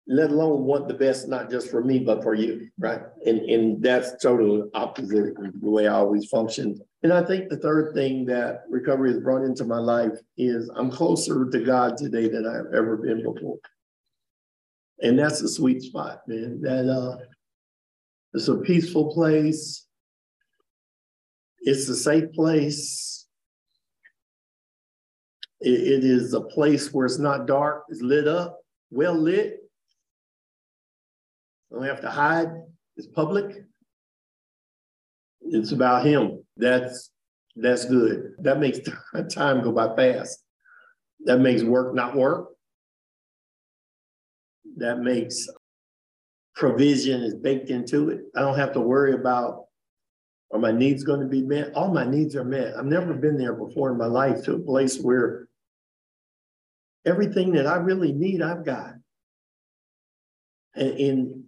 Let 0.07 0.31
alone 0.31 0.63
want 0.63 0.87
the 0.87 0.93
best, 0.93 1.27
not 1.27 1.49
just 1.49 1.69
for 1.69 1.83
me, 1.83 1.99
but 1.99 2.23
for 2.23 2.33
you, 2.33 2.69
right? 2.79 3.01
And 3.25 3.39
and 3.41 3.83
that's 3.83 4.21
totally 4.21 4.63
opposite 4.73 5.35
the 5.35 5.69
way 5.69 5.87
I 5.87 5.93
always 5.93 6.27
functioned. 6.27 6.81
And 7.03 7.13
I 7.13 7.23
think 7.23 7.49
the 7.49 7.57
third 7.57 7.93
thing 7.93 8.25
that 8.25 8.63
recovery 8.69 9.11
has 9.11 9.21
brought 9.21 9.43
into 9.43 9.63
my 9.65 9.77
life 9.77 10.17
is 10.37 10.71
I'm 10.75 10.89
closer 10.89 11.49
to 11.49 11.59
God 11.59 11.97
today 11.97 12.29
than 12.29 12.47
I've 12.47 12.73
ever 12.73 12.97
been 12.97 13.23
before. 13.23 13.59
And 15.01 15.19
that's 15.19 15.41
a 15.41 15.49
sweet 15.49 15.81
spot, 15.83 16.21
man. 16.27 16.61
That 16.61 16.89
uh 16.89 17.17
it's 18.33 18.47
a 18.47 18.57
peaceful 18.57 19.13
place. 19.13 19.85
It's 21.59 21.87
a 21.89 21.95
safe 21.95 22.31
place. 22.33 23.20
It, 25.63 26.03
is 26.03 26.33
a 26.33 26.41
place 26.41 26.91
where 26.91 27.05
it's 27.05 27.19
not 27.19 27.45
dark, 27.45 27.83
it's 27.89 28.01
lit 28.01 28.27
up, 28.27 28.59
well 28.89 29.13
lit. 29.13 29.59
Don't 31.71 31.83
have 31.83 32.01
to 32.01 32.09
hide, 32.09 32.49
it's 32.97 33.07
public. 33.07 33.63
It's 35.41 35.71
about 35.71 36.05
him. 36.05 36.43
That's 36.57 37.11
that's 37.55 37.85
good. 37.85 38.33
That 38.39 38.59
makes 38.59 38.79
time 39.33 39.61
go 39.61 39.71
by 39.71 39.95
fast. 39.95 40.43
That 41.25 41.39
makes 41.39 41.63
work 41.63 41.93
not 41.93 42.15
work. 42.15 42.49
That 44.77 44.99
makes 44.99 45.47
provision 46.55 47.21
is 47.21 47.35
baked 47.35 47.69
into 47.69 48.09
it. 48.09 48.21
I 48.35 48.41
don't 48.41 48.57
have 48.57 48.73
to 48.73 48.79
worry 48.79 49.13
about 49.13 49.65
are 50.53 50.59
my 50.59 50.71
needs 50.71 51.03
going 51.03 51.21
to 51.21 51.27
be 51.27 51.43
met? 51.43 51.73
All 51.75 51.93
my 51.93 52.05
needs 52.05 52.35
are 52.35 52.43
met. 52.43 52.75
I've 52.77 52.85
never 52.85 53.13
been 53.13 53.37
there 53.37 53.53
before 53.53 53.91
in 53.91 53.97
my 53.97 54.07
life 54.07 54.43
to 54.43 54.55
a 54.55 54.59
place 54.59 54.99
where 54.99 55.47
everything 57.05 57.53
that 57.53 57.67
I 57.67 57.77
really 57.77 58.11
need, 58.11 58.41
I've 58.41 58.65
got. 58.65 58.93
And, 60.75 60.99
and 60.99 61.43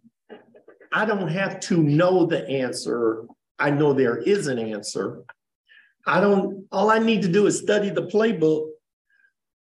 I 0.92 1.06
don't 1.06 1.30
have 1.30 1.60
to 1.62 1.78
know 1.78 2.26
the 2.26 2.48
answer. 2.48 3.26
I 3.60 3.70
know 3.70 3.94
there 3.94 4.18
is 4.18 4.48
an 4.48 4.60
answer. 4.60 5.24
I 6.06 6.20
don't, 6.20 6.66
all 6.72 6.92
I 6.92 7.00
need 7.00 7.22
to 7.22 7.28
do 7.28 7.46
is 7.46 7.60
study 7.60 7.89
the 7.89 8.08
playbook, 8.08 8.70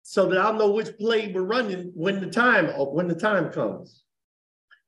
so 0.02 0.26
that 0.26 0.38
I'll 0.38 0.54
know 0.54 0.70
which 0.70 0.96
play 0.96 1.30
we're 1.30 1.42
running 1.42 1.92
when 1.94 2.18
the 2.18 2.30
time 2.30 2.68
when 2.68 3.08
the 3.08 3.14
time 3.14 3.52
comes. 3.52 4.04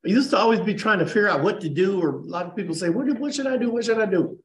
I 0.02 0.08
used 0.08 0.30
to 0.30 0.38
always 0.38 0.60
be 0.60 0.72
trying 0.72 1.00
to 1.00 1.04
figure 1.04 1.28
out 1.28 1.42
what 1.42 1.60
to 1.60 1.68
do, 1.68 2.00
or 2.00 2.20
a 2.20 2.22
lot 2.22 2.46
of 2.46 2.56
people 2.56 2.74
say, 2.74 2.88
what, 2.88 3.06
what 3.18 3.34
should 3.34 3.46
I 3.46 3.58
do? 3.58 3.70
What 3.70 3.84
should 3.84 4.00
I 4.00 4.06
do? 4.06 4.38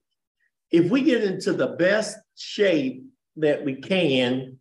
If 0.71 0.91
we 0.91 1.01
get 1.01 1.23
into 1.23 1.53
the 1.53 1.67
best 1.67 2.17
shape 2.35 3.05
that 3.37 3.63
we 3.63 3.75
can 3.75 4.59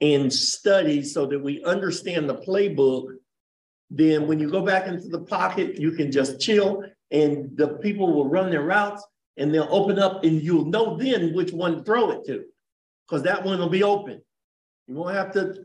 and 0.00 0.32
study 0.32 1.02
so 1.02 1.26
that 1.26 1.38
we 1.38 1.62
understand 1.64 2.28
the 2.28 2.36
playbook, 2.36 3.06
then 3.90 4.26
when 4.26 4.38
you 4.38 4.50
go 4.50 4.64
back 4.64 4.86
into 4.86 5.08
the 5.08 5.20
pocket, 5.20 5.78
you 5.78 5.92
can 5.92 6.10
just 6.10 6.40
chill 6.40 6.84
and 7.10 7.56
the 7.56 7.68
people 7.78 8.12
will 8.12 8.28
run 8.28 8.50
their 8.50 8.62
routes 8.62 9.04
and 9.36 9.52
they'll 9.52 9.68
open 9.70 9.98
up 9.98 10.24
and 10.24 10.42
you'll 10.42 10.64
know 10.64 10.96
then 10.96 11.34
which 11.34 11.52
one 11.52 11.78
to 11.78 11.82
throw 11.82 12.10
it 12.10 12.24
to 12.26 12.44
because 13.06 13.22
that 13.24 13.44
one 13.44 13.58
will 13.58 13.68
be 13.68 13.82
open. 13.82 14.22
You 14.86 14.94
won't 14.94 15.14
have 15.14 15.32
to 15.32 15.64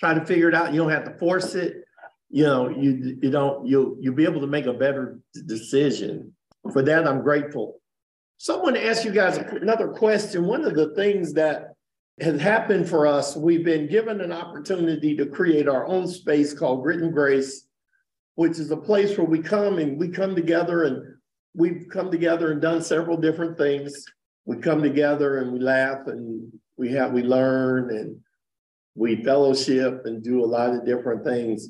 try 0.00 0.14
to 0.14 0.24
figure 0.24 0.48
it 0.48 0.54
out. 0.54 0.72
You 0.72 0.80
don't 0.80 0.90
have 0.90 1.04
to 1.04 1.18
force 1.18 1.54
it. 1.54 1.84
You 2.30 2.44
know, 2.44 2.68
you 2.70 3.18
you 3.22 3.30
don't 3.30 3.66
you'll 3.66 3.96
you'll 4.00 4.14
be 4.14 4.24
able 4.24 4.40
to 4.40 4.46
make 4.46 4.64
a 4.64 4.72
better 4.72 5.18
decision. 5.46 6.32
For 6.72 6.82
that, 6.82 7.06
I'm 7.06 7.22
grateful. 7.22 7.80
Someone 8.38 8.76
asked 8.76 9.04
you 9.04 9.12
guys 9.12 9.36
another 9.36 9.88
question. 9.88 10.46
One 10.46 10.64
of 10.64 10.74
the 10.74 10.94
things 10.94 11.34
that 11.34 11.71
has 12.20 12.40
happened 12.40 12.88
for 12.88 13.06
us, 13.06 13.36
we've 13.36 13.64
been 13.64 13.88
given 13.88 14.20
an 14.20 14.32
opportunity 14.32 15.16
to 15.16 15.26
create 15.26 15.68
our 15.68 15.86
own 15.86 16.06
space 16.06 16.52
called 16.52 16.82
Grit 16.82 17.00
and 17.00 17.12
Grace, 17.12 17.66
which 18.34 18.58
is 18.58 18.70
a 18.70 18.76
place 18.76 19.16
where 19.16 19.26
we 19.26 19.40
come 19.40 19.78
and 19.78 19.98
we 19.98 20.08
come 20.08 20.34
together 20.34 20.84
and 20.84 21.02
we've 21.54 21.86
come 21.90 22.10
together 22.10 22.52
and 22.52 22.60
done 22.60 22.82
several 22.82 23.16
different 23.16 23.56
things. 23.56 24.04
We 24.44 24.56
come 24.56 24.82
together 24.82 25.38
and 25.38 25.52
we 25.52 25.60
laugh 25.60 26.06
and 26.06 26.52
we 26.76 26.92
have 26.92 27.12
we 27.12 27.22
learn 27.22 27.94
and 27.94 28.16
we 28.94 29.22
fellowship 29.22 30.02
and 30.04 30.22
do 30.22 30.44
a 30.44 30.46
lot 30.46 30.74
of 30.74 30.84
different 30.84 31.24
things. 31.24 31.68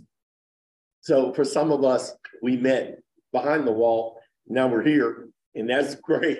So 1.01 1.33
for 1.35 1.45
some 1.45 1.71
of 1.73 1.85
us, 1.85 2.15
we 2.43 2.57
met 2.57 2.99
behind 3.33 3.67
the 3.67 3.73
wall. 3.73 4.21
Now 4.47 4.69
we're 4.69 4.83
here, 4.83 5.29
and 5.55 5.69
that's 5.69 5.95
great 6.03 6.39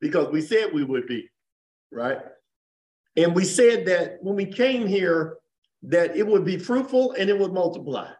because 0.00 0.32
we 0.32 0.40
said 0.40 0.72
we 0.72 0.84
would 0.84 1.06
be, 1.06 1.28
right? 1.90 2.18
And 3.16 3.34
we 3.34 3.44
said 3.44 3.86
that 3.86 4.18
when 4.20 4.36
we 4.36 4.46
came 4.46 4.86
here, 4.86 5.38
that 5.84 6.16
it 6.16 6.26
would 6.26 6.44
be 6.44 6.58
fruitful 6.58 7.12
and 7.12 7.30
it 7.30 7.38
would 7.38 7.52
multiply. 7.52 8.10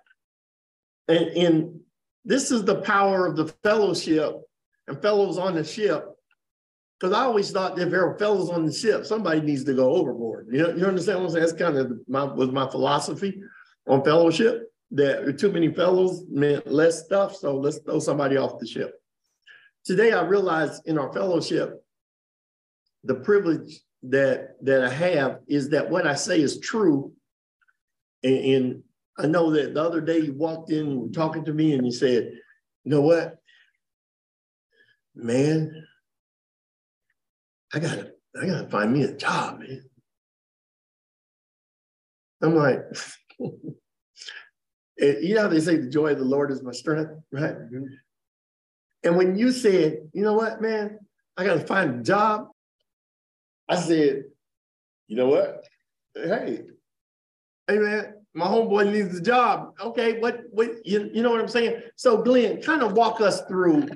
And, 1.08 1.26
and 1.28 1.80
this 2.24 2.50
is 2.50 2.64
the 2.64 2.80
power 2.82 3.26
of 3.26 3.36
the 3.36 3.48
fellowship 3.62 4.40
and 4.88 5.00
fellows 5.02 5.38
on 5.38 5.54
the 5.54 5.64
ship. 5.64 6.04
Because 6.98 7.14
I 7.14 7.22
always 7.22 7.50
thought 7.50 7.76
that 7.76 7.86
if 7.86 7.90
there 7.90 8.06
were 8.06 8.18
fellows 8.18 8.48
on 8.48 8.64
the 8.64 8.72
ship, 8.72 9.04
somebody 9.04 9.40
needs 9.40 9.64
to 9.64 9.74
go 9.74 9.94
overboard. 9.94 10.48
You, 10.50 10.62
know, 10.62 10.74
you 10.74 10.86
understand 10.86 11.18
what 11.18 11.26
I'm 11.26 11.30
saying? 11.32 11.46
That's 11.46 11.58
kind 11.58 11.76
of 11.76 11.92
my 12.08 12.24
was 12.24 12.50
my 12.50 12.68
philosophy 12.70 13.40
on 13.86 14.02
fellowship. 14.02 14.72
That 14.92 15.38
too 15.38 15.52
many 15.52 15.72
fellows 15.72 16.24
meant 16.30 16.66
less 16.66 17.04
stuff, 17.04 17.34
so 17.34 17.56
let's 17.56 17.78
throw 17.78 17.98
somebody 17.98 18.36
off 18.36 18.58
the 18.58 18.66
ship. 18.66 18.94
Today 19.84 20.12
I 20.12 20.22
realize 20.22 20.80
in 20.86 20.96
our 20.96 21.12
fellowship, 21.12 21.84
the 23.04 23.16
privilege 23.16 23.80
that 24.04 24.56
that 24.62 24.84
I 24.84 24.90
have 24.90 25.40
is 25.48 25.70
that 25.70 25.90
what 25.90 26.06
I 26.06 26.14
say 26.14 26.40
is 26.40 26.60
true. 26.60 27.12
And, 28.22 28.36
and 28.36 28.82
I 29.18 29.26
know 29.26 29.50
that 29.52 29.74
the 29.74 29.82
other 29.82 30.00
day 30.00 30.20
you 30.20 30.34
walked 30.34 30.70
in 30.70 31.12
talking 31.12 31.44
to 31.44 31.52
me 31.52 31.74
and 31.74 31.84
you 31.86 31.92
said, 31.92 32.30
you 32.84 32.90
know 32.90 33.00
what? 33.00 33.36
Man, 35.14 35.86
I 37.72 37.78
gotta, 37.78 38.12
I 38.40 38.46
gotta 38.46 38.68
find 38.68 38.92
me 38.92 39.02
a 39.04 39.16
job, 39.16 39.60
man. 39.60 39.82
I'm 42.42 42.54
like, 42.54 42.84
you 44.98 45.34
know 45.34 45.42
how 45.42 45.48
they 45.48 45.60
say 45.60 45.76
the 45.76 45.88
joy 45.88 46.12
of 46.12 46.18
the 46.18 46.24
Lord 46.24 46.50
is 46.50 46.62
my 46.62 46.72
strength, 46.72 47.12
right? 47.32 47.54
Mm-hmm. 47.54 47.84
And 49.04 49.16
when 49.16 49.36
you 49.38 49.52
said, 49.52 50.08
you 50.12 50.22
know 50.22 50.34
what, 50.34 50.60
man, 50.60 50.98
I 51.36 51.44
gotta 51.44 51.60
find 51.60 52.00
a 52.00 52.02
job, 52.02 52.48
I 53.68 53.76
said, 53.76 54.24
you 55.08 55.16
know 55.16 55.28
what? 55.28 55.64
Hey, 56.14 56.62
hey 57.66 57.78
man, 57.78 58.14
my 58.34 58.46
homeboy 58.46 58.92
needs 58.92 59.16
a 59.16 59.20
job. 59.20 59.74
Okay, 59.80 60.18
what 60.18 60.42
what 60.50 60.86
you, 60.86 61.10
you 61.12 61.22
know 61.22 61.30
what 61.30 61.40
I'm 61.40 61.48
saying? 61.48 61.82
So 61.96 62.22
Glenn, 62.22 62.62
kind 62.62 62.82
of 62.82 62.92
walk 62.92 63.20
us 63.20 63.42
through 63.42 63.88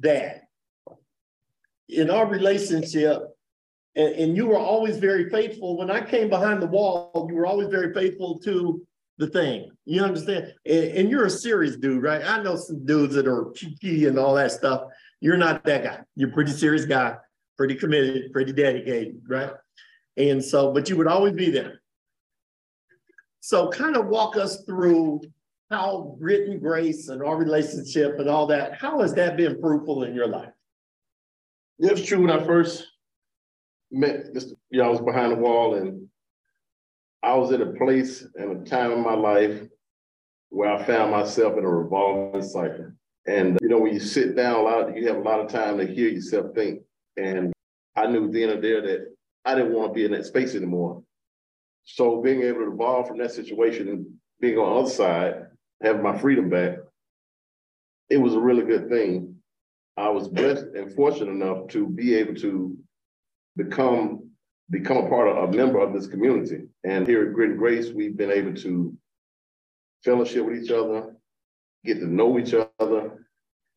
that. 0.00 0.42
In 1.88 2.10
our 2.10 2.26
relationship, 2.26 3.22
and, 3.96 4.14
and 4.14 4.36
you 4.36 4.46
were 4.46 4.58
always 4.58 4.98
very 4.98 5.30
faithful. 5.30 5.76
When 5.76 5.90
I 5.90 6.00
came 6.00 6.28
behind 6.28 6.62
the 6.62 6.66
wall, 6.66 7.26
you 7.28 7.36
were 7.36 7.46
always 7.46 7.68
very 7.68 7.92
faithful 7.92 8.38
to 8.40 8.84
the 9.18 9.28
thing. 9.28 9.70
You 9.84 10.02
understand? 10.02 10.52
And, 10.66 10.84
and, 10.84 11.10
you're 11.10 11.26
a 11.26 11.30
serious 11.30 11.76
dude, 11.76 12.02
right? 12.02 12.24
I 12.24 12.42
know 12.42 12.56
some 12.56 12.84
dudes 12.84 13.14
that 13.14 13.28
are 13.28 13.52
cheeky 13.54 14.06
and 14.06 14.18
all 14.18 14.34
that 14.34 14.50
stuff. 14.50 14.84
You're 15.20 15.36
not 15.36 15.64
that 15.64 15.84
guy. 15.84 16.00
You're 16.16 16.30
a 16.30 16.32
pretty 16.32 16.50
serious 16.50 16.84
guy, 16.84 17.16
pretty 17.56 17.74
committed, 17.74 18.32
pretty 18.32 18.52
dedicated, 18.52 19.22
right? 19.28 19.52
And 20.16 20.42
so, 20.44 20.72
but 20.72 20.88
you 20.88 20.96
would 20.96 21.06
always 21.06 21.34
be 21.34 21.50
there. 21.50 21.80
So, 23.40 23.68
kind 23.68 23.96
of 23.96 24.06
walk 24.06 24.36
us 24.36 24.64
through 24.64 25.20
how 25.70 26.16
and 26.20 26.60
Grace 26.60 27.08
and 27.08 27.22
our 27.22 27.36
relationship 27.36 28.18
and 28.18 28.28
all 28.28 28.46
that. 28.46 28.74
How 28.74 29.00
has 29.00 29.14
that 29.14 29.36
been 29.36 29.60
fruitful 29.60 30.04
in 30.04 30.14
your 30.14 30.28
life? 30.28 30.52
It's 31.78 32.06
true. 32.06 32.20
When 32.20 32.30
I 32.30 32.44
first 32.44 32.86
met 33.90 34.32
Mr. 34.32 34.54
Know, 34.70 34.84
I 34.84 34.88
was 34.88 35.00
behind 35.00 35.32
the 35.32 35.36
wall 35.36 35.74
and 35.74 36.08
I 37.22 37.34
was 37.34 37.52
at 37.52 37.60
a 37.60 37.72
place 37.72 38.26
and 38.36 38.66
a 38.66 38.70
time 38.70 38.92
in 38.92 39.02
my 39.02 39.14
life 39.14 39.62
where 40.50 40.70
I 40.70 40.84
found 40.84 41.10
myself 41.10 41.56
in 41.58 41.64
a 41.64 41.68
revolving 41.68 42.42
cycle. 42.42 42.92
And 43.26 43.58
you 43.60 43.68
know, 43.68 43.78
when 43.78 43.94
you 43.94 44.00
sit 44.00 44.36
down 44.36 44.60
a 44.60 44.62
lot, 44.62 44.96
you 44.96 45.08
have 45.08 45.16
a 45.16 45.20
lot 45.20 45.40
of 45.40 45.50
time 45.50 45.78
to 45.78 45.86
hear 45.86 46.08
yourself 46.08 46.54
think. 46.54 46.82
And 47.16 47.52
I 47.96 48.06
knew 48.06 48.30
then 48.30 48.50
and 48.50 48.62
there 48.62 48.80
that 48.82 49.14
I 49.44 49.54
didn't 49.54 49.72
want 49.72 49.90
to 49.90 49.94
be 49.94 50.04
in 50.04 50.12
that 50.12 50.26
space 50.26 50.54
anymore. 50.54 51.02
So 51.84 52.22
being 52.22 52.42
able 52.42 52.60
to 52.60 52.72
evolve 52.72 53.08
from 53.08 53.18
that 53.18 53.32
situation 53.32 53.88
and 53.88 54.06
being 54.40 54.58
on 54.58 54.74
the 54.74 54.80
other 54.80 54.90
side, 54.90 55.46
having 55.82 56.02
my 56.02 56.16
freedom 56.18 56.48
back, 56.48 56.78
it 58.08 58.16
was 58.16 58.34
a 58.34 58.40
really 58.40 58.64
good 58.64 58.88
thing. 58.88 59.36
I 59.96 60.08
was 60.08 60.28
blessed 60.28 60.66
and 60.74 60.92
fortunate 60.92 61.30
enough 61.30 61.68
to 61.68 61.86
be 61.86 62.14
able 62.14 62.34
to 62.36 62.76
become 63.56 64.30
become 64.70 64.96
a 64.96 65.08
part 65.08 65.28
of 65.28 65.36
a 65.36 65.56
member 65.56 65.78
of 65.78 65.92
this 65.92 66.06
community. 66.06 66.62
And 66.84 67.06
here 67.06 67.26
at 67.26 67.34
Grit 67.34 67.50
and 67.50 67.58
Grace, 67.58 67.90
we've 67.90 68.16
been 68.16 68.30
able 68.30 68.54
to 68.54 68.96
fellowship 70.02 70.46
with 70.46 70.62
each 70.62 70.70
other, 70.70 71.14
get 71.84 71.98
to 71.98 72.06
know 72.06 72.38
each 72.38 72.54
other. 72.54 73.26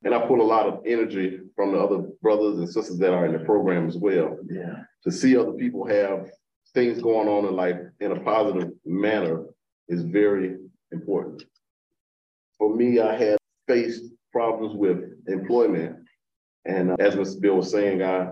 And 0.04 0.16
I 0.16 0.26
pull 0.26 0.42
a 0.42 0.44
lot 0.44 0.66
of 0.66 0.84
energy 0.86 1.42
from 1.58 1.72
the 1.72 1.80
other 1.80 2.08
brothers 2.22 2.60
and 2.60 2.70
sisters 2.70 3.00
that 3.00 3.12
are 3.12 3.26
in 3.26 3.34
the 3.34 3.40
program 3.40 3.88
as 3.88 3.98
well. 3.98 4.38
Yeah. 4.48 4.84
To 5.04 5.12
see 5.12 5.36
other 5.36 5.54
people 5.54 5.88
have 5.88 6.30
things 6.74 7.02
going 7.02 7.28
on 7.28 7.46
in 7.46 7.56
life 7.56 7.78
in 8.00 8.12
a 8.12 8.20
positive 8.20 8.70
manner 8.86 9.44
is 9.90 10.04
very 10.04 10.58
important. 10.92 11.44
For 12.60 12.74
me, 12.74 13.00
I 13.00 13.16
had 13.18 13.38
faced 13.68 14.04
problems 14.32 14.76
with 14.76 15.00
employment. 15.28 15.98
And 16.66 16.92
uh, 16.92 16.96
as 17.00 17.16
Mr. 17.16 17.42
Bill 17.42 17.56
was 17.56 17.72
saying, 17.72 18.04
I 18.04 18.30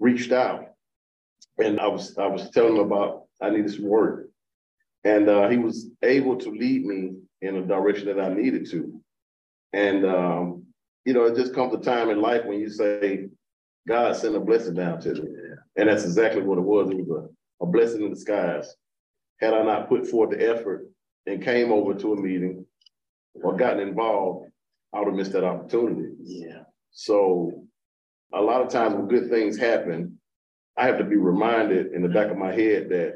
reached 0.00 0.32
out 0.32 0.66
and 1.58 1.78
I 1.78 1.86
was 1.86 2.18
I 2.18 2.26
was 2.26 2.50
telling 2.50 2.76
him 2.76 2.80
about 2.80 3.26
I 3.40 3.50
needed 3.50 3.72
some 3.72 3.86
work. 3.86 4.30
And 5.04 5.28
uh, 5.28 5.48
he 5.48 5.58
was 5.58 5.90
able 6.02 6.36
to 6.38 6.50
lead 6.50 6.84
me 6.84 7.12
in 7.40 7.56
a 7.56 7.62
direction 7.62 8.06
that 8.06 8.20
I 8.20 8.34
needed 8.34 8.68
to. 8.70 9.00
And 9.72 10.04
um, 10.04 10.61
you 11.04 11.12
know, 11.12 11.24
it 11.24 11.36
just 11.36 11.54
comes 11.54 11.74
a 11.74 11.78
time 11.78 12.10
in 12.10 12.20
life 12.20 12.44
when 12.44 12.60
you 12.60 12.68
say, 12.68 13.28
God 13.88 14.14
sent 14.16 14.36
a 14.36 14.40
blessing 14.40 14.74
down 14.74 15.00
to 15.00 15.14
me. 15.14 15.28
And 15.76 15.88
that's 15.88 16.04
exactly 16.04 16.42
what 16.42 16.58
it 16.58 16.62
was. 16.62 16.90
It 16.90 16.96
was 16.96 17.28
a, 17.60 17.64
a 17.64 17.66
blessing 17.66 18.02
in 18.02 18.10
disguise. 18.10 18.72
Had 19.40 19.54
I 19.54 19.62
not 19.62 19.88
put 19.88 20.06
forth 20.06 20.30
the 20.30 20.50
effort 20.50 20.88
and 21.26 21.42
came 21.42 21.72
over 21.72 21.94
to 21.94 22.12
a 22.12 22.20
meeting 22.20 22.64
or 23.34 23.56
gotten 23.56 23.80
involved, 23.80 24.50
I 24.92 24.98
would 24.98 25.08
have 25.08 25.16
missed 25.16 25.32
that 25.32 25.44
opportunity. 25.44 26.14
Yeah. 26.22 26.62
So 26.92 27.64
a 28.32 28.40
lot 28.40 28.60
of 28.60 28.68
times 28.68 28.94
when 28.94 29.08
good 29.08 29.30
things 29.30 29.58
happen, 29.58 30.18
I 30.76 30.86
have 30.86 30.98
to 30.98 31.04
be 31.04 31.16
reminded 31.16 31.92
in 31.92 32.02
the 32.02 32.08
back 32.08 32.30
of 32.30 32.36
my 32.36 32.52
head 32.52 32.88
that 32.90 33.14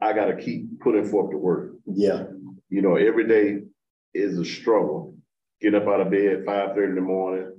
I 0.00 0.12
got 0.12 0.26
to 0.26 0.36
keep 0.36 0.80
putting 0.80 1.06
forth 1.06 1.30
the 1.30 1.36
work. 1.36 1.72
Yeah. 1.86 2.24
You 2.68 2.82
know, 2.82 2.96
every 2.96 3.26
day 3.28 3.62
is 4.14 4.38
a 4.38 4.44
struggle. 4.44 5.15
Getting 5.60 5.80
up 5.80 5.88
out 5.88 6.00
of 6.00 6.10
bed 6.10 6.26
at 6.26 6.44
5:30 6.44 6.88
in 6.90 6.94
the 6.96 7.00
morning, 7.00 7.52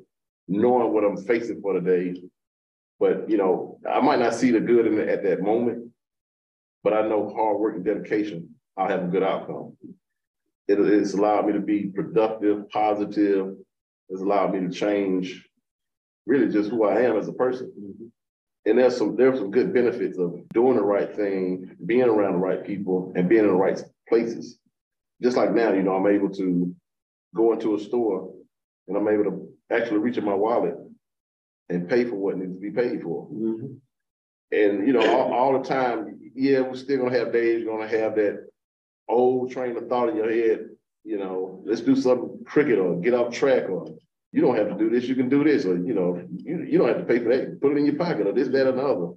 knowing 0.48 0.94
what 0.94 1.04
I'm 1.04 1.18
facing 1.18 1.62
for 1.62 1.74
the 1.74 1.82
day. 1.82 2.22
But 3.00 3.30
you 3.30 3.38
know, 3.38 3.80
I 3.90 4.00
might 4.02 4.20
not 4.20 4.34
see 4.34 4.52
the 4.52 4.60
good 4.60 4.88
in 4.88 5.00
it 5.00 5.10
at 5.10 5.24
that 5.24 5.42
moment, 5.42 5.92
but 6.84 6.94
I 6.94 7.08
know 7.08 7.34
hard 7.34 7.60
work 7.60 7.76
and 7.76 7.86
dedication, 7.86 8.56
I'll 8.76 8.88
have 8.88 9.04
a 9.04 9.08
good 9.08 9.24
outcome. 9.24 9.76
It, 10.68 10.80
it's 10.80 11.14
allowed 11.14 11.48
me 11.48 11.54
to 11.54 11.60
be 11.60 11.88
productive, 11.88 12.70
positive. 12.70 13.56
It's 14.10 14.22
allowed 14.22 14.54
me 14.54 14.62
to 14.62 14.70
change 14.70 15.48
really 16.28 16.52
just 16.52 16.70
who 16.70 16.84
I 16.84 17.02
am 17.02 17.18
as 17.18 17.28
a 17.28 17.34
person. 17.34 17.72
Mm-hmm. 17.80 18.06
And 18.70 18.80
there's 18.80 18.98
some 18.98 19.16
there's 19.16 19.40
some 19.40 19.50
good 19.50 19.74
benefits 19.74 20.18
of 20.18 20.36
doing 20.54 20.76
the 20.76 20.84
right 20.84 21.14
thing, 21.16 21.76
being 21.86 22.04
around 22.04 22.34
the 22.34 22.40
right 22.40 22.66
people, 22.66 23.14
and 23.16 23.30
being 23.30 23.46
in 23.46 23.48
the 23.48 23.54
right 23.54 23.82
places. 24.10 24.60
Just 25.22 25.38
like 25.38 25.54
now, 25.54 25.72
you 25.72 25.84
know, 25.84 25.96
I'm 25.96 26.08
able 26.08 26.30
to 26.32 26.76
go 27.36 27.54
into 27.54 27.76
a 27.76 27.80
store 27.80 28.34
and 28.88 28.98
I'm 28.98 29.08
able 29.08 29.26
to 29.26 29.50
actually 29.72 30.00
reach 30.00 30.18
in 30.18 30.26
my 30.26 30.34
wallet 30.34 30.76
and 31.70 31.90
pay 31.90 32.06
for 32.06 32.16
what 32.16 32.38
needs 32.38 32.54
to 32.54 32.60
be 32.60 32.72
paid 32.72 33.02
for. 33.02 33.28
Mm-hmm. 33.28 33.74
And 34.52 34.88
you 34.88 34.94
know, 34.94 35.02
all, 35.02 35.34
all, 35.34 35.62
the 35.62 35.68
time, 35.68 36.20
yeah, 36.34 36.62
we're 36.62 36.76
still 36.76 37.00
gonna 37.00 37.18
have 37.18 37.34
days, 37.34 37.64
you're 37.64 37.78
gonna 37.78 37.90
have 37.90 38.16
that 38.16 38.48
old 39.10 39.52
train 39.52 39.76
of 39.76 39.88
thought 39.88 40.10
in 40.10 40.16
your 40.16 40.32
head, 40.32 40.70
you 41.04 41.18
know, 41.18 41.62
let's 41.66 41.82
do 41.82 41.96
some 41.96 42.44
cricket 42.46 42.80
or 42.80 43.00
get 43.00 43.14
off 43.14 43.34
track 43.34 43.70
or 43.70 43.98
you 44.32 44.42
don't 44.42 44.56
have 44.56 44.70
to 44.70 44.78
do 44.78 44.90
this, 44.90 45.08
you 45.08 45.16
can 45.16 45.30
do 45.30 45.44
this, 45.44 45.66
or 45.66 45.78
you 45.78 45.94
know, 45.94 46.22
you, 46.32 46.64
you 46.64 46.78
don't 46.78 46.88
have 46.90 47.00
to 47.00 47.06
pay 47.06 47.20
for 47.20 47.30
that, 47.30 47.62
put 47.62 47.72
it 47.72 47.78
in 47.78 47.86
your 47.86 47.96
pocket 47.96 48.28
or 48.28 48.34
this, 48.34 48.50
that, 48.50 48.68
another. 48.68 49.14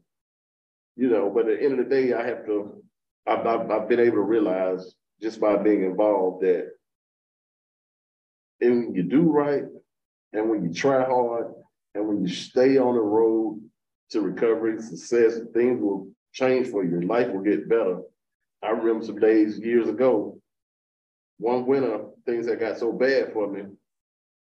You 0.97 1.09
know, 1.09 1.31
but 1.31 1.49
at 1.49 1.59
the 1.59 1.65
end 1.65 1.79
of 1.79 1.89
the 1.89 1.95
day, 1.95 2.13
I 2.13 2.27
have 2.27 2.45
to, 2.47 2.83
I've, 3.27 3.47
I've, 3.47 3.71
I've 3.71 3.89
been 3.89 4.01
able 4.01 4.17
to 4.17 4.23
realize 4.23 4.95
just 5.21 5.41
by 5.41 5.57
being 5.57 5.85
involved 5.85 6.43
that 6.45 6.71
and 8.61 8.87
when 8.87 8.95
you 8.95 9.03
do 9.03 9.23
right 9.23 9.65
and 10.33 10.49
when 10.51 10.65
you 10.65 10.73
try 10.73 11.05
hard 11.05 11.53
and 11.95 12.07
when 12.07 12.23
you 12.25 12.33
stay 12.33 12.79
on 12.79 12.95
the 12.95 13.01
road 13.01 13.61
to 14.11 14.21
recovery, 14.21 14.81
success, 14.81 15.39
things 15.55 15.81
will 15.81 16.09
change 16.33 16.69
for 16.69 16.85
you. 16.85 17.01
Life 17.01 17.29
will 17.29 17.43
get 17.43 17.69
better. 17.69 18.01
I 18.63 18.71
remember 18.71 19.05
some 19.05 19.19
days 19.19 19.59
years 19.59 19.89
ago, 19.89 20.39
one 21.39 21.67
winter, 21.67 22.05
things 22.27 22.47
that 22.47 22.61
got 22.61 22.79
so 22.79 22.93
bad 22.93 23.33
for 23.33 23.51
me. 23.51 23.63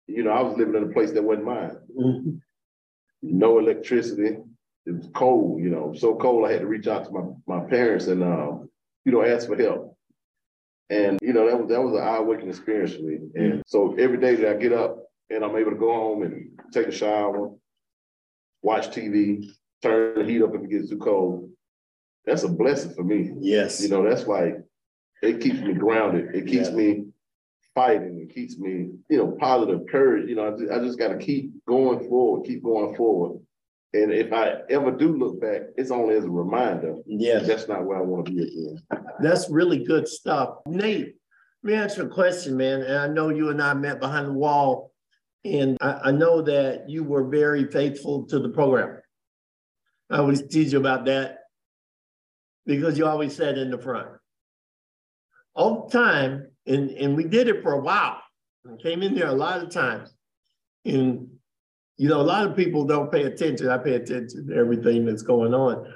You 0.06 0.24
know, 0.24 0.32
I 0.32 0.42
was 0.42 0.56
living 0.58 0.74
in 0.74 0.84
a 0.84 0.92
place 0.92 1.12
that 1.12 1.22
wasn't 1.22 1.46
mine. 1.46 1.78
Mm-hmm. 1.98 2.30
No 3.22 3.58
electricity. 3.58 4.38
It 4.84 4.90
was 4.90 5.08
cold, 5.14 5.62
you 5.62 5.70
know, 5.70 5.94
so 5.96 6.16
cold 6.16 6.46
I 6.46 6.52
had 6.52 6.60
to 6.62 6.66
reach 6.66 6.88
out 6.88 7.04
to 7.04 7.10
my, 7.10 7.22
my 7.46 7.64
parents 7.68 8.08
and 8.08 8.22
uh, 8.22 8.56
you 9.04 9.12
know, 9.12 9.24
ask 9.24 9.46
for 9.46 9.56
help. 9.56 9.96
And 10.90 11.18
you 11.22 11.32
know, 11.32 11.46
that 11.48 11.58
was 11.58 11.68
that 11.70 11.82
was 11.82 11.94
an 11.94 12.02
eye-awakening 12.02 12.50
experience 12.50 12.94
for 12.94 13.02
me. 13.02 13.18
And 13.34 13.62
so 13.66 13.94
every 13.98 14.18
day 14.18 14.34
that 14.36 14.50
I 14.50 14.58
get 14.58 14.72
up 14.72 14.98
and 15.30 15.44
I'm 15.44 15.56
able 15.56 15.70
to 15.70 15.76
go 15.76 15.92
home 15.92 16.22
and 16.22 16.50
take 16.72 16.86
a 16.86 16.92
shower, 16.92 17.50
watch 18.62 18.88
TV, 18.88 19.50
turn 19.82 20.18
the 20.18 20.24
heat 20.24 20.42
up 20.42 20.54
if 20.54 20.62
it 20.62 20.70
gets 20.70 20.90
too 20.90 20.98
cold, 20.98 21.50
that's 22.24 22.42
a 22.42 22.48
blessing 22.48 22.94
for 22.94 23.04
me. 23.04 23.32
Yes. 23.40 23.82
You 23.82 23.88
know, 23.88 24.08
that's 24.08 24.26
like 24.26 24.56
it 25.22 25.40
keeps 25.40 25.60
me 25.60 25.74
grounded. 25.74 26.34
It 26.34 26.46
keeps 26.46 26.68
yeah. 26.68 26.74
me 26.74 27.04
fighting. 27.74 28.26
It 28.28 28.34
keeps 28.34 28.58
me, 28.58 28.90
you 29.08 29.18
know, 29.18 29.36
positive 29.40 29.82
courage. 29.90 30.28
You 30.28 30.36
know, 30.36 30.48
I 30.48 30.58
just, 30.58 30.72
I 30.72 30.78
just 30.80 30.98
got 30.98 31.08
to 31.08 31.18
keep 31.18 31.52
going 31.66 32.08
forward, 32.08 32.46
keep 32.46 32.62
going 32.62 32.94
forward. 32.96 33.40
And 33.94 34.10
if 34.10 34.32
I 34.32 34.62
ever 34.70 34.90
do 34.90 35.16
look 35.16 35.40
back, 35.40 35.62
it's 35.76 35.90
only 35.90 36.16
as 36.16 36.24
a 36.24 36.30
reminder. 36.30 36.96
Yeah. 37.06 37.40
That's 37.40 37.68
not 37.68 37.84
where 37.84 37.98
I 37.98 38.02
want 38.02 38.26
to 38.26 38.32
be 38.32 38.42
again. 38.42 38.82
That's 39.20 39.50
really 39.50 39.84
good 39.84 40.08
stuff. 40.08 40.60
Nate, 40.66 41.14
let 41.62 41.70
me 41.70 41.74
ask 41.74 41.98
you 41.98 42.04
a 42.04 42.08
question, 42.08 42.56
man. 42.56 42.82
And 42.82 42.96
I 42.96 43.06
know 43.08 43.28
you 43.28 43.50
and 43.50 43.62
I 43.62 43.74
met 43.74 44.00
behind 44.00 44.28
the 44.28 44.32
wall, 44.32 44.92
and 45.44 45.76
I, 45.80 46.00
I 46.04 46.10
know 46.10 46.40
that 46.42 46.88
you 46.88 47.04
were 47.04 47.28
very 47.28 47.66
faithful 47.66 48.24
to 48.28 48.38
the 48.38 48.48
program. 48.48 49.00
I 50.10 50.18
always 50.18 50.46
tease 50.46 50.72
you 50.72 50.78
about 50.78 51.04
that 51.06 51.40
because 52.64 52.96
you 52.96 53.06
always 53.06 53.36
sat 53.36 53.58
in 53.58 53.70
the 53.70 53.78
front. 53.78 54.08
All 55.54 55.86
the 55.86 55.98
time, 55.98 56.48
and, 56.66 56.90
and 56.90 57.14
we 57.14 57.24
did 57.24 57.48
it 57.48 57.62
for 57.62 57.72
a 57.72 57.80
while. 57.80 58.22
I 58.66 58.76
came 58.82 59.02
in 59.02 59.14
there 59.14 59.28
a 59.28 59.32
lot 59.32 59.62
of 59.62 59.70
times. 59.70 60.14
And 60.84 61.28
you 62.02 62.08
know, 62.08 62.20
a 62.20 62.22
lot 62.22 62.44
of 62.44 62.56
people 62.56 62.84
don't 62.84 63.12
pay 63.12 63.22
attention. 63.22 63.68
I 63.68 63.78
pay 63.78 63.94
attention 63.94 64.48
to 64.48 64.56
everything 64.56 65.06
that's 65.06 65.22
going 65.22 65.54
on. 65.54 65.86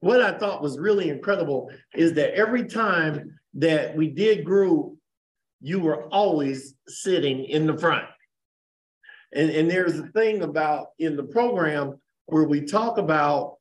What 0.00 0.20
I 0.20 0.36
thought 0.36 0.60
was 0.60 0.78
really 0.78 1.08
incredible 1.08 1.70
is 1.94 2.12
that 2.12 2.34
every 2.34 2.66
time 2.66 3.38
that 3.54 3.96
we 3.96 4.08
did 4.08 4.44
group, 4.44 4.98
you 5.62 5.80
were 5.80 6.04
always 6.08 6.74
sitting 6.86 7.46
in 7.46 7.66
the 7.66 7.78
front. 7.78 8.04
And, 9.32 9.48
and 9.48 9.70
there's 9.70 9.98
a 9.98 10.06
thing 10.08 10.42
about 10.42 10.88
in 10.98 11.16
the 11.16 11.22
program 11.22 11.98
where 12.26 12.44
we 12.44 12.60
talk 12.60 12.98
about 12.98 13.56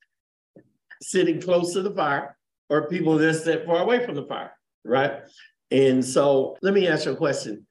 sitting 1.01 1.39
close 1.39 1.71
to 1.71 1.81
the 1.81 1.95
fire 1.95 2.35
or 2.69 2.89
people 2.89 3.17
that 3.17 3.33
sit 3.33 3.65
far 3.65 3.81
away 3.81 4.05
from 4.05 4.15
the 4.15 4.25
fire, 4.25 4.51
right? 4.83 5.21
And 5.71 6.03
so 6.03 6.57
let 6.61 6.73
me 6.73 6.85
ask 6.85 7.05
you 7.05 7.13
a 7.13 7.15
question. 7.15 7.65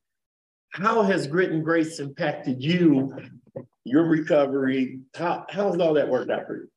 How 0.71 1.03
has 1.03 1.27
grit 1.27 1.53
and 1.53 1.62
grace 1.62 2.01
impacted 2.01 2.62
you 2.62 3.14
your 3.85 4.05
recovery. 4.05 5.01
How 5.14 5.47
how's 5.49 5.79
all 5.79 5.95
that 5.95 6.09
worked 6.09 6.31
out 6.31 6.47
for 6.47 6.57
you? 6.57 6.68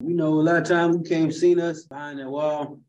You 0.00 0.14
know, 0.14 0.34
a 0.34 0.42
lot 0.42 0.56
of 0.56 0.64
times 0.64 0.96
you 0.96 1.02
came 1.02 1.30
seen 1.30 1.60
us 1.60 1.84
behind 1.84 2.18
that 2.18 2.30
wall. 2.30 2.80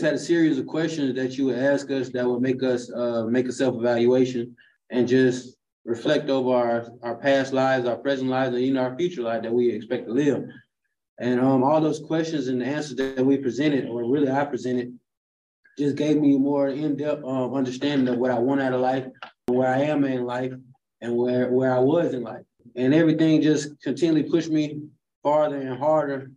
Had 0.00 0.14
a 0.14 0.18
series 0.18 0.58
of 0.58 0.66
questions 0.66 1.16
that 1.16 1.36
you 1.36 1.46
would 1.46 1.58
ask 1.58 1.90
us 1.90 2.08
that 2.10 2.24
would 2.24 2.40
make 2.40 2.62
us 2.62 2.90
uh, 2.92 3.24
make 3.24 3.48
a 3.48 3.52
self-evaluation 3.52 4.54
and 4.90 5.08
just 5.08 5.56
reflect 5.84 6.30
over 6.30 6.54
our, 6.54 6.86
our 7.02 7.16
past 7.16 7.52
lives, 7.52 7.86
our 7.86 7.96
present 7.96 8.30
lives, 8.30 8.54
and 8.54 8.62
even 8.62 8.78
our 8.78 8.96
future 8.96 9.22
life 9.22 9.42
that 9.42 9.52
we 9.52 9.70
expect 9.70 10.06
to 10.06 10.12
live. 10.12 10.44
And 11.18 11.40
um, 11.40 11.64
all 11.64 11.80
those 11.80 11.98
questions 11.98 12.46
and 12.46 12.60
the 12.60 12.66
answers 12.66 12.94
that 12.96 13.26
we 13.26 13.38
presented, 13.38 13.88
or 13.88 14.08
really 14.08 14.30
I 14.30 14.44
presented, 14.44 14.96
just 15.76 15.96
gave 15.96 16.16
me 16.18 16.38
more 16.38 16.68
in-depth 16.68 17.24
um, 17.24 17.54
understanding 17.54 18.06
of 18.06 18.18
what 18.18 18.30
I 18.30 18.38
want 18.38 18.60
out 18.60 18.74
of 18.74 18.80
life, 18.80 19.06
where 19.46 19.68
I 19.68 19.80
am 19.80 20.04
in 20.04 20.24
life, 20.24 20.52
and 21.00 21.16
where 21.16 21.50
where 21.50 21.74
I 21.74 21.78
was 21.78 22.14
in 22.14 22.22
life. 22.22 22.44
And 22.76 22.94
everything 22.94 23.42
just 23.42 23.80
continually 23.82 24.24
pushed 24.24 24.50
me 24.50 24.82
farther 25.22 25.56
and 25.56 25.78
harder 25.78 26.30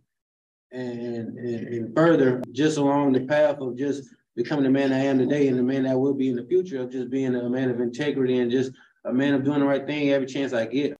and, 0.72 1.38
and, 1.38 1.66
and 1.68 1.94
further 1.94 2.42
just 2.52 2.78
along 2.78 3.12
the 3.12 3.20
path 3.20 3.58
of 3.58 3.76
just 3.76 4.08
becoming 4.34 4.64
the 4.64 4.70
man 4.70 4.92
I 4.92 5.04
am 5.04 5.18
today 5.18 5.48
and 5.48 5.58
the 5.58 5.62
man 5.62 5.86
I 5.86 5.94
will 5.94 6.14
be 6.14 6.30
in 6.30 6.36
the 6.36 6.46
future 6.46 6.80
of 6.80 6.90
just 6.90 7.10
being 7.10 7.34
a 7.34 7.48
man 7.48 7.70
of 7.70 7.80
integrity 7.80 8.38
and 8.38 8.50
just 8.50 8.72
a 9.04 9.12
man 9.12 9.34
of 9.34 9.44
doing 9.44 9.60
the 9.60 9.66
right 9.66 9.86
thing 9.86 10.10
every 10.10 10.26
chance 10.26 10.52
I 10.52 10.66
get. 10.66 10.96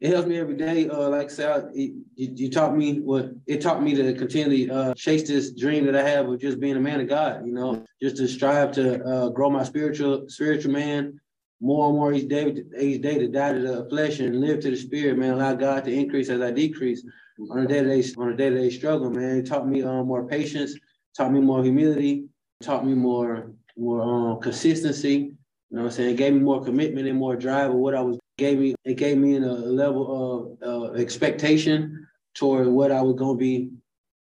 It 0.00 0.10
helps 0.10 0.28
me 0.28 0.38
every 0.38 0.54
day. 0.54 0.88
Uh, 0.88 1.08
like 1.08 1.26
I 1.26 1.28
said, 1.28 1.70
it, 1.74 1.92
you, 2.14 2.32
you, 2.34 2.50
taught 2.50 2.76
me 2.76 3.00
what 3.00 3.32
it 3.48 3.60
taught 3.60 3.82
me 3.82 3.94
to 3.94 4.14
continually 4.14 4.70
uh, 4.70 4.94
chase 4.94 5.26
this 5.26 5.50
dream 5.52 5.86
that 5.86 5.96
I 5.96 6.08
have 6.08 6.28
of 6.28 6.40
just 6.40 6.60
being 6.60 6.76
a 6.76 6.80
man 6.80 7.00
of 7.00 7.08
God. 7.08 7.44
You 7.44 7.52
know, 7.52 7.84
just 8.00 8.16
to 8.18 8.28
strive 8.28 8.70
to 8.72 9.02
uh, 9.04 9.28
grow 9.30 9.50
my 9.50 9.64
spiritual 9.64 10.28
spiritual 10.28 10.70
man, 10.70 11.20
more 11.60 11.88
and 11.88 11.96
more 11.96 12.12
each 12.12 12.28
day, 12.28 12.54
each 12.78 13.02
day 13.02 13.18
to 13.18 13.28
die 13.28 13.52
to 13.52 13.60
the 13.60 13.86
flesh 13.88 14.20
and 14.20 14.40
live 14.40 14.60
to 14.60 14.70
the 14.70 14.76
spirit, 14.76 15.18
man. 15.18 15.34
Allow 15.34 15.54
God 15.54 15.84
to 15.84 15.92
increase 15.92 16.28
as 16.28 16.40
I 16.40 16.50
decrease 16.50 17.04
on 17.50 17.60
a 17.60 17.66
day-to-day 17.66 18.12
on 18.16 18.28
a 18.30 18.36
day-to-day 18.36 18.70
struggle, 18.70 19.10
man. 19.10 19.38
It 19.38 19.46
taught 19.46 19.68
me 19.68 19.82
um, 19.82 20.06
more 20.06 20.26
patience, 20.26 20.74
taught 21.16 21.32
me 21.32 21.40
more 21.40 21.62
humility, 21.62 22.26
taught 22.62 22.86
me 22.86 22.94
more 22.94 23.52
more 23.76 24.02
um, 24.02 24.40
consistency. 24.40 25.34
You 25.70 25.76
know 25.76 25.82
what 25.82 25.86
I'm 25.86 25.90
saying? 25.92 26.14
It 26.14 26.16
gave 26.16 26.32
me 26.32 26.40
more 26.40 26.64
commitment 26.64 27.08
and 27.08 27.18
more 27.18 27.36
drive 27.36 27.70
of 27.70 27.76
what 27.76 27.94
I 27.94 28.00
was 28.00 28.18
gave 28.38 28.58
me. 28.58 28.74
It 28.84 28.94
gave 28.94 29.18
me 29.18 29.36
a 29.36 29.40
level 29.40 30.58
of 30.62 30.68
uh, 30.68 30.92
expectation 30.94 32.06
toward 32.34 32.68
what 32.68 32.92
I 32.92 33.02
was 33.02 33.16
gonna 33.16 33.36
be 33.36 33.70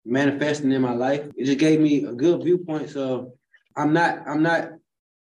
manifesting 0.04 0.72
in 0.72 0.80
my 0.82 0.94
life. 0.94 1.26
It 1.36 1.44
just 1.44 1.58
gave 1.58 1.80
me 1.80 2.04
a 2.04 2.12
good 2.12 2.42
viewpoint. 2.42 2.90
So 2.90 3.34
I'm 3.76 3.92
not 3.92 4.26
I'm 4.26 4.42
not 4.42 4.70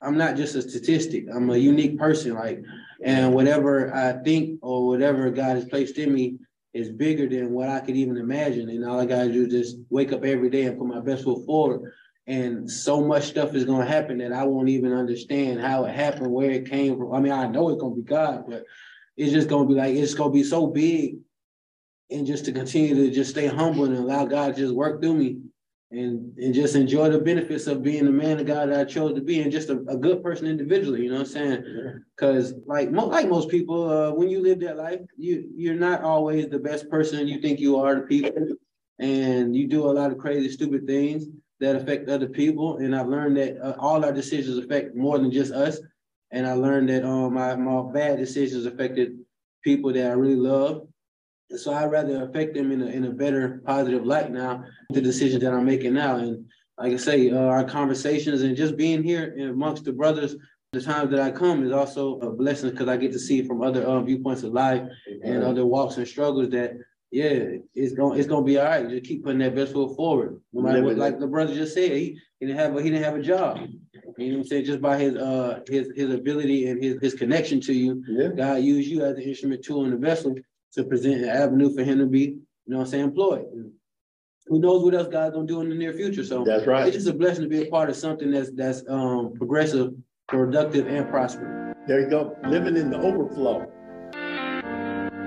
I'm 0.06 0.18
not 0.18 0.36
just 0.36 0.56
a 0.56 0.62
statistic. 0.62 1.26
I'm 1.34 1.50
a 1.50 1.58
unique 1.58 1.98
person. 1.98 2.36
Like, 2.36 2.64
and 3.04 3.34
whatever 3.34 3.94
I 3.94 4.14
think 4.24 4.60
or 4.62 4.88
whatever 4.88 5.30
God 5.32 5.56
has 5.56 5.66
placed 5.66 5.98
in 5.98 6.14
me 6.14 6.38
is 6.74 6.90
bigger 6.90 7.28
than 7.28 7.52
what 7.52 7.70
I 7.70 7.80
could 7.80 7.96
even 7.96 8.18
imagine. 8.18 8.70
And 8.70 8.86
all 8.86 9.00
I 9.00 9.06
gotta 9.06 9.32
do 9.32 9.46
is 9.46 9.52
just 9.52 9.78
wake 9.90 10.12
up 10.12 10.24
every 10.24 10.50
day 10.50 10.64
and 10.66 10.78
put 10.78 10.88
my 10.88 11.00
best 11.00 11.24
foot 11.24 11.46
forward. 11.46 11.92
And 12.28 12.70
so 12.70 13.02
much 13.02 13.26
stuff 13.26 13.56
is 13.56 13.66
gonna 13.66 13.86
happen 13.86 14.18
that 14.20 14.34
I 14.34 14.44
won't 14.44 14.70
even 14.70 14.94
understand 14.94 15.62
how 15.62 15.86
it 15.86 15.96
happened, 15.96 16.32
where 16.32 16.52
it 16.52 16.70
came 16.70 16.98
from. 16.98 17.14
I 17.14 17.20
mean, 17.20 17.32
I 17.32 17.48
know 17.48 17.70
it's 17.70 17.82
gonna 17.82 17.96
be 17.96 18.02
God, 18.02 18.46
but 18.48 18.66
it's 19.18 19.32
just 19.32 19.48
gonna 19.48 19.68
be 19.68 19.76
like 19.76 19.96
it's 19.96 20.14
gonna 20.14 20.32
be 20.32 20.44
so 20.44 20.68
big. 20.68 21.18
And 22.12 22.28
just 22.28 22.46
to 22.46 22.52
continue 22.52 22.94
to 22.96 23.10
just 23.10 23.32
stay 23.32 23.48
humble 23.48 23.86
and 23.86 23.96
allow 23.96 24.26
God 24.26 24.54
to 24.56 24.62
just 24.62 24.76
work 24.76 25.02
through 25.02 25.16
me 25.16 25.38
and 25.92 26.38
and 26.38 26.54
just 26.54 26.76
enjoy 26.76 27.10
the 27.10 27.20
benefits 27.20 27.68
of 27.68 27.84
being 27.84 28.06
the 28.06 28.12
man 28.12 28.40
of 28.40 28.46
God 28.46 28.70
that 28.70 28.80
I 28.80 28.84
chose 28.86 29.14
to 29.16 29.22
be 29.22 29.42
and 29.42 29.52
just 29.52 29.70
a, 29.70 29.80
a 29.88 29.96
good 29.96 30.24
person 30.24 30.48
individually, 30.48 31.04
you 31.04 31.10
know 31.10 31.20
what 31.20 31.28
I'm 31.28 31.34
saying? 31.34 32.04
Because 32.16 32.54
like 32.66 32.92
mo- 32.92 33.08
like 33.08 33.30
most 33.30 33.50
people, 33.50 33.90
uh, 33.90 34.12
when 34.12 34.30
you 34.30 34.42
live 34.42 34.60
that 34.62 34.78
life, 34.78 35.02
you 35.18 35.50
you're 35.56 35.76
not 35.76 36.02
always 36.02 36.48
the 36.50 36.60
best 36.60 36.90
person 36.90 37.28
you 37.28 37.40
think 37.40 37.60
you 37.60 37.78
are 37.78 37.96
to 37.96 38.02
people, 38.02 38.48
and 39.00 39.56
you 39.56 39.68
do 39.68 39.86
a 39.86 39.92
lot 39.92 40.12
of 40.12 40.18
crazy, 40.18 40.50
stupid 40.50 40.88
things 40.88 41.28
that 41.60 41.76
affect 41.76 42.10
other 42.10 42.28
people. 42.28 42.78
And 42.78 42.96
I've 42.96 43.08
learned 43.08 43.38
that 43.38 43.58
uh, 43.62 43.76
all 43.80 44.04
our 44.04 44.12
decisions 44.12 44.58
affect 44.58 44.96
more 44.96 45.20
than 45.20 45.32
just 45.32 45.54
us. 45.54 45.80
And 46.32 46.46
I 46.48 46.54
learned 46.54 46.90
that 46.90 47.06
um 47.06 47.34
my, 47.36 47.56
my 47.56 47.84
bad 47.94 48.18
decisions 48.18 48.66
affected 48.66 49.20
people 49.64 49.94
that 49.94 50.08
I 50.10 50.14
really 50.14 50.36
love 50.36 50.88
so 51.58 51.74
I'd 51.74 51.92
rather 51.92 52.24
affect 52.24 52.54
them 52.54 52.72
in 52.72 52.82
a, 52.82 52.88
in 52.88 53.06
a 53.06 53.12
better 53.12 53.62
positive 53.66 54.06
light 54.06 54.32
now, 54.32 54.64
the 54.90 55.02
decisions 55.02 55.42
that 55.44 55.54
I'm 55.54 55.66
making 55.66 55.94
now. 55.94 56.18
And 56.18 56.46
like 56.78 56.94
I 56.94 56.98
say, 56.98 57.32
uh, 57.32 57.38
our 57.38 57.64
conversations 57.64 58.42
and 58.42 58.56
just 58.56 58.78
being 58.78 59.04
here 59.04 59.36
amongst 59.50 59.86
the 59.86 59.94
brothers, 59.94 60.36
the 60.74 60.82
times 60.82 61.10
that 61.12 61.22
I 61.22 61.32
come 61.32 61.66
is 61.66 61.72
also 61.72 62.20
a 62.20 62.32
blessing 62.32 62.72
because 62.72 62.90
I 62.90 62.98
get 62.98 63.14
to 63.14 63.20
see 63.20 63.44
from 63.44 63.62
other 63.62 63.84
uh, 63.84 64.02
viewpoints 64.02 64.44
of 64.44 64.52
life 64.52 64.84
and 65.24 65.44
other 65.44 65.66
walks 65.66 65.98
and 65.98 66.08
struggles 66.08 66.50
that 66.50 66.74
yeah, 67.12 67.46
it's 67.76 67.94
gonna 67.94 68.16
it's 68.16 68.28
gonna 68.28 68.44
be 68.44 68.58
all 68.58 68.66
right. 68.66 68.90
Just 68.90 69.06
keep 69.06 69.24
putting 69.24 69.40
that 69.40 69.56
best 69.56 69.72
foot 69.72 69.96
forward. 69.96 70.42
No 70.52 70.62
matter 70.62 70.84
what, 70.84 70.98
like 70.98 71.18
the 71.18 71.28
brother 71.28 71.56
just 71.56 71.74
said, 71.74 71.92
he, 71.92 72.20
he 72.40 72.46
didn't 72.46 72.60
have 72.60 72.76
a 72.76 72.82
he 72.84 72.90
didn't 72.90 73.06
have 73.06 73.16
a 73.16 73.22
job. 73.22 73.58
You 74.18 74.32
know 74.32 74.38
what 74.38 74.44
I'm 74.44 74.48
saying? 74.48 74.66
Just 74.66 74.82
by 74.82 74.98
his 74.98 75.16
uh 75.16 75.62
his 75.70 75.92
his 75.96 76.14
ability 76.14 76.68
and 76.68 76.84
his 76.84 76.98
his 77.02 77.14
connection 77.14 77.62
to 77.62 77.74
you, 77.74 78.04
Yeah. 78.08 78.30
God 78.36 78.64
used 78.64 78.90
you 78.90 79.06
as 79.06 79.16
the 79.16 79.24
instrument 79.24 79.64
tool 79.64 79.86
in 79.86 79.92
the 79.92 79.98
vessel 79.98 80.36
to 80.76 80.84
present 80.84 81.24
an 81.24 81.30
avenue 81.30 81.74
for 81.74 81.84
him 81.84 82.00
to 82.00 82.06
be, 82.06 82.20
you 82.20 82.42
know 82.68 82.78
what 82.78 82.84
I'm 82.84 82.90
saying, 82.90 83.04
employed. 83.06 83.46
Who 84.48 84.60
knows 84.60 84.84
what 84.84 84.94
else 84.94 85.08
God's 85.08 85.34
gonna 85.34 85.48
do 85.48 85.62
in 85.62 85.70
the 85.70 85.76
near 85.76 85.94
future? 85.94 86.24
So 86.24 86.44
That's 86.44 86.68
right. 86.68 86.88
it's 86.88 86.96
just 86.96 87.08
a 87.08 87.14
blessing 87.14 87.44
to 87.44 87.50
be 87.50 87.64
a 87.64 87.66
part 87.66 87.90
of 87.90 87.96
something 87.96 88.30
that's 88.30 88.52
that's 88.52 88.84
um 88.88 89.34
progressive, 89.36 89.94
productive, 90.28 90.88
and 90.88 91.10
prosperous. 91.10 91.76
There 91.88 92.02
you 92.02 92.10
go. 92.10 92.36
Living 92.46 92.76
in 92.78 92.92
the 92.92 92.98
overflow. 92.98 93.66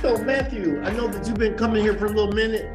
So 0.00 0.16
Matthew, 0.18 0.80
I 0.84 0.92
know 0.92 1.08
that 1.08 1.26
you've 1.26 1.38
been 1.38 1.56
coming 1.56 1.82
here 1.82 1.98
for 1.98 2.06
a 2.06 2.10
little 2.10 2.30
minute. 2.30 2.70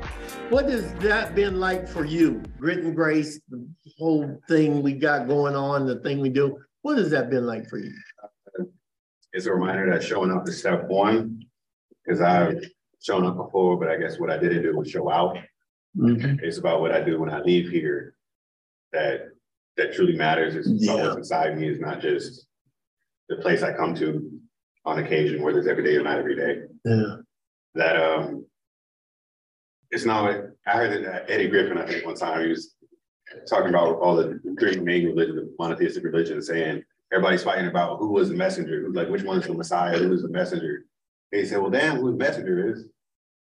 What 0.49 0.69
has 0.69 0.93
that 0.95 1.36
been 1.36 1.58
like 1.58 1.88
for 1.88 2.04
you? 2.04 2.43
Grit 2.60 2.80
and 2.80 2.93
grace, 2.93 3.39
the 3.49 3.65
whole 3.97 4.41
thing 4.49 4.84
we 4.84 4.91
got 4.91 5.30
going 5.30 5.56
on, 5.56 5.86
the 5.86 6.01
thing 6.01 6.19
we 6.19 6.27
do. 6.27 6.58
What 6.82 6.97
has 6.97 7.12
that 7.12 7.30
been 7.30 7.45
like 7.45 7.69
for 7.69 7.77
you? 7.77 7.93
It's 9.34 9.46
a 9.46 9.54
reminder 9.54 9.91
that 9.91 10.04
showing 10.04 10.32
up 10.32 10.48
is 10.48 10.60
step 10.60 10.88
one, 10.88 11.44
because 12.04 12.22
I've 12.22 12.63
shown 13.02 13.26
up 13.26 13.38
before, 13.38 13.78
but 13.78 13.89
I 13.89 13.98
guess 13.98 14.20
what 14.20 14.30
I 14.30 14.38
didn't 14.38 14.63
do 14.63 14.76
was 14.76 14.89
show 14.89 15.10
out. 15.10 15.38
It's 15.96 16.58
about 16.58 16.82
what 16.82 16.91
I 16.91 17.02
do 17.02 17.20
when 17.20 17.30
I 17.30 17.41
leave 17.41 17.70
here 17.70 18.15
that 18.94 19.30
that 19.78 19.94
truly 19.94 20.15
matters. 20.15 20.56
It's 20.56 20.84
about 20.84 21.00
what's 21.00 21.17
inside 21.17 21.58
me. 21.58 21.67
It's 21.67 21.82
not 21.82 22.02
just 22.02 22.46
the 23.30 23.38
place 23.38 23.63
I 23.63 23.74
come 23.74 23.96
to 23.96 24.39
on 24.86 25.00
occasion, 25.00 25.41
whether 25.41 25.60
it's 25.60 25.67
every 25.67 25.84
day 25.84 25.96
or 25.96 26.04
not 26.04 26.20
every 26.20 26.36
day. 26.36 26.63
Yeah. 26.86 27.17
That 27.76 27.96
um 27.96 28.46
it's 29.91 30.06
not 30.06 30.30
I 30.67 30.72
heard 30.72 31.06
that 31.06 31.30
Eddie 31.30 31.48
Griffin, 31.48 31.78
I 31.78 31.86
think 31.86 32.06
one 32.06 32.15
time 32.15 32.41
he 32.41 32.50
was 32.50 32.76
talking 33.50 33.70
about 33.70 33.96
all 34.00 34.15
the 34.15 34.39
three 34.60 34.78
main 34.78 35.08
religions, 35.08 35.36
the 35.36 35.56
monotheistic 35.58 36.04
religions, 36.04 36.48
saying 36.48 36.84
everybody's 37.12 37.43
fighting 37.43 37.67
about 37.67 37.97
who 38.00 38.10
was 38.12 38.30
the 38.30 38.36
messenger, 38.36 38.88
like 38.91 39.10
which 39.10 39.24
one 39.24 39.39
is 39.39 39.47
the 39.47 39.54
Messiah, 39.54 39.97
who 39.97 40.13
is 40.13 40.21
the 40.24 40.30
messenger. 40.30 40.86
They 41.32 41.41
he 41.41 41.45
said, 41.45 41.60
Well, 41.60 41.71
damn, 41.71 41.97
who 41.97 42.12
the 42.12 42.17
messenger 42.17 42.71
is. 42.71 42.86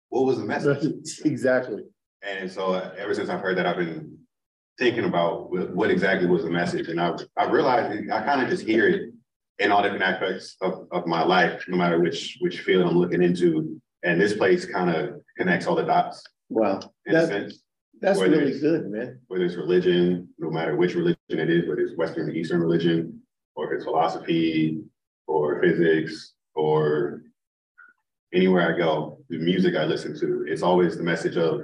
What 0.09 0.25
was 0.27 0.39
the 0.39 0.45
message? 0.45 0.85
Exactly. 1.25 1.83
And 2.27 2.51
so 2.51 2.73
uh, 2.75 2.95
ever 2.99 3.15
since 3.15 3.29
I've 3.29 3.41
heard 3.41 3.57
that, 3.59 3.67
I've 3.67 3.77
been 3.77 4.19
thinking 4.79 5.05
about 5.05 5.51
what, 5.51 5.91
exactly 5.91 6.27
was 6.27 6.43
the 6.45 6.51
message. 6.51 6.89
And 6.89 7.01
I, 7.01 7.15
I 7.37 7.49
realized 7.51 8.11
I 8.11 8.23
kind 8.25 8.43
of 8.43 8.49
just 8.49 8.65
hear 8.67 8.89
it 8.89 9.13
in 9.59 9.71
all 9.73 9.83
different 9.83 10.03
aspects 10.03 10.57
of, 10.61 10.87
of 10.93 11.07
my 11.07 11.23
life, 11.25 11.65
no 11.69 11.77
matter 11.77 12.01
which 12.01 12.37
which 12.41 12.61
field 12.61 12.87
I'm 12.89 12.97
looking 12.99 13.23
into. 13.23 13.81
And 14.03 14.21
this 14.21 14.35
place 14.37 14.65
kind 14.67 14.91
of 14.91 15.21
connects 15.37 15.67
all 15.67 15.75
the 15.77 15.83
dots 15.83 16.23
Wow. 16.49 16.81
in 17.07 17.15
a 17.15 17.21
That, 17.21 17.29
sense, 17.29 17.63
that's 18.01 18.21
really 18.21 18.59
good, 18.61 18.89
man. 18.91 19.21
whether 19.29 19.45
it's 19.45 19.57
religion, 19.57 20.29
no 20.39 20.51
matter 20.51 20.77
which 20.77 20.95
religion 20.95 21.17
it 21.29 21.51
is, 21.51 21.69
whether 21.69 21.81
it's 21.81 21.97
Western 21.97 22.29
or 22.29 22.33
Eastern 22.33 22.61
religion, 22.61 23.21
or 23.57 23.67
if 23.67 23.77
it's 23.77 23.85
philosophy 23.85 24.83
or 25.27 25.61
physics 25.61 26.35
or 26.55 27.23
anywhere 28.33 28.73
I 28.73 28.79
go, 28.79 29.19
the 29.29 29.39
music 29.39 29.75
I 29.75 29.85
listen 29.85 30.19
to, 30.21 30.45
it's 30.47 30.63
always 30.63 30.97
the 30.97 31.03
message 31.03 31.37
of 31.37 31.63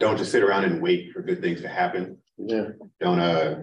don't 0.00 0.16
just 0.16 0.32
sit 0.32 0.42
around 0.42 0.64
and 0.64 0.82
wait 0.82 1.12
for 1.12 1.22
good 1.22 1.40
things 1.40 1.60
to 1.60 1.68
happen. 1.68 2.18
Yeah. 2.36 2.68
Don't 3.00 3.20
uh 3.20 3.60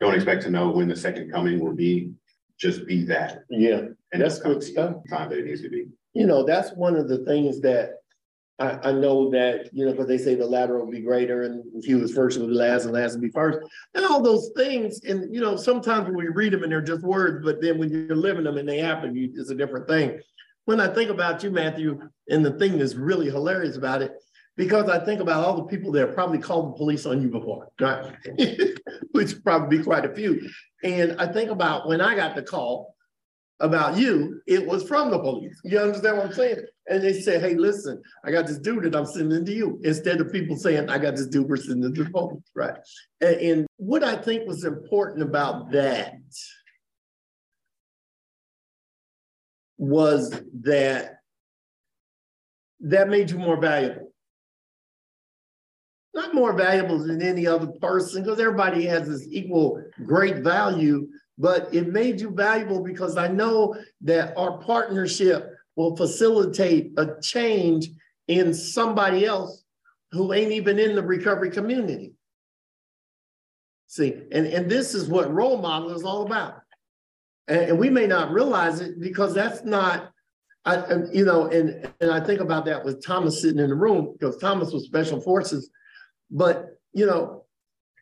don't 0.00 0.14
expect 0.14 0.42
to 0.42 0.50
know 0.50 0.70
when 0.70 0.88
the 0.88 0.96
second 0.96 1.30
coming 1.30 1.60
will 1.60 1.74
be. 1.74 2.12
Just 2.58 2.86
be 2.86 3.04
that. 3.04 3.44
Yeah. 3.48 3.82
And 4.12 4.22
That's 4.22 4.38
good 4.38 4.62
stuff. 4.62 4.96
Time 5.10 5.30
that 5.30 5.38
it 5.38 5.46
needs 5.46 5.62
to 5.62 5.68
be. 5.68 5.86
You 6.14 6.26
know, 6.26 6.44
that's 6.44 6.70
one 6.72 6.96
of 6.96 7.08
the 7.08 7.24
things 7.24 7.60
that 7.60 7.96
I, 8.58 8.88
I 8.88 8.92
know 8.92 9.30
that, 9.30 9.68
you 9.72 9.84
know, 9.84 9.92
because 9.92 10.06
they 10.08 10.18
say 10.18 10.34
the 10.34 10.46
latter 10.46 10.78
will 10.78 10.90
be 10.90 11.00
greater 11.00 11.42
and 11.42 11.62
if 11.74 11.84
he 11.84 11.94
was 11.94 12.14
first 12.14 12.38
will 12.38 12.46
be 12.46 12.54
last 12.54 12.84
and 12.84 12.92
last 12.92 13.14
will 13.14 13.22
be 13.22 13.30
first. 13.30 13.58
And 13.94 14.04
all 14.04 14.22
those 14.22 14.50
things. 14.56 15.00
And, 15.04 15.34
you 15.34 15.40
know, 15.40 15.56
sometimes 15.56 16.06
when 16.06 16.16
we 16.16 16.28
read 16.28 16.52
them 16.52 16.62
and 16.62 16.72
they're 16.72 16.80
just 16.80 17.02
words, 17.02 17.44
but 17.44 17.60
then 17.60 17.78
when 17.78 17.90
you're 17.90 18.16
living 18.16 18.44
them 18.44 18.56
and 18.56 18.68
they 18.68 18.78
happen, 18.78 19.14
you, 19.14 19.32
it's 19.34 19.50
a 19.50 19.54
different 19.54 19.88
thing. 19.88 20.20
When 20.64 20.80
I 20.80 20.88
think 20.88 21.10
about 21.10 21.42
you, 21.42 21.50
Matthew, 21.50 22.00
and 22.28 22.44
the 22.44 22.52
thing 22.52 22.78
that's 22.78 22.94
really 22.94 23.26
hilarious 23.26 23.76
about 23.76 24.02
it, 24.02 24.12
because 24.56 24.88
I 24.88 25.04
think 25.04 25.20
about 25.20 25.44
all 25.44 25.56
the 25.56 25.64
people 25.64 25.92
that 25.92 26.14
probably 26.14 26.38
called 26.38 26.72
the 26.72 26.78
police 26.78 27.04
on 27.04 27.20
you 27.20 27.28
before, 27.28 27.68
right? 27.78 28.16
Which 29.12 29.42
probably 29.44 29.78
be 29.78 29.84
quite 29.84 30.06
a 30.06 30.14
few. 30.14 30.48
And 30.82 31.20
I 31.20 31.30
think 31.30 31.50
about 31.50 31.86
when 31.86 32.00
I 32.00 32.16
got 32.16 32.34
the 32.34 32.42
call 32.42 32.95
about 33.60 33.96
you, 33.96 34.40
it 34.46 34.66
was 34.66 34.86
from 34.86 35.10
the 35.10 35.18
police. 35.18 35.58
You 35.64 35.78
understand 35.78 36.18
what 36.18 36.26
I'm 36.26 36.32
saying? 36.32 36.60
And 36.88 37.02
they 37.02 37.20
said, 37.20 37.40
hey, 37.40 37.54
listen, 37.54 38.02
I 38.24 38.30
got 38.30 38.46
this 38.46 38.58
dude 38.58 38.84
that 38.84 38.94
I'm 38.94 39.06
sending 39.06 39.44
to 39.44 39.52
you, 39.52 39.80
instead 39.82 40.20
of 40.20 40.30
people 40.30 40.56
saying, 40.56 40.88
I 40.90 40.98
got 40.98 41.16
this 41.16 41.26
dude 41.26 41.48
we're 41.48 41.56
sending 41.56 41.94
to 41.94 42.04
the 42.04 42.10
police, 42.10 42.42
right? 42.54 42.76
And, 43.20 43.36
and 43.36 43.66
what 43.78 44.04
I 44.04 44.16
think 44.16 44.46
was 44.46 44.64
important 44.64 45.22
about 45.22 45.72
that 45.72 46.14
was 49.78 50.40
that 50.62 51.20
that 52.80 53.08
made 53.08 53.30
you 53.30 53.38
more 53.38 53.60
valuable. 53.60 54.12
Not 56.14 56.34
more 56.34 56.52
valuable 56.52 56.98
than 56.98 57.20
any 57.20 57.46
other 57.46 57.66
person, 57.66 58.22
because 58.22 58.38
everybody 58.38 58.84
has 58.86 59.08
this 59.08 59.26
equal 59.30 59.82
great 60.04 60.38
value, 60.38 61.08
but 61.38 61.72
it 61.74 61.88
made 61.88 62.20
you 62.20 62.30
valuable 62.30 62.82
because 62.82 63.16
I 63.16 63.28
know 63.28 63.76
that 64.02 64.36
our 64.36 64.58
partnership 64.58 65.52
will 65.76 65.96
facilitate 65.96 66.92
a 66.96 67.20
change 67.20 67.90
in 68.28 68.54
somebody 68.54 69.26
else 69.26 69.62
who 70.12 70.32
ain't 70.32 70.52
even 70.52 70.78
in 70.78 70.94
the 70.94 71.02
recovery 71.02 71.50
community. 71.50 72.14
See, 73.86 74.14
and, 74.32 74.46
and 74.46 74.70
this 74.70 74.94
is 74.94 75.08
what 75.08 75.32
role 75.32 75.58
model 75.58 75.94
is 75.94 76.04
all 76.04 76.22
about. 76.26 76.54
And, 77.48 77.60
and 77.60 77.78
we 77.78 77.90
may 77.90 78.06
not 78.06 78.32
realize 78.32 78.80
it 78.80 79.00
because 79.00 79.34
that's 79.34 79.64
not, 79.64 80.10
I, 80.64 80.76
and, 80.76 81.14
you 81.14 81.24
know, 81.24 81.46
and, 81.46 81.92
and 82.00 82.10
I 82.10 82.20
think 82.20 82.40
about 82.40 82.64
that 82.64 82.84
with 82.84 83.04
Thomas 83.04 83.42
sitting 83.42 83.60
in 83.60 83.68
the 83.68 83.76
room 83.76 84.16
because 84.18 84.38
Thomas 84.38 84.72
was 84.72 84.86
special 84.86 85.20
forces. 85.20 85.70
But, 86.30 86.78
you 86.92 87.06
know, 87.06 87.44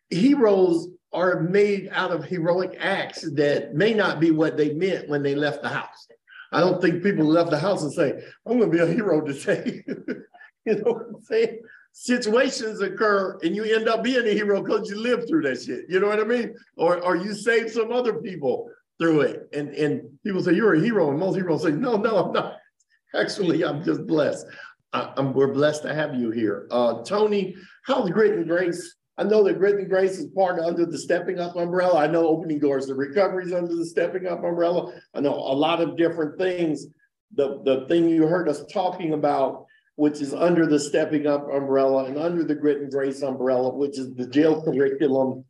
heroes 0.08 0.88
are 1.14 1.40
made 1.40 1.88
out 1.92 2.10
of 2.10 2.24
heroic 2.24 2.76
acts 2.80 3.22
that 3.32 3.74
may 3.74 3.94
not 3.94 4.20
be 4.20 4.32
what 4.32 4.56
they 4.56 4.74
meant 4.74 5.08
when 5.08 5.22
they 5.22 5.34
left 5.34 5.62
the 5.62 5.68
house. 5.68 6.08
I 6.52 6.60
don't 6.60 6.80
think 6.80 7.02
people 7.02 7.24
left 7.24 7.50
the 7.50 7.58
house 7.58 7.82
and 7.82 7.92
say, 7.92 8.20
I'm 8.46 8.58
going 8.58 8.70
to 8.70 8.76
be 8.76 8.82
a 8.82 8.86
hero 8.86 9.20
today. 9.20 9.82
you 10.66 10.76
know 10.76 10.92
what 10.92 11.06
I'm 11.14 11.22
saying? 11.22 11.60
Situations 11.92 12.80
occur 12.80 13.38
and 13.42 13.54
you 13.54 13.64
end 13.64 13.88
up 13.88 14.02
being 14.02 14.26
a 14.26 14.32
hero 14.32 14.60
because 14.62 14.90
you 14.90 15.00
lived 15.00 15.28
through 15.28 15.42
that 15.42 15.62
shit. 15.62 15.84
You 15.88 16.00
know 16.00 16.08
what 16.08 16.20
I 16.20 16.24
mean? 16.24 16.54
Or, 16.76 17.00
or 17.00 17.16
you 17.16 17.34
saved 17.34 17.70
some 17.70 17.92
other 17.92 18.14
people 18.14 18.68
through 18.98 19.22
it. 19.22 19.48
And, 19.52 19.70
and 19.70 20.02
people 20.24 20.42
say, 20.42 20.54
You're 20.54 20.74
a 20.74 20.80
hero. 20.80 21.10
And 21.10 21.18
most 21.18 21.36
heroes 21.36 21.62
say, 21.62 21.70
No, 21.70 21.96
no, 21.96 22.16
I'm 22.16 22.32
not. 22.32 22.56
Actually, 23.14 23.64
I'm 23.64 23.84
just 23.84 24.06
blessed. 24.06 24.46
I, 24.92 25.12
am 25.16 25.32
we're 25.32 25.52
blessed 25.52 25.82
to 25.82 25.94
have 25.94 26.14
you 26.14 26.30
here. 26.30 26.66
Uh, 26.70 27.02
Tony, 27.02 27.54
how's 27.84 28.10
Grit 28.10 28.34
and 28.34 28.48
Grace? 28.48 28.96
I 29.16 29.22
know 29.22 29.44
that 29.44 29.58
Grit 29.58 29.78
and 29.78 29.88
Grace 29.88 30.18
is 30.18 30.26
part 30.32 30.58
under 30.58 30.84
the 30.86 30.98
Stepping 30.98 31.38
Up 31.38 31.56
umbrella. 31.56 32.00
I 32.00 32.06
know 32.08 32.26
Opening 32.26 32.58
Doors, 32.58 32.86
the 32.86 32.94
recovery 32.94 33.44
is 33.44 33.52
under 33.52 33.74
the 33.74 33.86
Stepping 33.86 34.26
Up 34.26 34.42
umbrella. 34.42 34.92
I 35.14 35.20
know 35.20 35.34
a 35.34 35.54
lot 35.54 35.80
of 35.80 35.96
different 35.96 36.38
things. 36.38 36.86
The, 37.34 37.60
the 37.64 37.86
thing 37.86 38.08
you 38.08 38.26
heard 38.26 38.48
us 38.48 38.64
talking 38.72 39.12
about 39.12 39.66
which 39.96 40.20
is 40.20 40.34
under 40.34 40.66
the 40.66 40.78
Stepping 40.78 41.26
Up 41.26 41.48
umbrella 41.52 42.04
and 42.04 42.18
under 42.18 42.44
the 42.44 42.54
Grit 42.54 42.80
and 42.80 42.90
Grace 42.90 43.22
umbrella, 43.22 43.72
which 43.72 43.98
is 43.98 44.14
the 44.14 44.26
jail 44.26 44.62
curriculum. 44.62 45.44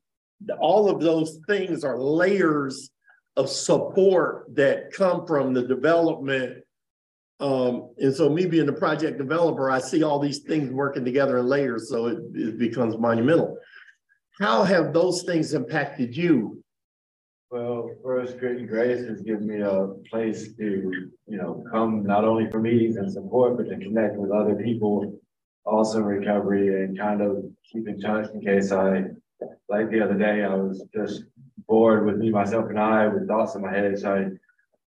All 0.59 0.91
of 0.91 1.01
those 1.01 1.39
things 1.47 1.85
are 1.85 1.99
layers 1.99 2.91
of 3.37 3.49
support 3.49 4.55
that 4.55 4.93
come 4.93 5.27
from 5.27 5.55
the 5.55 5.67
development. 5.67 6.64
Um, 7.45 7.91
and 7.99 8.15
so 8.15 8.31
me 8.31 8.47
being 8.47 8.65
the 8.65 8.73
project 8.73 9.19
developer, 9.19 9.71
I 9.71 9.79
see 9.79 10.03
all 10.03 10.19
these 10.19 10.39
things 10.39 10.71
working 10.71 11.05
together 11.05 11.37
in 11.39 11.47
layers, 11.47 11.91
so 11.91 12.07
it, 12.07 12.19
it 12.35 12.59
becomes 12.59 12.97
monumental. 12.97 13.59
How 14.41 14.65
have 14.65 14.95
those 14.95 15.25
things 15.25 15.53
impacted 15.53 16.17
you? 16.17 16.63
Well, 17.51 17.91
first, 18.03 18.39
Grit 18.39 18.57
and 18.57 18.67
Grace 18.67 19.07
has 19.07 19.21
given 19.21 19.47
me 19.47 19.61
a 19.61 19.89
place 20.11 20.55
to, 20.57 21.11
you 21.27 21.37
know, 21.37 21.63
come 21.71 22.03
not 22.03 22.25
only 22.25 22.51
for 22.51 22.61
meetings 22.61 22.97
and 22.97 23.13
support, 23.13 23.59
but 23.59 23.69
to 23.69 23.77
connect 23.77 24.17
with 24.17 24.31
other 24.31 24.55
people. 24.55 25.21
Also 25.67 25.99
in 25.99 26.05
recovery 26.05 26.83
and 26.83 26.99
kind 26.99 27.21
of 27.21 27.45
keep 27.71 27.87
in 27.89 28.01
touch 28.01 28.31
in 28.33 28.41
case 28.41 28.73
I, 28.73 29.05
like 29.69 29.91
the 29.91 30.03
other 30.03 30.15
day, 30.15 30.45
I 30.45 30.55
was 30.55 30.83
just 30.95 31.25
bored 31.69 32.07
with 32.07 32.17
me, 32.17 32.31
myself 32.31 32.71
and 32.71 32.81
I 32.81 33.07
with 33.09 33.29
thoughts 33.29 33.55
in 33.55 33.61
my 33.61 33.71
head. 33.71 33.99
So 33.99 34.15
I 34.15 34.19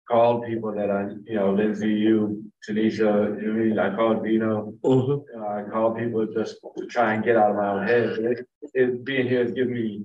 called 0.09 0.45
people 0.45 0.73
that 0.73 0.89
I, 0.89 1.09
you 1.25 1.35
know, 1.35 1.53
Lindsay, 1.53 1.89
you, 1.89 2.43
Tanisha, 2.67 3.41
you 3.41 3.47
know, 3.47 3.53
mean, 3.53 3.79
I 3.79 3.95
called 3.95 4.23
Vino. 4.23 4.73
Uh, 4.83 5.47
I 5.47 5.63
called 5.71 5.97
people 5.97 6.25
just 6.27 6.57
to 6.77 6.85
try 6.87 7.13
and 7.13 7.23
get 7.23 7.35
out 7.35 7.51
of 7.51 7.57
my 7.57 7.69
own 7.69 7.87
head. 7.87 8.17
It, 8.19 8.47
it 8.73 9.03
being 9.03 9.27
here 9.27 9.43
has 9.43 9.51
given 9.51 9.73
me 9.73 10.03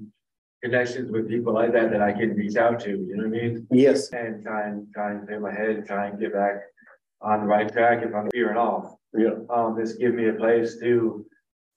connections 0.62 1.10
with 1.10 1.28
people 1.28 1.54
like 1.54 1.72
that 1.72 1.90
that 1.90 2.02
I 2.02 2.12
can 2.12 2.34
reach 2.34 2.56
out 2.56 2.80
to, 2.80 2.90
you 2.90 3.16
know 3.16 3.28
what 3.28 3.38
I 3.38 3.42
mean? 3.42 3.66
Yes. 3.70 4.10
And 4.12 4.42
try 4.42 4.68
and 4.68 4.92
try 4.92 5.12
and 5.12 5.26
clear 5.26 5.40
my 5.40 5.52
head 5.52 5.70
and 5.70 5.86
try 5.86 6.08
and 6.08 6.18
get 6.18 6.32
back 6.32 6.62
on 7.22 7.40
the 7.40 7.46
right 7.46 7.70
track 7.70 8.02
if 8.02 8.14
I'm 8.14 8.28
veering 8.32 8.58
off. 8.58 8.94
Yeah. 9.16 9.30
Um, 9.48 9.76
this 9.78 9.94
give 9.94 10.14
me 10.14 10.28
a 10.28 10.34
place 10.34 10.78
to 10.80 11.26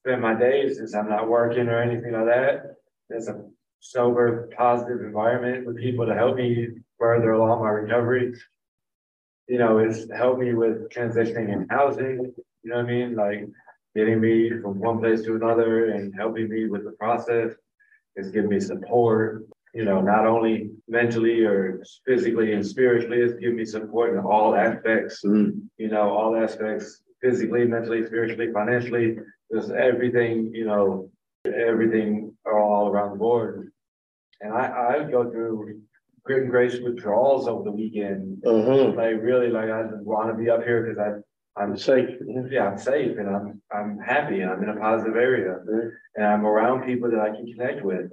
spend 0.05 0.21
my 0.21 0.33
days 0.33 0.77
since 0.77 0.93
I'm 0.93 1.09
not 1.09 1.29
working 1.29 1.67
or 1.69 1.81
anything 1.81 2.11
like 2.11 2.25
that. 2.25 2.75
There's 3.09 3.27
a 3.27 3.45
sober, 3.79 4.49
positive 4.55 5.01
environment 5.01 5.65
with 5.65 5.77
people 5.77 6.05
to 6.05 6.13
help 6.13 6.37
me 6.37 6.69
further 6.99 7.31
along 7.31 7.61
my 7.61 7.69
recovery. 7.69 8.33
You 9.47 9.57
know, 9.57 9.79
it's 9.79 10.09
helped 10.11 10.39
me 10.39 10.53
with 10.53 10.89
transitioning 10.89 11.51
in 11.51 11.67
housing, 11.69 12.33
you 12.63 12.69
know 12.69 12.77
what 12.77 12.85
I 12.85 12.87
mean? 12.87 13.15
Like 13.15 13.47
getting 13.95 14.21
me 14.21 14.49
from 14.61 14.79
one 14.79 14.99
place 14.99 15.21
to 15.23 15.35
another 15.35 15.91
and 15.91 16.13
helping 16.15 16.49
me 16.49 16.67
with 16.67 16.83
the 16.85 16.91
process. 16.91 17.51
It's 18.15 18.29
given 18.29 18.49
me 18.49 18.59
support, 18.59 19.45
you 19.73 19.85
know, 19.85 20.01
not 20.01 20.25
only 20.25 20.69
mentally 20.87 21.43
or 21.43 21.83
physically 22.05 22.53
and 22.53 22.65
spiritually, 22.65 23.19
it's 23.21 23.39
given 23.39 23.57
me 23.57 23.65
support 23.65 24.13
in 24.13 24.19
all 24.19 24.55
aspects, 24.55 25.23
Mm. 25.23 25.67
you 25.77 25.89
know, 25.89 26.09
all 26.09 26.35
aspects, 26.35 27.03
physically, 27.21 27.65
mentally, 27.65 28.05
spiritually, 28.05 28.51
financially, 28.51 29.17
just 29.51 29.71
everything, 29.71 30.53
you 30.53 30.65
know, 30.65 31.09
everything 31.45 32.35
all 32.45 32.89
around 32.89 33.11
the 33.11 33.17
board. 33.17 33.71
And 34.41 34.53
I, 34.53 34.99
I 34.99 35.11
go 35.11 35.29
through 35.29 35.81
and 36.25 36.49
grace 36.49 36.79
withdrawals 36.81 37.47
over 37.47 37.63
the 37.63 37.71
weekend. 37.71 38.43
Uh-huh. 38.45 38.89
Like 38.95 39.21
really, 39.21 39.49
like 39.49 39.69
I 39.69 39.83
just 39.83 40.03
want 40.03 40.29
to 40.29 40.41
be 40.41 40.49
up 40.49 40.63
here 40.63 40.83
because 40.83 40.97
I, 40.99 41.61
I'm 41.61 41.77
Safe. 41.77 42.09
yeah, 42.49 42.67
I'm 42.67 42.77
safe 42.77 43.17
and 43.17 43.29
I'm, 43.29 43.61
I'm 43.71 43.99
happy 43.99 44.41
and 44.41 44.49
I'm 44.49 44.63
in 44.63 44.69
a 44.69 44.75
positive 44.79 45.15
area. 45.15 45.57
And 46.15 46.25
I'm 46.25 46.45
around 46.45 46.85
people 46.85 47.11
that 47.11 47.19
I 47.19 47.29
can 47.29 47.45
connect 47.45 47.83
with 47.83 48.11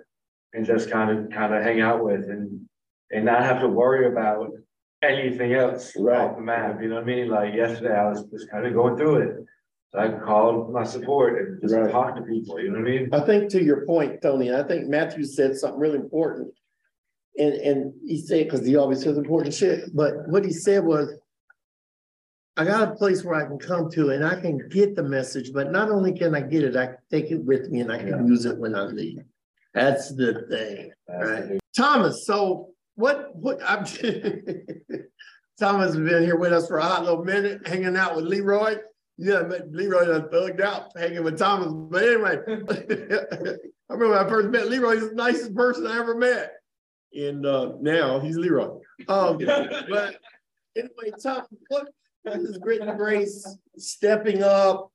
and 0.53 0.67
just 0.67 0.91
kind 0.91 1.11
of, 1.17 1.31
kind 1.31 1.55
of 1.55 1.63
hang 1.63 1.81
out 1.81 2.05
with 2.05 2.25
and, 2.29 2.61
and 3.11 3.25
not 3.25 3.43
have 3.43 3.61
to 3.61 3.69
worry 3.69 4.07
about 4.07 4.51
anything 5.03 5.55
else 5.55 5.93
Right. 5.97 6.21
off 6.21 6.37
the 6.37 6.43
map, 6.43 6.83
you 6.83 6.89
know 6.89 6.97
what 6.97 7.05
I 7.05 7.07
mean? 7.07 7.29
Like 7.29 7.55
yesterday, 7.55 7.95
I 7.97 8.11
was 8.11 8.25
just 8.25 8.51
kind 8.51 8.67
of 8.67 8.75
going 8.75 8.97
through 8.99 9.17
it. 9.23 9.37
So 9.93 9.99
I 9.99 10.09
called 10.25 10.71
my 10.73 10.85
support 10.85 11.41
and 11.41 11.63
just 11.63 11.75
Right. 11.75 11.91
talked 11.91 12.17
to 12.19 12.23
people, 12.23 12.61
you 12.61 12.71
know 12.71 12.81
what 12.81 12.89
I 12.89 12.91
mean? 12.91 13.09
I 13.13 13.21
think 13.21 13.51
to 13.53 13.63
your 13.65 13.87
point, 13.87 14.21
Tony, 14.21 14.53
I 14.55 14.63
think 14.65 14.87
Matthew 14.89 15.25
said 15.25 15.57
something 15.57 15.81
really 15.81 15.99
important. 15.99 16.53
And, 17.37 17.55
and 17.55 17.95
he 18.07 18.20
said, 18.20 18.45
because 18.45 18.66
he 18.66 18.76
always 18.76 19.03
says 19.03 19.16
important 19.16 19.55
shit, 19.55 19.95
but 19.95 20.28
what 20.28 20.45
he 20.45 20.53
said 20.53 20.85
was, 20.85 21.14
I 22.57 22.64
got 22.64 22.89
a 22.89 22.95
place 22.95 23.24
where 23.24 23.37
I 23.37 23.47
can 23.47 23.59
come 23.59 23.91
to 23.93 24.11
and 24.11 24.24
I 24.24 24.39
can 24.41 24.68
get 24.68 24.97
the 24.97 25.03
message, 25.03 25.53
but 25.53 25.70
not 25.70 25.89
only 25.89 26.12
can 26.12 26.35
I 26.35 26.43
get 26.43 26.64
it, 26.64 26.76
I 26.76 26.87
can 26.87 26.97
take 27.11 27.31
it 27.31 27.43
with 27.43 27.70
me 27.70 27.81
and 27.81 27.91
I 27.91 27.99
can 27.99 28.26
use 28.26 28.45
it 28.45 28.59
when 28.59 28.74
I 28.74 28.83
leave. 28.83 29.22
That's 29.72 30.14
the 30.14 30.45
thing, 30.51 30.93
right? 31.09 31.61
Thomas, 31.74 32.26
so 32.26 32.70
what, 32.97 33.35
what, 33.35 33.61
I'm. 33.64 33.85
Thomas 35.59 35.95
has 35.95 35.97
been 35.97 36.22
here 36.22 36.37
with 36.37 36.53
us 36.53 36.66
for 36.66 36.78
a 36.78 36.83
hot 36.83 37.05
little 37.05 37.24
minute, 37.24 37.66
hanging 37.66 37.97
out 37.97 38.16
with 38.16 38.24
Leroy. 38.24 38.76
Yeah, 39.18 39.43
but 39.43 39.70
Leroy 39.70 40.07
done 40.07 40.28
thugged 40.31 40.61
out 40.61 40.91
hanging 40.97 41.22
with 41.22 41.39
Thomas. 41.39 41.72
But 41.72 42.03
anyway, 42.03 42.39
I 42.49 43.93
remember 43.93 44.16
when 44.16 44.26
I 44.26 44.28
first 44.28 44.49
met 44.49 44.68
Leroy, 44.68 44.95
he's 44.95 45.11
the 45.11 45.14
nicest 45.14 45.55
person 45.55 45.87
I 45.87 45.99
ever 45.99 46.14
met. 46.14 46.55
And 47.15 47.45
uh, 47.45 47.73
now 47.81 48.21
he's 48.21 48.37
Leroy. 48.37 48.79
Um, 49.09 49.39
but 49.89 50.17
anyway, 50.77 51.13
Tom, 51.23 51.43
what 51.69 51.89
what 52.23 52.37
is 52.37 52.59
grit 52.59 52.83
and 52.83 52.99
grace, 52.99 53.47
stepping 53.77 54.43
up, 54.43 54.91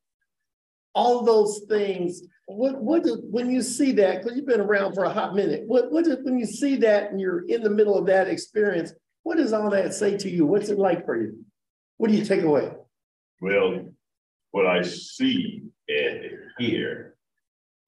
all 0.93 1.23
those 1.23 1.61
things? 1.67 2.21
What 2.47 2.81
what 2.81 3.03
when 3.23 3.51
you 3.51 3.61
see 3.61 3.91
that? 3.93 4.21
Because 4.21 4.37
you've 4.37 4.45
been 4.45 4.61
around 4.61 4.93
for 4.93 5.03
a 5.03 5.13
hot 5.13 5.35
minute. 5.35 5.63
What 5.67 5.91
what 5.91 6.05
does 6.05 6.19
when 6.23 6.37
you 6.37 6.45
see 6.45 6.75
that 6.77 7.11
and 7.11 7.19
you're 7.19 7.45
in 7.47 7.63
the 7.63 7.69
middle 7.69 7.97
of 7.97 8.05
that 8.07 8.27
experience? 8.27 8.93
What 9.23 9.37
does 9.37 9.53
all 9.53 9.71
that 9.71 9.93
say 9.93 10.17
to 10.17 10.29
you? 10.29 10.45
What's 10.45 10.69
it 10.69 10.77
like 10.77 11.05
for 11.05 11.19
you? 11.19 11.43
What 11.97 12.11
do 12.11 12.17
you 12.17 12.23
take 12.23 12.43
away? 12.43 12.71
Well, 13.41 13.85
what 14.51 14.67
I 14.67 14.83
see 14.83 15.63
and 15.89 16.31
hear 16.57 17.15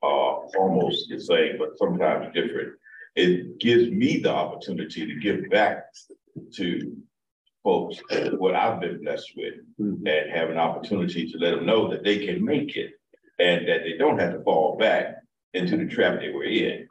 are 0.01 0.45
almost 0.57 1.09
the 1.09 1.19
same, 1.19 1.57
but 1.57 1.77
sometimes 1.77 2.33
different. 2.33 2.73
It 3.17 3.57
gives 3.59 3.89
me 3.89 4.19
the 4.19 4.29
opportunity 4.31 5.07
to 5.07 5.15
give 5.15 5.49
back 5.49 5.85
to 6.53 6.95
folks 7.63 7.99
what 8.37 8.53
I've 8.53 8.79
been 8.79 9.01
blessed 9.01 9.31
with 9.35 9.55
Mhm. 9.79 10.07
and 10.07 10.31
have 10.31 10.51
an 10.51 10.57
opportunity 10.59 11.27
to 11.31 11.37
let 11.39 11.55
them 11.55 11.65
know 11.65 11.89
that 11.89 12.03
they 12.03 12.25
can 12.27 12.45
make 12.45 12.77
it 12.77 12.91
and 13.39 13.67
that 13.67 13.81
they 13.83 13.97
don't 13.97 14.19
have 14.19 14.33
to 14.33 14.43
fall 14.43 14.77
back 14.77 15.15
into 15.55 15.77
the 15.77 15.87
trap 15.87 16.19
they 16.19 16.29
were 16.29 16.43
in. 16.43 16.87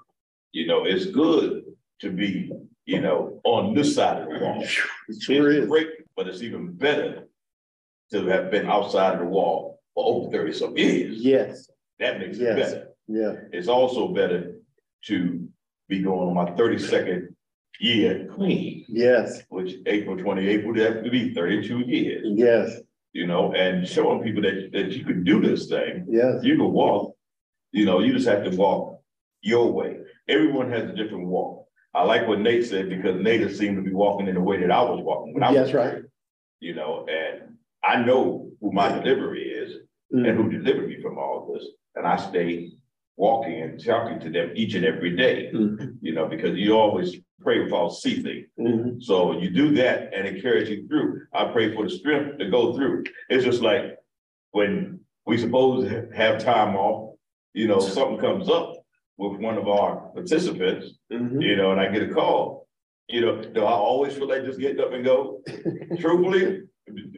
You 0.51 0.67
know, 0.67 0.85
it's 0.85 1.07
good 1.07 1.65
to 2.01 2.11
be, 2.11 2.51
you 2.87 3.01
know, 3.01 3.41
on 3.45 3.73
this 3.75 3.95
side 3.95 4.23
of 4.23 4.29
the 4.29 4.45
wall. 4.45 4.63
It 4.63 4.67
sure 4.69 4.91
It's 5.09 5.29
is. 5.63 5.69
Great, 5.69 5.91
but 6.17 6.27
it's 6.27 6.43
even 6.43 6.73
better 6.73 7.29
to 8.11 8.27
have 8.27 8.51
been 8.51 8.67
outside 8.67 9.15
of 9.15 9.21
the 9.21 9.27
wall 9.27 9.81
for 9.95 10.05
over 10.05 10.31
thirty 10.33 10.53
some 10.53 10.77
years. 10.77 11.25
Yes, 11.25 11.71
That 12.01 12.19
makes 12.19 12.39
it 12.39 12.57
better. 12.57 12.89
yeah, 13.07 13.37
It's 13.53 13.69
also 13.69 14.09
better 14.09 14.61
to 15.05 15.36
be 15.89 16.03
going 16.03 16.29
on 16.29 16.35
my 16.35 16.51
thirty-second 16.57 17.35
year 17.81 18.29
clean, 18.35 18.85
yes, 18.89 19.43
which 19.49 19.75
April 19.87 20.17
twenty-eighth 20.17 20.65
would 20.65 20.79
have 20.79 21.05
to 21.05 21.11
be 21.11 21.35
thirty-two 21.35 21.81
years, 21.81 22.25
yes, 22.27 22.81
you 23.13 23.27
know, 23.27 23.53
and 23.53 23.87
showing 23.87 24.23
people 24.23 24.43
that, 24.43 24.71
that 24.73 24.93
you 24.93 25.05
can 25.05 25.25
do 25.25 25.41
this 25.41 25.69
thing. 25.69 26.07
yes. 26.09 26.43
You 26.43 26.57
can 26.57 26.73
walk, 26.73 27.15
you 27.73 27.85
know, 27.87 28.01
you 28.01 28.13
just 28.13 28.27
have 28.29 28.45
to 28.45 28.57
walk 28.57 29.01
your 29.43 29.73
way. 29.73 29.99
Everyone 30.29 30.71
has 30.73 30.85
a 30.91 30.95
different 30.95 31.27
walk. 31.27 31.67
I 31.95 32.03
like 32.05 32.27
what 32.27 32.41
Nate 32.41 32.67
said 32.67 32.91
because 32.91 33.21
Nate 33.23 33.55
seemed 33.57 33.77
to 33.77 33.83
be 33.83 33.95
walking 33.95 34.29
in 34.29 34.35
the 34.35 34.41
way 34.41 34.61
that 34.61 34.71
I 34.71 34.83
was 34.83 35.01
walking. 35.03 35.33
when 35.35 35.43
I 35.43 35.51
was 35.51 35.59
That's 35.59 35.73
right. 35.75 36.03
You 36.61 36.75
know, 36.75 37.07
and 37.09 37.57
I 37.85 38.03
know 38.05 38.51
who 38.61 38.73
my 38.73 38.89
delivery 38.89 39.45
is 39.45 39.77
and 40.11 40.25
Mm, 40.25 40.37
who 40.37 40.51
delivered 40.51 40.89
me 40.89 41.01
from 41.03 41.19
all 41.19 41.53
this. 41.53 41.67
And 41.95 42.07
I 42.07 42.17
stay 42.17 42.73
walking 43.17 43.63
and 43.63 43.83
talking 43.83 44.21
to 44.21 44.31
them 44.31 44.53
each 44.55 44.75
and 44.75 44.85
every 44.85 45.17
day, 45.17 45.51
mm, 45.55 45.97
you 46.03 46.13
know, 46.15 46.27
because 46.27 46.57
you 46.59 46.77
always 46.79 47.17
pray 47.41 47.63
without 47.63 47.89
ceasing. 47.91 48.47
mm. 48.59 49.03
So 49.03 49.33
you 49.41 49.51
do 49.51 49.75
that 49.77 50.13
and 50.15 50.27
it 50.27 50.43
carries 50.43 50.69
you 50.69 50.87
through. 50.87 51.23
I 51.33 51.47
pray 51.47 51.75
for 51.75 51.85
the 51.85 51.91
strength 51.91 52.39
to 52.39 52.51
go 52.51 52.75
through. 52.77 53.05
It's 53.31 53.45
just 53.45 53.63
like 53.63 53.97
when 54.53 55.01
we 55.27 55.39
supposed 55.39 55.89
to 55.89 56.09
have 56.15 56.39
time 56.45 56.77
off, 56.77 57.17
you 57.55 57.67
know, 57.69 57.81
something 57.81 58.19
comes 58.19 58.49
up 58.51 58.75
with 59.17 59.41
one 59.41 59.57
of 59.57 59.67
our 59.67 59.97
participants, 60.13 60.99
Mhm. 61.11 61.43
you 61.43 61.57
know, 61.57 61.73
and 61.73 61.81
I 61.81 61.89
get 61.91 62.03
a 62.11 62.13
call. 62.15 62.69
You 63.09 63.21
know, 63.23 63.43
do 63.43 63.63
I 63.65 63.73
always 63.73 64.15
feel 64.15 64.29
like 64.29 64.45
just 64.45 64.59
getting 64.61 64.81
up 64.81 64.93
and 64.93 65.05
go? 65.05 65.43
Truthfully, 66.01 66.63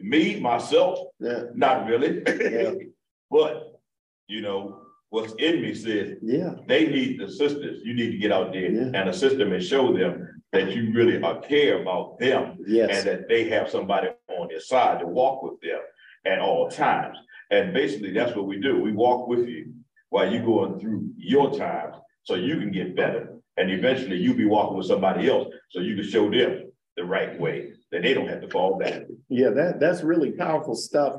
me, 0.01 0.39
myself, 0.39 0.99
Yeah, 1.19 1.43
not 1.55 1.87
really. 1.87 2.21
Yeah. 2.25 2.73
But, 3.31 3.79
you 4.27 4.41
know, 4.41 4.81
what's 5.09 5.33
in 5.39 5.61
me 5.61 5.73
says, 5.73 6.17
yeah, 6.21 6.51
they 6.67 6.87
need 6.87 7.19
the 7.19 7.29
sisters. 7.29 7.81
You 7.83 7.93
need 7.93 8.11
to 8.11 8.17
get 8.17 8.31
out 8.31 8.53
there 8.53 8.71
Yeah. 8.71 8.91
and 8.93 9.09
assist 9.09 9.37
them 9.37 9.53
and 9.53 9.63
show 9.63 9.91
them 9.91 10.41
that 10.51 10.71
you 10.75 10.91
really 10.93 11.21
are 11.21 11.39
care 11.41 11.81
about 11.81 12.19
them 12.19 12.57
yes. 12.65 12.97
and 12.99 13.07
that 13.07 13.27
they 13.27 13.49
have 13.49 13.69
somebody 13.69 14.09
on 14.29 14.47
their 14.47 14.59
side 14.59 14.99
to 14.99 15.07
walk 15.07 15.43
with 15.43 15.59
them 15.61 15.79
at 16.25 16.39
all 16.39 16.69
times. 16.69 17.17
And 17.51 17.73
basically, 17.73 18.13
that's 18.13 18.35
what 18.35 18.45
we 18.47 18.59
do. 18.59 18.79
We 18.81 18.91
walk 18.91 19.27
with 19.27 19.47
you 19.47 19.73
while 20.09 20.31
you're 20.31 20.45
going 20.45 20.79
through 20.79 21.09
your 21.17 21.51
times 21.57 21.95
so 22.23 22.35
you 22.35 22.57
can 22.59 22.71
get 22.71 22.95
better. 22.95 23.35
And 23.57 23.69
eventually 23.71 24.17
you'll 24.17 24.37
be 24.37 24.45
walking 24.45 24.77
with 24.77 24.87
somebody 24.87 25.29
else 25.29 25.49
so 25.69 25.79
you 25.81 25.95
can 25.95 26.05
show 26.05 26.29
them 26.29 26.71
the 26.95 27.03
right 27.03 27.39
way, 27.39 27.73
that 27.91 28.01
they 28.03 28.13
don't 28.13 28.27
have 28.27 28.41
to 28.41 28.49
fall 28.49 28.77
back. 28.77 29.03
yeah, 29.29 29.49
that, 29.49 29.79
that's 29.79 30.03
really 30.03 30.31
powerful 30.31 30.75
stuff. 30.75 31.15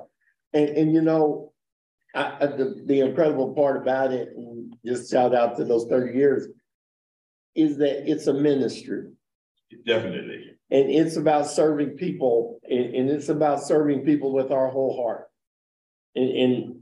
And, 0.53 0.69
and 0.71 0.93
you 0.93 1.01
know, 1.01 1.53
I, 2.15 2.37
I, 2.41 2.47
the, 2.47 2.83
the 2.87 3.01
incredible 3.01 3.55
part 3.55 3.77
about 3.77 4.13
it, 4.13 4.31
and 4.37 4.75
just 4.85 5.11
shout 5.11 5.35
out 5.35 5.57
to 5.57 5.65
those 5.65 5.87
30 5.89 6.17
years, 6.17 6.49
is 7.55 7.79
that 7.79 8.11
it's 8.11 8.27
a 8.27 8.35
ministry. 8.35 9.11
Definitely. 9.87 10.53
And 10.71 10.91
it's 10.91 11.17
about 11.17 11.47
serving 11.47 11.91
people, 11.97 12.61
and, 12.69 12.95
and 12.95 13.11
it's 13.11 13.29
about 13.29 13.63
serving 13.63 14.05
people 14.05 14.33
with 14.33 14.51
our 14.51 14.69
whole 14.69 15.03
heart. 15.03 15.29
And, 16.17 16.31
and 16.31 16.81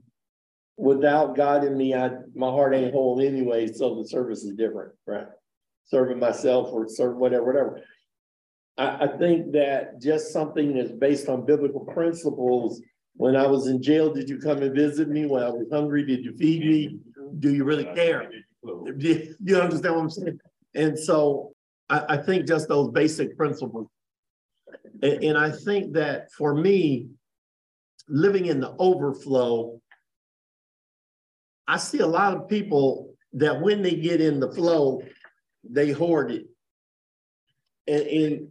without 0.79 1.37
God 1.37 1.64
in 1.64 1.76
me, 1.76 1.95
I 1.95 2.11
my 2.35 2.49
heart 2.49 2.74
ain't 2.74 2.93
whole 2.93 3.20
anyway, 3.20 3.66
so 3.66 3.97
the 3.97 4.09
service 4.09 4.45
is 4.45 4.55
different, 4.55 4.93
right? 5.07 5.26
Serving 5.87 6.18
myself 6.18 6.68
or 6.72 6.89
serve 6.89 7.16
whatever, 7.16 7.45
whatever. 7.45 7.83
I, 8.79 9.05
I 9.05 9.18
think 9.18 9.53
that 9.53 10.01
just 10.01 10.33
something 10.33 10.74
that's 10.74 10.93
based 10.93 11.29
on 11.29 11.45
biblical 11.45 11.81
principles. 11.81 12.81
When 13.19 13.35
I 13.35 13.49
was 13.49 13.66
in 13.66 13.83
jail, 13.83 14.14
did 14.14 14.29
you 14.29 14.39
come 14.39 14.62
and 14.62 14.73
visit 14.73 15.09
me? 15.09 15.27
When 15.27 15.43
I 15.43 15.51
was 15.51 15.66
hungry, 15.73 16.05
did 16.05 16.25
you 16.25 16.33
feed 16.37 16.64
me? 16.64 17.01
Do 17.41 17.53
you 17.53 17.64
really 17.64 17.85
care? 17.85 18.31
Do 18.64 19.35
you 19.45 19.61
understand 19.61 19.97
what 19.97 20.03
I'm 20.03 20.11
saying? 20.11 20.41
And 20.77 20.97
so 20.97 21.53
I, 21.91 22.05
I 22.11 22.16
think 22.19 22.47
just 22.47 22.69
those 22.69 22.93
basic 22.93 23.37
principles. 23.37 23.89
And, 25.03 25.25
and 25.25 25.37
I 25.37 25.51
think 25.51 25.95
that 25.95 26.31
for 26.31 26.55
me, 26.55 27.09
living 28.09 28.47
in 28.47 28.61
the 28.61 28.77
overflow, 28.79 29.81
I 31.66 31.77
see 31.79 31.99
a 31.99 32.07
lot 32.07 32.35
of 32.35 32.49
people 32.49 33.14
that 33.33 33.61
when 33.61 33.83
they 33.83 33.97
get 33.97 34.21
in 34.21 34.39
the 34.39 34.53
flow, 34.53 35.03
they 35.69 35.91
hoard 35.91 36.31
it. 36.31 36.47
And, 37.89 38.03
and 38.07 38.49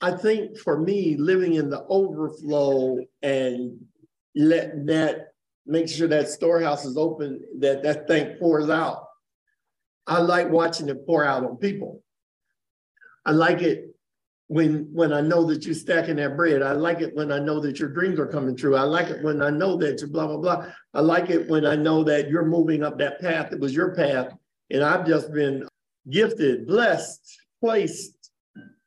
I 0.00 0.12
think 0.12 0.56
for 0.56 0.80
me, 0.80 1.16
living 1.18 1.54
in 1.54 1.68
the 1.68 1.84
overflow 1.84 2.98
and 3.20 3.78
let 4.36 4.86
that 4.86 5.32
make 5.66 5.88
sure 5.88 6.06
that 6.08 6.28
storehouse 6.28 6.84
is 6.84 6.96
open, 6.96 7.40
that 7.58 7.82
that 7.82 8.06
thing 8.06 8.36
pours 8.38 8.70
out. 8.70 9.04
I 10.06 10.20
like 10.20 10.50
watching 10.50 10.88
it 10.88 11.04
pour 11.06 11.24
out 11.24 11.44
on 11.44 11.56
people. 11.56 12.02
I 13.24 13.32
like 13.32 13.62
it 13.62 13.96
when 14.46 14.88
when 14.92 15.12
I 15.12 15.20
know 15.20 15.44
that 15.46 15.64
you're 15.64 15.74
stacking 15.74 16.16
that 16.16 16.36
bread. 16.36 16.62
I 16.62 16.72
like 16.72 17.00
it 17.00 17.16
when 17.16 17.32
I 17.32 17.40
know 17.40 17.58
that 17.60 17.80
your 17.80 17.88
dreams 17.88 18.20
are 18.20 18.28
coming 18.28 18.56
true. 18.56 18.76
I 18.76 18.82
like 18.82 19.08
it 19.08 19.24
when 19.24 19.42
I 19.42 19.50
know 19.50 19.76
that 19.78 20.00
you're 20.00 20.10
blah 20.10 20.28
blah 20.28 20.36
blah. 20.36 20.66
I 20.94 21.00
like 21.00 21.30
it 21.30 21.48
when 21.48 21.66
I 21.66 21.74
know 21.74 22.04
that 22.04 22.28
you're 22.28 22.44
moving 22.44 22.84
up 22.84 22.98
that 22.98 23.20
path 23.20 23.50
that 23.50 23.58
was 23.58 23.74
your 23.74 23.96
path, 23.96 24.32
and 24.70 24.84
I've 24.84 25.06
just 25.06 25.32
been 25.32 25.66
gifted, 26.08 26.68
blessed, 26.68 27.20
placed, 27.60 28.30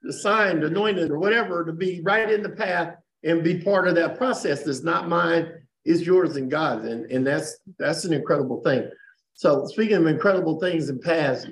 assigned, 0.08 0.64
anointed, 0.64 1.12
or 1.12 1.20
whatever 1.20 1.66
to 1.66 1.74
be 1.74 2.00
right 2.02 2.32
in 2.32 2.44
the 2.44 2.50
path 2.50 2.96
and 3.24 3.44
be 3.44 3.60
part 3.60 3.88
of 3.88 3.96
that 3.96 4.18
process. 4.18 4.64
That's 4.64 4.84
not 4.84 5.10
mine, 5.10 5.52
is 5.86 6.06
yours 6.06 6.36
and 6.36 6.50
God's, 6.50 6.86
and 6.86 7.10
and 7.12 7.26
that's 7.26 7.58
that's 7.78 8.06
an 8.06 8.14
incredible 8.14 8.62
thing. 8.62 8.90
So 9.34 9.66
speaking 9.68 9.98
of 9.98 10.08
incredible 10.08 10.60
things 10.60 10.90
in 10.90 11.00
past, 11.00 11.48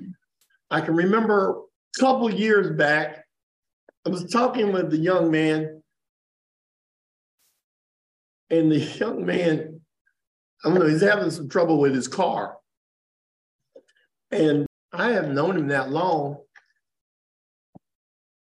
I 0.70 0.82
can 0.82 0.95
remember 0.95 1.61
a 1.97 1.99
couple 1.99 2.34
years 2.34 2.76
back 2.76 3.24
I 4.07 4.09
was 4.09 4.24
talking 4.32 4.72
with 4.72 4.89
the 4.89 4.97
young 4.97 5.30
man, 5.30 5.84
and 8.49 8.72
the 8.72 8.80
young 8.80 9.26
man, 9.26 9.82
I 10.63 10.70
don't 10.70 10.80
know, 10.80 10.88
he's 10.88 11.01
having 11.01 11.30
some 11.30 11.49
trouble 11.49 11.78
with 11.78 11.93
his 11.93 12.07
car. 12.07 12.55
And 14.32 14.65
I 14.93 15.11
haven't 15.11 15.36
known 15.36 15.57
him 15.57 15.68
that 15.68 15.91
long, 15.91 16.38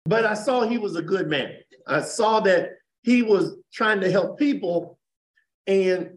but 0.04 0.24
I 0.24 0.34
saw 0.34 0.62
he 0.62 0.78
was 0.78 0.94
a 0.94 1.02
good 1.02 1.26
man. 1.26 1.56
I 1.88 2.02
saw 2.02 2.38
that 2.40 2.74
he 3.06 3.22
was 3.22 3.56
trying 3.72 4.00
to 4.00 4.10
help 4.10 4.36
people, 4.36 4.98
and 5.68 6.10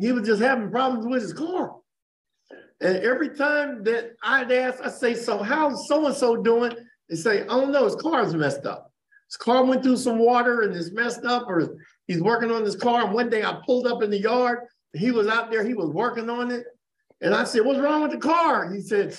he 0.00 0.12
was 0.12 0.24
just 0.26 0.40
having 0.40 0.70
problems 0.70 1.06
with 1.06 1.22
his 1.22 1.32
car. 1.32 1.74
And 2.80 2.98
every 2.98 3.30
time 3.30 3.82
that 3.82 4.12
I'd 4.22 4.52
ask, 4.52 4.80
I 4.80 4.90
say, 4.90 5.14
So, 5.14 5.42
how's 5.42 5.88
so 5.88 6.06
and 6.06 6.14
so 6.14 6.36
doing? 6.36 6.72
They 7.08 7.16
say, 7.16 7.44
oh 7.48 7.66
no, 7.66 7.84
his 7.84 7.96
car's 7.96 8.32
messed 8.32 8.64
up. 8.64 8.92
His 9.28 9.36
car 9.36 9.64
went 9.64 9.82
through 9.82 9.96
some 9.96 10.18
water 10.18 10.62
and 10.62 10.74
it's 10.74 10.92
messed 10.92 11.24
up, 11.24 11.48
or 11.48 11.76
he's 12.06 12.22
working 12.22 12.52
on 12.52 12.64
his 12.64 12.76
car. 12.76 13.04
And 13.04 13.12
one 13.12 13.28
day 13.28 13.42
I 13.42 13.60
pulled 13.66 13.88
up 13.88 14.02
in 14.02 14.10
the 14.10 14.20
yard. 14.20 14.60
He 14.92 15.10
was 15.10 15.26
out 15.26 15.50
there, 15.50 15.64
he 15.64 15.74
was 15.74 15.90
working 15.90 16.30
on 16.30 16.52
it. 16.52 16.64
And 17.20 17.34
I 17.34 17.44
said, 17.44 17.64
What's 17.64 17.80
wrong 17.80 18.02
with 18.02 18.12
the 18.12 18.18
car? 18.18 18.72
He 18.72 18.80
said, 18.80 19.16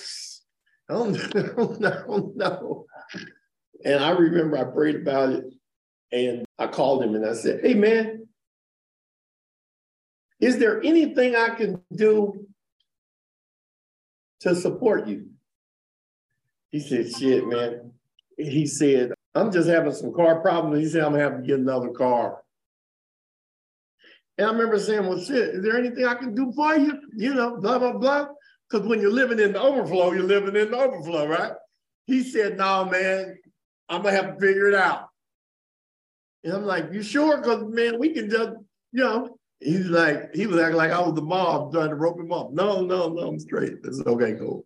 Oh 0.88 1.10
no, 1.10 1.76
no, 1.78 2.32
no. 2.34 2.86
And 3.84 4.02
I 4.02 4.10
remember 4.10 4.56
I 4.56 4.64
prayed 4.64 4.96
about 4.96 5.30
it 5.30 5.44
and 6.12 6.44
I 6.58 6.66
called 6.66 7.02
him 7.02 7.14
and 7.14 7.26
I 7.26 7.34
said, 7.34 7.60
Hey 7.62 7.74
man, 7.74 8.26
is 10.40 10.58
there 10.58 10.82
anything 10.82 11.34
I 11.34 11.50
can 11.50 11.82
do 11.94 12.46
to 14.40 14.54
support 14.54 15.08
you? 15.08 15.28
He 16.70 16.80
said, 16.80 17.10
shit, 17.10 17.46
man. 17.46 17.92
He 18.36 18.66
said, 18.66 19.14
I'm 19.34 19.50
just 19.50 19.68
having 19.68 19.94
some 19.94 20.12
car 20.12 20.40
problems. 20.40 20.84
He 20.84 20.90
said, 20.90 21.04
I'm 21.04 21.14
having 21.14 21.20
to 21.20 21.36
have 21.36 21.40
to 21.40 21.46
get 21.46 21.58
another 21.58 21.90
car. 21.90 22.42
And 24.36 24.46
I 24.46 24.52
remember 24.52 24.78
saying, 24.78 25.06
well, 25.06 25.18
shit, 25.18 25.54
is 25.54 25.62
there 25.62 25.78
anything 25.78 26.04
I 26.04 26.14
can 26.14 26.34
do 26.34 26.52
for 26.54 26.76
you? 26.76 27.00
You 27.16 27.32
know, 27.32 27.56
blah, 27.56 27.78
blah, 27.78 27.94
blah. 27.94 28.26
Because 28.68 28.86
when 28.86 29.00
you're 29.00 29.10
living 29.10 29.38
in 29.38 29.52
the 29.52 29.60
overflow, 29.60 30.12
you're 30.12 30.24
living 30.24 30.56
in 30.56 30.72
the 30.72 30.76
overflow, 30.76 31.26
right? 31.26 31.52
He 32.06 32.22
said, 32.22 32.58
no, 32.58 32.84
man, 32.84 33.38
I'm 33.88 34.02
going 34.02 34.14
to 34.14 34.22
have 34.22 34.34
to 34.34 34.40
figure 34.40 34.68
it 34.68 34.74
out. 34.74 35.08
And 36.44 36.52
I'm 36.52 36.64
like, 36.64 36.92
you 36.92 37.02
sure? 37.02 37.38
Because, 37.38 37.64
man, 37.68 37.98
we 37.98 38.10
can 38.10 38.30
just, 38.30 38.50
you 38.92 39.02
know, 39.02 39.38
he's 39.60 39.86
like, 39.86 40.34
he 40.34 40.46
was 40.46 40.58
acting 40.58 40.76
like 40.76 40.92
I 40.92 41.00
was 41.00 41.14
the 41.14 41.22
mob 41.22 41.72
trying 41.72 41.88
to 41.88 41.94
rope 41.94 42.18
him 42.18 42.32
up. 42.32 42.52
No, 42.52 42.82
no, 42.82 43.08
no, 43.08 43.26
I'm 43.26 43.40
straight. 43.40 43.82
This 43.82 43.96
is 43.96 44.06
okay, 44.06 44.34
cool. 44.34 44.64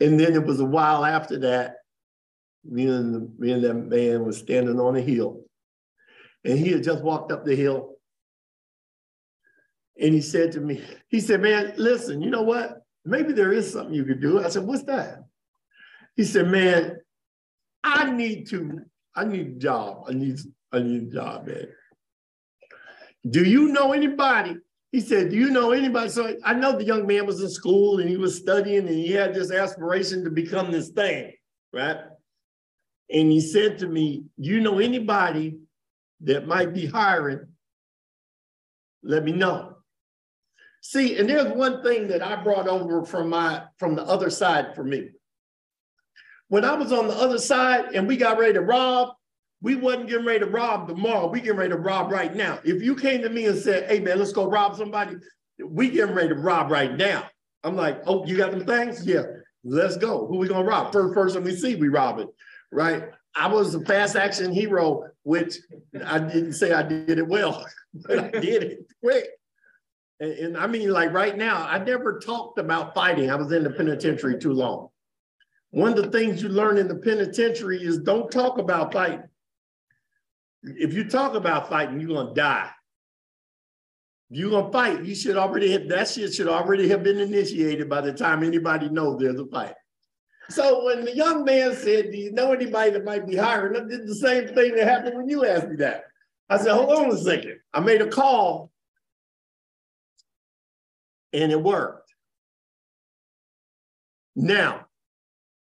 And 0.00 0.18
then 0.18 0.34
it 0.34 0.44
was 0.44 0.60
a 0.60 0.64
while 0.64 1.04
after 1.04 1.38
that, 1.40 1.76
me 2.64 2.86
and, 2.86 3.38
me 3.38 3.52
and 3.52 3.64
that 3.64 3.74
man 3.74 4.24
was 4.24 4.38
standing 4.38 4.80
on 4.80 4.96
a 4.96 5.00
hill. 5.00 5.42
And 6.44 6.58
he 6.58 6.70
had 6.72 6.84
just 6.84 7.02
walked 7.02 7.32
up 7.32 7.44
the 7.44 7.56
hill. 7.56 7.94
And 10.00 10.14
he 10.14 10.20
said 10.20 10.52
to 10.52 10.60
me, 10.60 10.84
he 11.08 11.20
said, 11.20 11.40
man, 11.40 11.72
listen, 11.76 12.20
you 12.20 12.30
know 12.30 12.42
what? 12.42 12.82
Maybe 13.04 13.32
there 13.32 13.52
is 13.52 13.72
something 13.72 13.94
you 13.94 14.04
could 14.04 14.20
do. 14.20 14.44
I 14.44 14.48
said, 14.48 14.64
what's 14.64 14.82
that? 14.84 15.24
He 16.16 16.24
said, 16.24 16.48
man, 16.48 16.96
I 17.82 18.10
need 18.10 18.48
to, 18.48 18.80
I 19.16 19.24
need 19.24 19.46
a 19.46 19.58
job. 19.58 20.04
I 20.08 20.12
need, 20.12 20.38
I 20.72 20.80
need 20.80 21.02
a 21.04 21.14
job, 21.14 21.46
man. 21.46 21.68
Do 23.28 23.42
you 23.42 23.68
know 23.68 23.92
anybody 23.92 24.56
he 24.96 25.02
said, 25.02 25.28
Do 25.28 25.36
you 25.36 25.50
know 25.50 25.72
anybody? 25.72 26.08
So 26.08 26.36
I 26.42 26.54
know 26.54 26.72
the 26.72 26.84
young 26.84 27.06
man 27.06 27.26
was 27.26 27.42
in 27.42 27.50
school 27.50 28.00
and 28.00 28.08
he 28.08 28.16
was 28.16 28.34
studying 28.34 28.88
and 28.88 28.96
he 28.96 29.12
had 29.12 29.34
this 29.34 29.52
aspiration 29.52 30.24
to 30.24 30.30
become 30.30 30.70
this 30.70 30.88
thing, 30.88 31.32
right? 31.70 31.98
And 33.10 33.30
he 33.30 33.42
said 33.42 33.78
to 33.80 33.88
me, 33.88 34.24
You 34.38 34.60
know 34.60 34.78
anybody 34.78 35.58
that 36.22 36.46
might 36.46 36.72
be 36.72 36.86
hiring? 36.86 37.46
Let 39.02 39.22
me 39.22 39.32
know. 39.32 39.74
See, 40.80 41.18
and 41.18 41.28
there's 41.28 41.52
one 41.52 41.82
thing 41.82 42.08
that 42.08 42.22
I 42.22 42.42
brought 42.42 42.66
over 42.66 43.04
from 43.04 43.28
my 43.28 43.64
from 43.78 43.96
the 43.96 44.04
other 44.04 44.30
side 44.30 44.74
for 44.74 44.82
me. 44.82 45.10
When 46.48 46.64
I 46.64 46.74
was 46.74 46.92
on 46.92 47.08
the 47.08 47.14
other 47.14 47.38
side 47.38 47.94
and 47.94 48.06
we 48.06 48.16
got 48.16 48.38
ready 48.38 48.54
to 48.54 48.60
rob, 48.60 49.14
we 49.62 49.74
wasn't 49.74 50.08
getting 50.08 50.26
ready 50.26 50.40
to 50.40 50.46
rob 50.46 50.88
tomorrow. 50.88 51.26
We 51.26 51.40
getting 51.40 51.56
ready 51.56 51.70
to 51.70 51.78
rob 51.78 52.12
right 52.12 52.34
now. 52.34 52.60
If 52.64 52.82
you 52.82 52.94
came 52.94 53.22
to 53.22 53.28
me 53.28 53.46
and 53.46 53.58
said, 53.58 53.90
hey 53.90 54.00
man, 54.00 54.18
let's 54.18 54.32
go 54.32 54.48
rob 54.48 54.76
somebody, 54.76 55.16
we 55.64 55.90
getting 55.90 56.14
ready 56.14 56.28
to 56.28 56.34
rob 56.34 56.70
right 56.70 56.94
now. 56.96 57.24
I'm 57.64 57.74
like, 57.74 58.00
oh, 58.06 58.24
you 58.26 58.36
got 58.36 58.52
them 58.52 58.64
things? 58.64 59.04
Yeah, 59.04 59.24
let's 59.64 59.96
go. 59.96 60.26
Who 60.26 60.36
we 60.36 60.46
gonna 60.46 60.64
rob? 60.64 60.92
First 60.92 61.14
person 61.14 61.42
we 61.42 61.56
see, 61.56 61.74
we 61.74 61.88
rob 61.88 62.20
it, 62.20 62.28
right? 62.70 63.10
I 63.34 63.48
was 63.48 63.74
a 63.74 63.80
fast 63.80 64.14
action 64.16 64.52
hero, 64.52 65.08
which 65.24 65.58
I 66.04 66.18
didn't 66.18 66.52
say 66.52 66.72
I 66.72 66.82
did 66.82 67.18
it 67.18 67.26
well, 67.26 67.66
but 67.94 68.18
I 68.18 68.28
did 68.28 68.62
it 68.62 68.78
quick. 69.02 69.26
And, 70.20 70.32
and 70.32 70.56
I 70.56 70.66
mean, 70.66 70.90
like 70.90 71.12
right 71.12 71.36
now, 71.36 71.66
I 71.66 71.78
never 71.78 72.18
talked 72.18 72.58
about 72.58 72.94
fighting. 72.94 73.30
I 73.30 73.34
was 73.34 73.52
in 73.52 73.64
the 73.64 73.70
penitentiary 73.70 74.38
too 74.38 74.52
long. 74.52 74.88
One 75.70 75.96
of 75.96 76.04
the 76.04 76.10
things 76.10 76.42
you 76.42 76.48
learn 76.48 76.78
in 76.78 76.88
the 76.88 76.96
penitentiary 76.96 77.82
is 77.82 77.98
don't 77.98 78.30
talk 78.30 78.58
about 78.58 78.92
fighting 78.92 79.24
if 80.66 80.94
you 80.94 81.08
talk 81.08 81.34
about 81.34 81.68
fighting, 81.68 82.00
you're 82.00 82.14
gonna 82.14 82.34
die. 82.34 82.70
If 84.30 84.38
you're 84.38 84.50
gonna 84.50 84.72
fight, 84.72 85.04
you 85.04 85.14
should 85.14 85.36
already 85.36 85.70
have 85.72 85.88
that 85.88 86.08
shit 86.08 86.34
should 86.34 86.48
already 86.48 86.88
have 86.88 87.02
been 87.02 87.20
initiated 87.20 87.88
by 87.88 88.00
the 88.00 88.12
time 88.12 88.42
anybody 88.42 88.88
knows 88.88 89.20
there's 89.20 89.38
a 89.38 89.46
fight. 89.46 89.74
So 90.48 90.84
when 90.84 91.04
the 91.04 91.14
young 91.14 91.44
man 91.44 91.74
said, 91.74 92.10
Do 92.10 92.18
you 92.18 92.32
know 92.32 92.52
anybody 92.52 92.90
that 92.90 93.04
might 93.04 93.26
be 93.26 93.36
hiring? 93.36 93.76
I 93.76 93.88
did 93.88 94.06
the 94.06 94.14
same 94.14 94.48
thing 94.48 94.74
that 94.74 94.86
happened 94.86 95.16
when 95.16 95.28
you 95.28 95.46
asked 95.46 95.68
me 95.68 95.76
that. 95.76 96.04
I 96.48 96.58
said, 96.58 96.74
hold 96.74 96.92
on 96.92 97.12
a 97.12 97.18
second. 97.18 97.58
I 97.74 97.80
made 97.80 98.00
a 98.00 98.06
call 98.06 98.70
and 101.32 101.50
it 101.50 101.60
worked. 101.60 102.14
Now, 104.36 104.85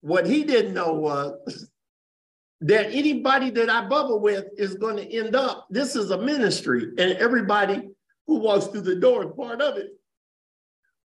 what 0.05 0.26
he 0.26 0.44
didn't 0.44 0.74
know 0.74 0.92
was 0.92 1.70
that 2.61 2.92
anybody 2.92 3.48
that 3.48 3.70
I 3.70 3.86
bubble 3.86 4.20
with 4.20 4.44
is 4.59 4.74
going 4.74 4.98
to 4.98 5.11
end 5.11 5.34
up. 5.34 5.66
This 5.70 5.96
is 5.96 6.11
a 6.11 6.18
ministry, 6.18 6.90
and 6.98 7.12
everybody 7.12 7.88
who 8.26 8.36
walks 8.36 8.66
through 8.66 8.82
the 8.82 8.96
door 8.96 9.24
is 9.24 9.32
part 9.34 9.62
of 9.62 9.78
it. 9.78 9.92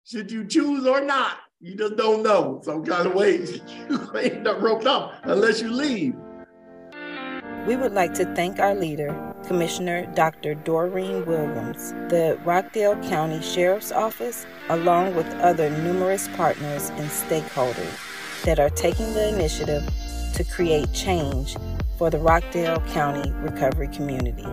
Should 0.05 0.31
you 0.31 0.45
choose 0.45 0.87
or 0.87 1.01
not, 1.01 1.39
you 1.59 1.75
just 1.75 1.97
don't 1.97 2.23
know. 2.23 2.61
Some 2.63 2.85
kind 2.85 3.05
of 3.05 3.15
way 3.15 3.41
you 3.89 4.11
end 4.15 4.47
up 4.47 4.61
roped 4.61 4.85
up 4.85 5.11
unless 5.23 5.61
you 5.61 5.71
leave. 5.71 6.15
We 7.67 7.75
would 7.75 7.93
like 7.93 8.13
to 8.13 8.33
thank 8.33 8.59
our 8.59 8.75
leader, 8.75 9.35
Commissioner 9.45 10.05
Dr. 10.15 10.55
Doreen 10.55 11.25
Williams, 11.25 11.91
the 12.09 12.39
Rockdale 12.45 12.95
County 13.09 13.41
Sheriff's 13.41 13.91
Office, 13.91 14.45
along 14.69 15.15
with 15.15 15.27
other 15.41 15.69
numerous 15.81 16.29
partners 16.29 16.91
and 16.91 17.09
stakeholders 17.09 18.04
that 18.45 18.59
are 18.59 18.69
taking 18.69 19.11
the 19.13 19.27
initiative 19.27 19.83
to 20.33 20.43
create 20.43 20.91
change 20.93 21.57
for 21.97 22.09
the 22.09 22.17
Rockdale 22.17 22.79
County 22.91 23.31
recovery 23.31 23.87
community. 23.87 24.45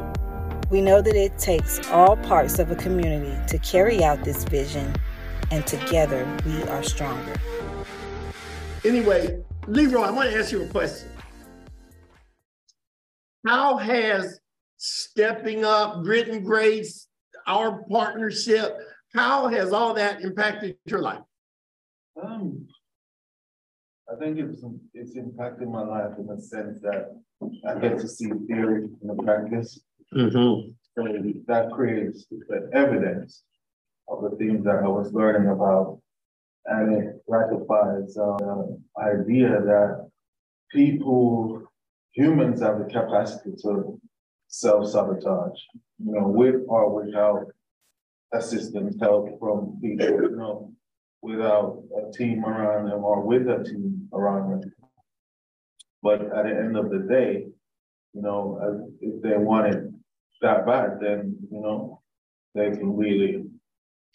We 0.71 0.81
know 0.81 1.03
that 1.03 1.15
it 1.15 1.39
takes 1.39 1.87
all 1.91 2.17
parts 2.17 2.59
of 2.59 2.71
a 2.71 2.77
community 2.77 3.37
to 3.49 3.59
carry 3.59 4.03
out 4.03 4.25
this 4.25 4.45
vision, 4.45 4.95
and 5.51 5.67
together 5.67 6.27
we 6.47 6.63
are 6.65 6.83
stronger. 6.83 7.35
Anyway, 8.85 9.43
Leroy, 9.67 10.03
I 10.03 10.11
want 10.11 10.31
to 10.31 10.39
ask 10.39 10.51
you 10.51 10.63
a 10.63 10.69
question. 10.69 11.09
How 13.47 13.77
has 13.77 14.41
stepping 14.79 15.65
up, 15.65 16.03
grit 16.03 16.29
and 16.29 16.45
grace, 16.45 17.09
our 17.47 17.85
partnership, 17.91 18.77
how 19.15 19.49
has 19.49 19.73
all 19.73 19.95
that 19.95 20.23
impacted 20.23 20.77
your 20.87 21.03
life? 21.03 21.21
Um, 22.21 22.67
I 24.13 24.17
think 24.17 24.39
it's 24.39 24.63
it's 24.93 25.17
impacted 25.17 25.69
my 25.69 25.85
life 25.85 26.13
in 26.19 26.27
the 26.27 26.41
sense 26.41 26.81
that 26.83 27.17
I 27.67 27.79
get 27.79 27.99
to 27.99 28.09
see 28.09 28.31
theory 28.47 28.85
in 29.01 29.09
the 29.09 29.15
practice. 29.23 29.81
Mm-hmm. 30.15 30.71
So 30.95 31.33
that 31.47 31.71
creates 31.73 32.27
the 32.29 32.69
evidence 32.75 33.43
of 34.09 34.23
the 34.23 34.37
things 34.37 34.65
that 34.65 34.83
I 34.85 34.89
was 34.89 35.13
learning 35.13 35.51
about. 35.51 36.01
And 36.67 36.95
it 36.95 37.23
ratifies 37.27 38.17
uh, 38.17 38.37
the 38.37 38.79
idea 38.99 39.49
that 39.49 40.11
people, 40.71 41.63
humans 42.13 42.61
have 42.61 42.79
the 42.79 42.85
capacity 42.85 43.53
to 43.63 43.99
self-sabotage, 44.49 45.59
you 46.05 46.13
know, 46.13 46.29
with 46.29 46.57
or 46.69 47.03
without 47.03 47.47
assistance, 48.35 48.97
help 49.01 49.39
from 49.41 49.79
people, 49.81 50.07
you 50.07 50.37
know, 50.37 50.71
without 51.23 51.83
a 51.97 52.13
team 52.13 52.45
around 52.45 52.89
them 52.89 53.05
or 53.05 53.21
with 53.23 53.49
a 53.49 53.65
team 53.65 54.09
around 54.13 54.51
them. 54.51 54.73
But 56.03 56.23
at 56.23 56.45
the 56.45 56.51
end 56.51 56.77
of 56.77 56.91
the 56.91 56.99
day, 57.09 57.47
you 58.13 58.23
know, 58.23 58.89
if 59.01 59.23
they 59.23 59.37
want 59.37 59.75
it 59.75 59.85
that 60.43 60.67
bad, 60.67 60.99
then, 61.01 61.37
you 61.51 61.61
know, 61.61 62.01
they 62.55 62.71
can 62.71 62.97
really 62.97 63.45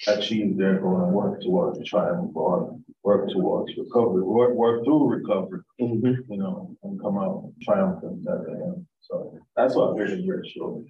achieve 0.08 0.58
their 0.58 0.80
goal 0.80 1.02
and 1.02 1.14
work 1.14 1.42
towards 1.42 1.84
triumph 1.90 2.32
or 2.36 2.78
work 3.04 3.30
towards 3.32 3.72
recovery, 3.78 4.22
work, 4.22 4.54
work 4.54 4.84
through 4.84 5.08
recovery, 5.08 5.62
Mm-hmm. 5.82 6.32
you 6.32 6.38
know, 6.40 6.76
and 6.84 7.02
come 7.02 7.18
out 7.18 7.52
triumphant 7.64 8.28
at 8.28 8.46
the 8.46 8.52
end. 8.52 8.86
So 9.02 9.38
that's 9.56 9.76
what 9.76 9.98
Vision 9.98 10.26
Bridge 10.26 10.52
shows. 10.58 10.84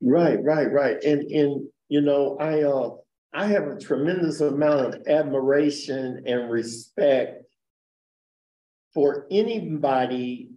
Right, 0.00 0.38
right, 0.42 0.70
right. 0.70 1.02
And 1.02 1.22
and 1.30 1.66
you 1.88 2.00
know, 2.00 2.36
I 2.38 2.62
uh 2.62 2.90
I 3.34 3.46
have 3.46 3.66
a 3.66 3.78
tremendous 3.78 4.40
amount 4.40 4.94
of 4.94 5.06
admiration 5.08 6.22
and 6.24 6.48
respect 6.48 7.42
for 8.94 9.26
anybody 9.28 10.50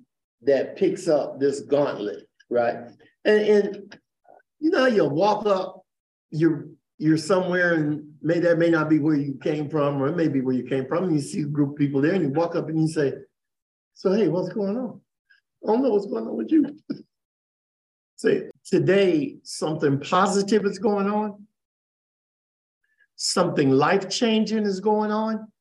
that 0.44 0.78
picks 0.78 1.08
up 1.08 1.40
this 1.40 1.62
gauntlet, 1.62 2.28
right? 2.52 2.76
And 3.26 3.42
and 3.42 4.00
you 4.60 4.70
know, 4.70 4.86
you 4.86 5.06
walk 5.10 5.48
up, 5.48 5.82
you're 6.30 6.68
you're 7.00 7.18
somewhere 7.18 7.74
and 7.74 8.14
may 8.22 8.40
that 8.40 8.60
may 8.60 8.70
not 8.70 8.90
be 8.90 9.00
where 9.00 9.16
you 9.16 9.40
came 9.42 9.70
from, 9.70 10.00
or 10.00 10.08
it 10.08 10.16
may 10.16 10.28
be 10.28 10.42
where 10.42 10.56
you 10.56 10.64
came 10.64 10.86
from, 10.86 11.06
and 11.06 11.14
you 11.14 11.22
see 11.22 11.42
a 11.42 11.46
group 11.46 11.72
of 11.72 11.76
people 11.78 12.00
there, 12.00 12.14
and 12.14 12.24
you 12.24 12.30
walk 12.30 12.56
up 12.56 12.70
and 12.70 12.80
you 12.80 12.88
say, 12.88 13.14
So 13.96 14.14
hey, 14.14 14.28
what's 14.28 14.50
going 14.50 14.78
on? 14.78 15.02
I 15.64 15.72
don't 15.72 15.82
know 15.82 15.90
what's 15.90 16.06
going 16.06 16.28
on 16.28 16.38
with 16.38 16.52
you. 16.52 16.78
Say, 18.18 18.50
today, 18.66 19.38
something 19.44 20.00
positive 20.00 20.66
is 20.66 20.80
going 20.80 21.08
on. 21.08 21.47
Something 23.18 23.72
life 23.72 24.10
changing 24.10 24.66
is 24.66 24.80
going 24.80 25.12
on. 25.12 25.52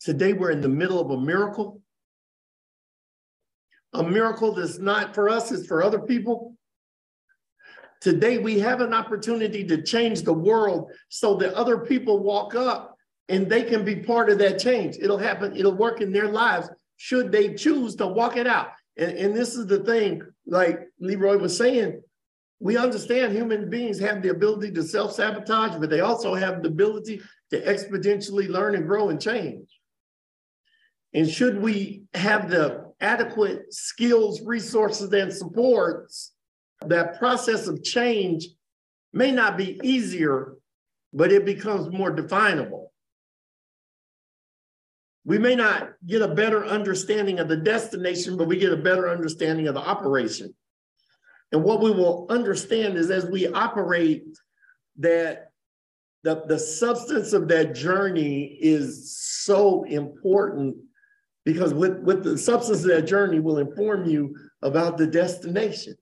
Today, 0.00 0.32
we're 0.32 0.50
in 0.50 0.60
the 0.60 0.68
middle 0.68 1.00
of 1.00 1.10
a 1.10 1.20
miracle. 1.20 1.80
A 3.94 4.02
miracle 4.02 4.52
that's 4.52 4.78
not 4.78 5.14
for 5.14 5.28
us, 5.28 5.50
it's 5.50 5.66
for 5.66 5.82
other 5.82 6.00
people. 6.00 6.54
Today, 8.00 8.38
we 8.38 8.58
have 8.60 8.80
an 8.80 8.92
opportunity 8.92 9.64
to 9.64 9.82
change 9.82 10.22
the 10.22 10.32
world 10.32 10.90
so 11.08 11.36
that 11.36 11.54
other 11.54 11.78
people 11.78 12.22
walk 12.22 12.54
up 12.54 12.96
and 13.28 13.48
they 13.48 13.62
can 13.62 13.84
be 13.84 13.96
part 13.96 14.28
of 14.28 14.38
that 14.38 14.58
change. 14.58 14.96
It'll 15.00 15.18
happen, 15.18 15.56
it'll 15.56 15.76
work 15.76 16.00
in 16.00 16.12
their 16.12 16.28
lives 16.28 16.68
should 16.96 17.32
they 17.32 17.54
choose 17.54 17.96
to 17.96 18.06
walk 18.06 18.36
it 18.36 18.46
out. 18.46 18.68
And, 18.96 19.12
and 19.12 19.36
this 19.36 19.56
is 19.56 19.66
the 19.66 19.80
thing, 19.80 20.22
like 20.46 20.88
Leroy 21.00 21.36
was 21.36 21.56
saying, 21.56 22.02
we 22.62 22.76
understand 22.76 23.32
human 23.32 23.68
beings 23.68 23.98
have 23.98 24.22
the 24.22 24.28
ability 24.28 24.70
to 24.70 24.84
self 24.84 25.12
sabotage, 25.14 25.76
but 25.80 25.90
they 25.90 25.98
also 25.98 26.32
have 26.32 26.62
the 26.62 26.68
ability 26.68 27.20
to 27.50 27.60
exponentially 27.60 28.48
learn 28.48 28.76
and 28.76 28.86
grow 28.86 29.08
and 29.08 29.20
change. 29.20 29.68
And 31.12 31.28
should 31.28 31.60
we 31.60 32.04
have 32.14 32.48
the 32.48 32.92
adequate 33.00 33.74
skills, 33.74 34.42
resources, 34.42 35.12
and 35.12 35.32
supports, 35.32 36.34
that 36.86 37.18
process 37.18 37.66
of 37.66 37.82
change 37.82 38.46
may 39.12 39.32
not 39.32 39.56
be 39.56 39.80
easier, 39.82 40.54
but 41.12 41.32
it 41.32 41.44
becomes 41.44 41.92
more 41.92 42.12
definable. 42.12 42.92
We 45.24 45.38
may 45.38 45.56
not 45.56 45.94
get 46.06 46.22
a 46.22 46.28
better 46.28 46.64
understanding 46.64 47.40
of 47.40 47.48
the 47.48 47.56
destination, 47.56 48.36
but 48.36 48.46
we 48.46 48.56
get 48.56 48.72
a 48.72 48.76
better 48.76 49.08
understanding 49.08 49.66
of 49.66 49.74
the 49.74 49.80
operation. 49.80 50.54
And 51.52 51.62
what 51.62 51.80
we 51.80 51.90
will 51.90 52.26
understand 52.30 52.96
is 52.96 53.10
as 53.10 53.26
we 53.26 53.46
operate, 53.46 54.24
that 54.98 55.50
the, 56.24 56.44
the 56.46 56.58
substance 56.58 57.32
of 57.32 57.48
that 57.48 57.74
journey 57.74 58.58
is 58.60 59.16
so 59.16 59.84
important 59.84 60.76
because 61.44 61.74
with, 61.74 61.98
with 62.00 62.22
the 62.22 62.38
substance 62.38 62.82
of 62.82 62.88
that 62.88 63.02
journey 63.02 63.40
will 63.40 63.58
inform 63.58 64.08
you 64.08 64.34
about 64.62 64.96
the 64.96 65.06
destination. 65.06 65.94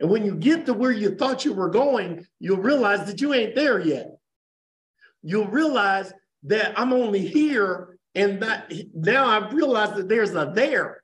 And 0.00 0.08
when 0.08 0.24
you 0.24 0.34
get 0.36 0.66
to 0.66 0.72
where 0.72 0.92
you 0.92 1.16
thought 1.16 1.44
you 1.44 1.52
were 1.52 1.68
going, 1.68 2.26
you'll 2.38 2.58
realize 2.58 3.06
that 3.06 3.20
you 3.20 3.34
ain't 3.34 3.54
there 3.54 3.80
yet. 3.80 4.16
You'll 5.22 5.48
realize 5.48 6.12
that 6.44 6.78
I'm 6.78 6.92
only 6.92 7.26
here, 7.26 7.98
and 8.14 8.40
that 8.42 8.72
now 8.94 9.26
I've 9.26 9.52
realized 9.52 9.96
that 9.96 10.08
there's 10.08 10.34
a 10.34 10.50
there. 10.54 11.02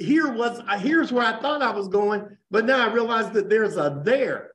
Here 0.00 0.32
was 0.32 0.62
here's 0.80 1.12
where 1.12 1.26
I 1.26 1.38
thought 1.40 1.62
I 1.62 1.70
was 1.70 1.88
going, 1.88 2.26
but 2.50 2.64
now 2.64 2.88
I 2.88 2.92
realize 2.92 3.30
that 3.32 3.50
there's 3.50 3.76
a 3.76 4.00
there. 4.02 4.52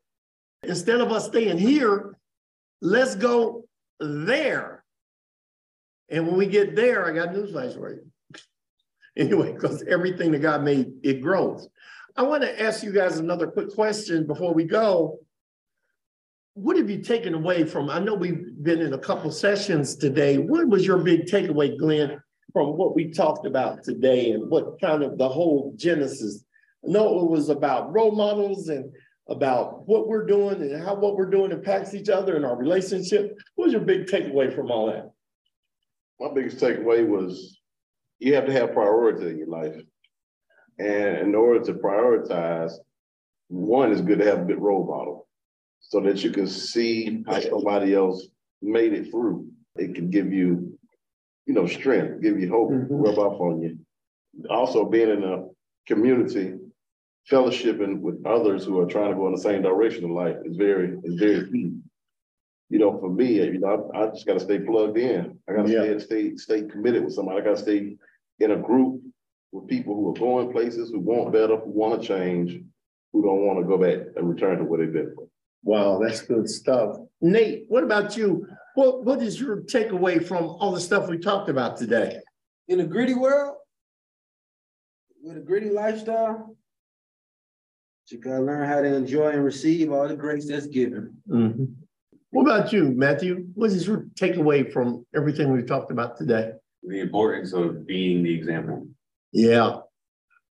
Instead 0.63 0.99
of 0.99 1.11
us 1.11 1.27
staying 1.27 1.59
here, 1.59 2.17
let's 2.81 3.15
go 3.15 3.65
there. 3.99 4.83
And 6.09 6.27
when 6.27 6.35
we 6.35 6.47
get 6.47 6.75
there, 6.75 7.05
I 7.05 7.13
got 7.13 7.33
news 7.33 7.51
flash 7.51 7.73
for 7.73 7.93
you. 7.93 8.01
Anyway, 9.17 9.53
because 9.53 9.81
everything 9.83 10.29
that 10.33 10.39
God 10.39 10.61
made, 10.61 10.91
it 11.01 11.21
grows. 11.21 11.69
I 12.17 12.23
want 12.23 12.43
to 12.43 12.61
ask 12.61 12.83
you 12.83 12.91
guys 12.91 13.17
another 13.17 13.47
quick 13.47 13.73
question 13.73 14.27
before 14.27 14.53
we 14.53 14.65
go. 14.65 15.19
What 16.55 16.75
have 16.75 16.89
you 16.89 17.01
taken 17.01 17.33
away 17.33 17.63
from? 17.63 17.89
I 17.89 17.99
know 17.99 18.13
we've 18.13 18.61
been 18.61 18.81
in 18.81 18.91
a 18.91 18.97
couple 18.97 19.31
sessions 19.31 19.95
today. 19.95 20.37
What 20.37 20.67
was 20.67 20.85
your 20.85 20.97
big 20.97 21.27
takeaway, 21.27 21.77
Glenn, 21.77 22.21
from 22.53 22.77
what 22.77 22.95
we 22.95 23.11
talked 23.11 23.45
about 23.45 23.83
today 23.83 24.31
and 24.31 24.49
what 24.49 24.79
kind 24.79 25.03
of 25.03 25.17
the 25.17 25.27
whole 25.27 25.73
genesis? 25.75 26.43
Know 26.83 27.21
it 27.21 27.29
was 27.29 27.49
about 27.49 27.93
role 27.93 28.11
models 28.11 28.69
and 28.69 28.91
about 29.27 29.87
what 29.87 30.07
we're 30.07 30.25
doing 30.25 30.61
and 30.61 30.83
how 30.83 30.95
what 30.95 31.15
we're 31.15 31.29
doing 31.29 31.51
impacts 31.51 31.93
each 31.93 32.09
other 32.09 32.35
and 32.35 32.45
our 32.45 32.55
relationship. 32.55 33.35
What 33.55 33.65
was 33.65 33.73
your 33.73 33.81
big 33.81 34.05
takeaway 34.05 34.55
from 34.55 34.69
all 34.69 34.87
that? 34.87 35.11
My 36.19 36.33
biggest 36.33 36.57
takeaway 36.57 37.07
was 37.07 37.59
you 38.19 38.35
have 38.35 38.45
to 38.45 38.53
have 38.53 38.73
priority 38.73 39.29
in 39.29 39.37
your 39.37 39.47
life. 39.47 39.75
And 40.77 41.17
in 41.17 41.35
order 41.35 41.63
to 41.65 41.73
prioritize, 41.73 42.73
one 43.47 43.91
is 43.91 44.01
good 44.01 44.19
to 44.19 44.25
have 44.25 44.41
a 44.41 44.45
good 44.45 44.61
role 44.61 44.85
model 44.85 45.27
so 45.79 45.99
that 46.01 46.23
you 46.23 46.31
can 46.31 46.47
see 46.47 47.23
how 47.27 47.39
somebody 47.39 47.93
else 47.93 48.27
made 48.61 48.93
it 48.93 49.11
through. 49.11 49.47
It 49.75 49.95
can 49.95 50.09
give 50.09 50.33
you, 50.33 50.74
you 51.45 51.53
know, 51.53 51.67
strength, 51.67 52.21
give 52.21 52.39
you 52.39 52.49
hope, 52.49 52.71
Mhm. 52.71 52.87
rub 52.89 53.17
off 53.19 53.39
on 53.39 53.61
you. 53.61 53.77
Also, 54.49 54.85
being 54.85 55.09
in 55.09 55.23
a 55.23 55.47
community, 55.87 56.57
fellowshipping 57.29 58.01
with 58.01 58.23
others 58.25 58.65
who 58.65 58.79
are 58.79 58.85
trying 58.85 59.09
to 59.11 59.15
go 59.15 59.27
in 59.27 59.33
the 59.33 59.39
same 59.39 59.61
direction 59.61 60.03
in 60.03 60.11
life 60.11 60.37
is 60.45 60.55
very, 60.57 60.97
is 61.03 61.15
very 61.15 61.49
key. 61.51 61.71
You 62.69 62.79
know, 62.79 62.97
for 62.99 63.09
me, 63.09 63.33
you 63.43 63.59
know, 63.59 63.89
I, 63.93 64.03
I 64.03 64.07
just 64.07 64.25
gotta 64.25 64.39
stay 64.39 64.59
plugged 64.59 64.97
in. 64.97 65.39
I 65.47 65.53
gotta 65.53 65.71
Yeah. 65.71 65.97
stay, 65.97 65.99
stay, 65.99 66.35
stay 66.35 66.61
committed 66.63 67.03
with 67.03 67.13
somebody. 67.13 67.39
I 67.39 67.43
gotta 67.43 67.57
stay 67.57 67.95
in 68.39 68.51
a 68.51 68.57
group 68.57 69.01
with 69.51 69.67
people 69.67 69.95
who 69.95 70.09
are 70.09 70.13
going 70.19 70.51
places, 70.51 70.89
who 70.89 70.99
want 70.99 71.31
better, 71.31 71.57
who 71.57 71.69
want 71.69 72.01
to 72.01 72.07
change, 72.07 72.61
who 73.13 73.21
don't 73.23 73.45
want 73.45 73.59
to 73.59 73.65
go 73.65 73.77
back 73.77 74.07
and 74.15 74.27
return 74.29 74.57
to 74.57 74.65
what 74.65 74.79
they've 74.79 74.91
been. 74.91 75.15
Wow, 75.63 75.99
that's 75.99 76.21
good 76.21 76.49
stuff. 76.49 76.97
Nate, 77.21 77.65
what 77.69 77.83
about 77.83 78.17
you? 78.17 78.47
What 78.75 79.05
what 79.05 79.21
is 79.21 79.39
your 79.39 79.61
takeaway 79.61 80.25
from 80.25 80.45
all 80.45 80.71
the 80.71 80.81
stuff 80.81 81.07
we 81.07 81.17
talked 81.17 81.49
about 81.49 81.77
today? 81.77 82.19
In 82.67 82.81
a 82.81 82.85
gritty 82.85 83.13
world, 83.13 83.55
with 85.23 85.37
a 85.37 85.39
gritty 85.39 85.69
lifestyle, 85.69 86.55
you 88.07 88.19
gotta 88.19 88.43
learn 88.43 88.67
how 88.67 88.81
to 88.81 88.93
enjoy 88.93 89.29
and 89.29 89.43
receive 89.43 89.91
all 89.91 90.07
the 90.07 90.15
grace 90.15 90.47
that's 90.47 90.67
given. 90.67 91.15
Mm-hmm. 91.29 91.65
What 92.31 92.41
about 92.43 92.73
you, 92.73 92.91
Matthew? 92.91 93.47
What 93.53 93.71
is 93.71 93.87
your 93.87 94.07
takeaway 94.15 94.71
from 94.71 95.05
everything 95.15 95.53
we've 95.53 95.65
talked 95.65 95.89
about 95.89 96.17
today? 96.17 96.51
The 96.83 96.99
importance 96.99 97.53
of 97.53 97.87
being 97.87 98.23
the 98.23 98.33
example. 98.33 98.87
Yeah. 99.31 99.77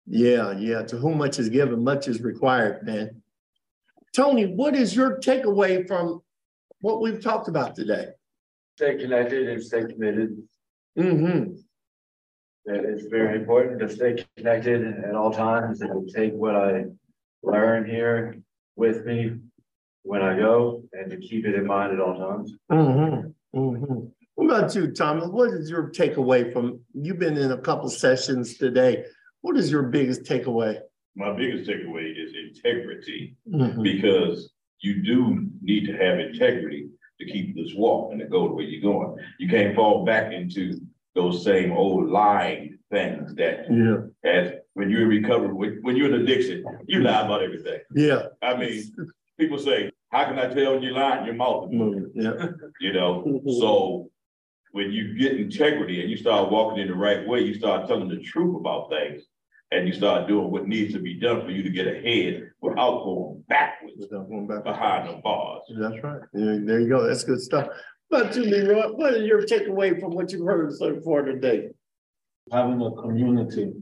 Yeah, 0.07 0.57
yeah. 0.59 0.83
To 0.83 0.97
whom 0.97 1.19
much 1.19 1.41
is 1.41 1.49
given, 1.49 1.83
much 1.83 2.07
is 2.07 2.23
required, 2.23 2.87
man. 2.87 3.23
Tony, 4.15 4.47
what 4.47 4.77
is 4.77 4.95
your 4.95 5.19
takeaway 5.19 5.87
from 5.87 6.23
what 6.83 7.01
we've 7.01 7.23
talked 7.23 7.49
about 7.49 7.75
today? 7.75 8.09
Stay 8.77 8.97
connected 8.99 9.49
and 9.49 9.63
stay 9.63 9.85
committed. 9.87 10.37
Mm-hmm. 10.99 11.55
That 12.67 12.85
it's 12.85 13.07
very 13.07 13.39
important 13.39 13.81
to 13.81 13.89
stay 13.89 14.25
connected 14.37 14.87
at 15.05 15.15
all 15.15 15.33
times 15.33 15.81
and 15.81 16.09
take 16.15 16.33
what 16.35 16.55
I 16.55 16.85
learn 17.43 17.89
here 17.89 18.37
with 18.77 19.05
me 19.07 19.37
when 20.03 20.23
I 20.23 20.37
go 20.37 20.83
and 20.93 21.11
to 21.11 21.17
keep 21.17 21.47
it 21.47 21.55
in 21.55 21.67
mind 21.67 21.93
at 21.93 22.01
all 22.01 22.17
times. 22.19 22.53
Mm-hmm. 22.71 23.59
Mm-hmm. 23.59 24.07
What 24.35 24.45
about 24.45 24.75
you, 24.75 24.91
Thomas? 24.93 25.29
What 25.29 25.51
is 25.51 25.71
your 25.71 25.91
takeaway 25.91 26.53
from 26.53 26.81
you've 26.95 27.19
been 27.19 27.37
in 27.37 27.53
a 27.53 27.59
couple 27.59 27.89
sessions 27.91 28.59
today? 28.59 29.05
What 29.43 29.57
is 29.57 29.71
your 29.71 29.85
biggest 29.85 30.23
takeaway? 30.25 30.81
My 31.15 31.33
biggest 31.37 31.69
takeaway 31.69 32.11
is 32.17 32.33
integrity, 32.35 33.37
Mhm. 33.49 33.83
because 33.83 34.51
you 34.83 35.03
do 35.03 35.49
need 35.63 35.87
to 35.87 35.93
have 35.93 36.19
integrity 36.19 36.89
to 37.21 37.27
keep 37.27 37.55
this 37.55 37.73
walk 37.75 38.13
and 38.13 38.21
to 38.21 38.27
go 38.27 38.49
the 38.49 38.55
way 38.55 38.65
you're 38.65 38.83
going. 38.83 39.17
You 39.39 39.49
can't 39.49 39.75
fall 39.75 40.05
back 40.05 40.33
into 40.33 40.81
those 41.15 41.45
same 41.45 41.73
old 41.73 42.11
lying 42.11 42.79
things 42.91 43.35
that 43.37 43.67
Yeah, 43.71 43.99
as 44.29 44.53
when 44.75 44.91
you're 44.91 45.03
in 45.03 45.09
recovery, 45.09 45.53
when, 45.53 45.79
when 45.83 45.97
you're 45.97 46.13
in 46.13 46.21
addiction, 46.21 46.65
you 46.87 47.01
lie 47.01 47.23
about 47.25 47.43
everything. 47.43 47.81
yeah. 47.95 48.27
I 48.43 48.57
mean, 48.57 48.83
people 49.39 49.59
say, 49.59 49.93
how 50.11 50.25
can 50.25 50.39
I 50.39 50.53
tell 50.53 50.75
when 50.75 50.83
you're 50.83 50.93
lying? 50.95 51.27
Your 51.27 51.35
mouth 51.35 51.65
is 51.65 51.71
mm-hmm. 51.71 51.79
moving, 51.79 52.11
Yeah. 52.15 52.47
you 52.81 52.93
know? 52.93 53.41
So 53.61 54.11
when 54.73 54.91
you 54.91 55.15
get 55.17 55.39
integrity 55.39 56.01
and 56.01 56.11
you 56.11 56.17
start 56.17 56.51
walking 56.51 56.81
in 56.83 56.89
the 56.89 56.95
right 56.95 57.27
way, 57.27 57.41
you 57.41 57.55
start 57.55 57.87
telling 57.87 58.09
the 58.09 58.21
truth 58.21 58.57
about 58.57 58.91
things. 58.91 59.23
And 59.73 59.89
you 59.89 59.95
start 59.95 60.29
doing 60.29 60.51
what 60.51 60.69
needs 60.69 60.93
to 60.93 61.01
be 61.01 61.15
done 61.15 61.41
for 61.47 61.51
you 61.51 61.63
to 61.63 61.71
get 61.71 61.87
ahead 61.87 62.51
without 62.61 63.05
going 63.05 63.43
backwards 63.49 63.95
Without 63.99 64.29
going 64.29 64.47
back. 64.47 64.65
behind 64.65 65.09
the 65.09 65.15
bars. 65.23 65.63
That's 65.79 66.03
right. 66.05 66.21
Yeah, 66.35 66.59
there 66.63 66.81
you 66.81 66.89
go. 66.89 67.07
That's 67.07 67.25
good 67.25 67.41
stuff. 67.41 67.69
But 68.11 68.37
you, 68.37 68.43
Leroy, 68.43 68.89
what 68.93 69.15
is 69.15 69.23
your 69.27 69.43
takeaway 69.43 69.99
from 69.99 70.11
what 70.15 70.31
you've 70.31 70.47
heard 70.47 70.73
so 70.75 71.01
far 71.01 71.23
today? 71.23 71.71
having 72.51 72.83
a 72.83 72.91
community, 73.01 73.73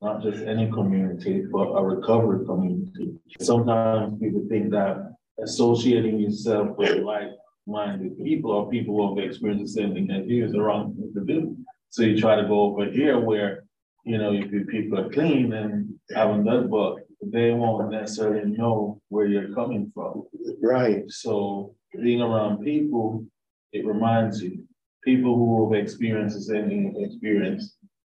not 0.00 0.22
just 0.22 0.42
any 0.44 0.68
community, 0.72 1.44
but 1.52 1.68
a 1.68 1.84
recovery 1.84 2.44
community. 2.46 3.12
Sometimes 3.40 4.18
people 4.18 4.42
think 4.48 4.70
that 4.70 5.14
associating 5.44 6.18
yourself 6.18 6.68
with 6.78 7.02
like-minded 7.04 8.18
people 8.18 8.50
or 8.50 8.68
people 8.70 8.96
who 8.96 9.20
have 9.20 9.24
experienced 9.28 9.74
the 9.74 9.82
same 9.82 9.92
thing 9.94 10.10
as 10.10 10.26
you 10.26 10.44
is 10.44 10.52
the 10.52 10.60
wrong 10.60 10.94
thing 10.94 11.12
to 11.14 11.20
do. 11.24 11.56
So 11.90 12.02
you 12.02 12.18
try 12.18 12.34
to 12.34 12.48
go 12.48 12.60
over 12.62 12.86
here 12.86 13.20
where, 13.20 13.64
you 14.04 14.18
know, 14.18 14.32
if 14.32 14.50
your 14.50 14.64
people 14.64 14.98
are 14.98 15.10
clean 15.10 15.52
and 15.52 15.94
haven't 16.14 16.44
done, 16.44 16.68
but 16.68 16.96
they 17.22 17.52
won't 17.52 17.90
necessarily 17.90 18.50
know 18.50 19.00
where 19.08 19.26
you're 19.26 19.54
coming 19.54 19.90
from. 19.94 20.24
Right. 20.60 21.04
So 21.08 21.74
being 22.02 22.20
around 22.20 22.64
people, 22.64 23.24
it 23.72 23.86
reminds 23.86 24.42
you, 24.42 24.64
people 25.04 25.36
who 25.36 25.72
have 25.72 25.80
experienced 25.82 26.36
the 26.36 26.42
same 26.42 26.70
you've 27.20 27.60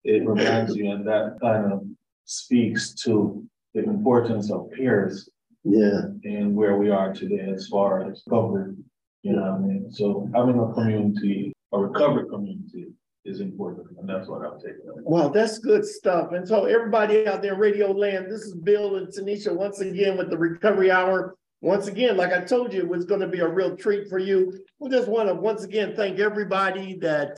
it 0.03 0.27
reminds 0.27 0.75
you, 0.75 0.91
and 0.91 1.05
that 1.07 1.38
kind 1.41 1.71
of 1.71 1.83
speaks 2.25 2.93
to 3.03 3.43
the 3.73 3.83
importance 3.83 4.51
of 4.51 4.69
peers 4.71 5.29
Yeah. 5.63 6.01
and 6.23 6.55
where 6.55 6.77
we 6.77 6.89
are 6.91 7.13
today 7.13 7.49
as 7.51 7.67
far 7.67 8.09
as 8.09 8.23
recovery. 8.27 8.75
You 9.23 9.33
know 9.36 9.41
what 9.41 9.51
I 9.51 9.59
mean? 9.59 9.91
So 9.91 10.29
having 10.36 10.59
a 10.59 10.71
community, 10.73 11.53
a 11.73 11.79
recovery 11.79 12.29
community 12.29 12.93
is 13.26 13.41
important, 13.41 13.88
and 13.99 14.07
that's 14.07 14.28
what 14.28 14.45
I'm 14.45 14.59
taking. 14.59 14.88
away. 14.88 15.01
Wow, 15.03 15.30
that's 15.30 15.57
good 15.57 15.84
stuff. 15.84 16.32
And 16.32 16.47
so 16.47 16.65
everybody 16.65 17.28
out 17.28 17.41
there, 17.41 17.55
Radio 17.55 17.91
Land, 17.91 18.32
this 18.32 18.41
is 18.41 18.53
Bill 18.53 18.97
and 18.97 19.07
Tanisha 19.07 19.53
once 19.53 19.82
again 19.82 20.17
with 20.17 20.30
the 20.30 20.38
Recovery 20.38 20.91
Hour. 20.91 21.36
Once 21.61 21.88
again, 21.88 22.15
like 22.15 22.32
I 22.32 22.41
told 22.41 22.71
you, 22.71 22.82
it 22.82 22.88
was 22.88 23.05
going 23.05 23.21
to 23.21 23.28
be 23.28 23.39
a 23.39 23.47
real 23.47 23.76
treat 23.76 24.07
for 24.07 24.19
you. 24.19 24.53
We 24.80 24.89
just 24.91 25.07
want 25.07 25.28
to 25.30 25.34
once 25.34 25.63
again 25.63 25.95
thank 25.95 26.19
everybody 26.19 26.97
that 26.99 27.38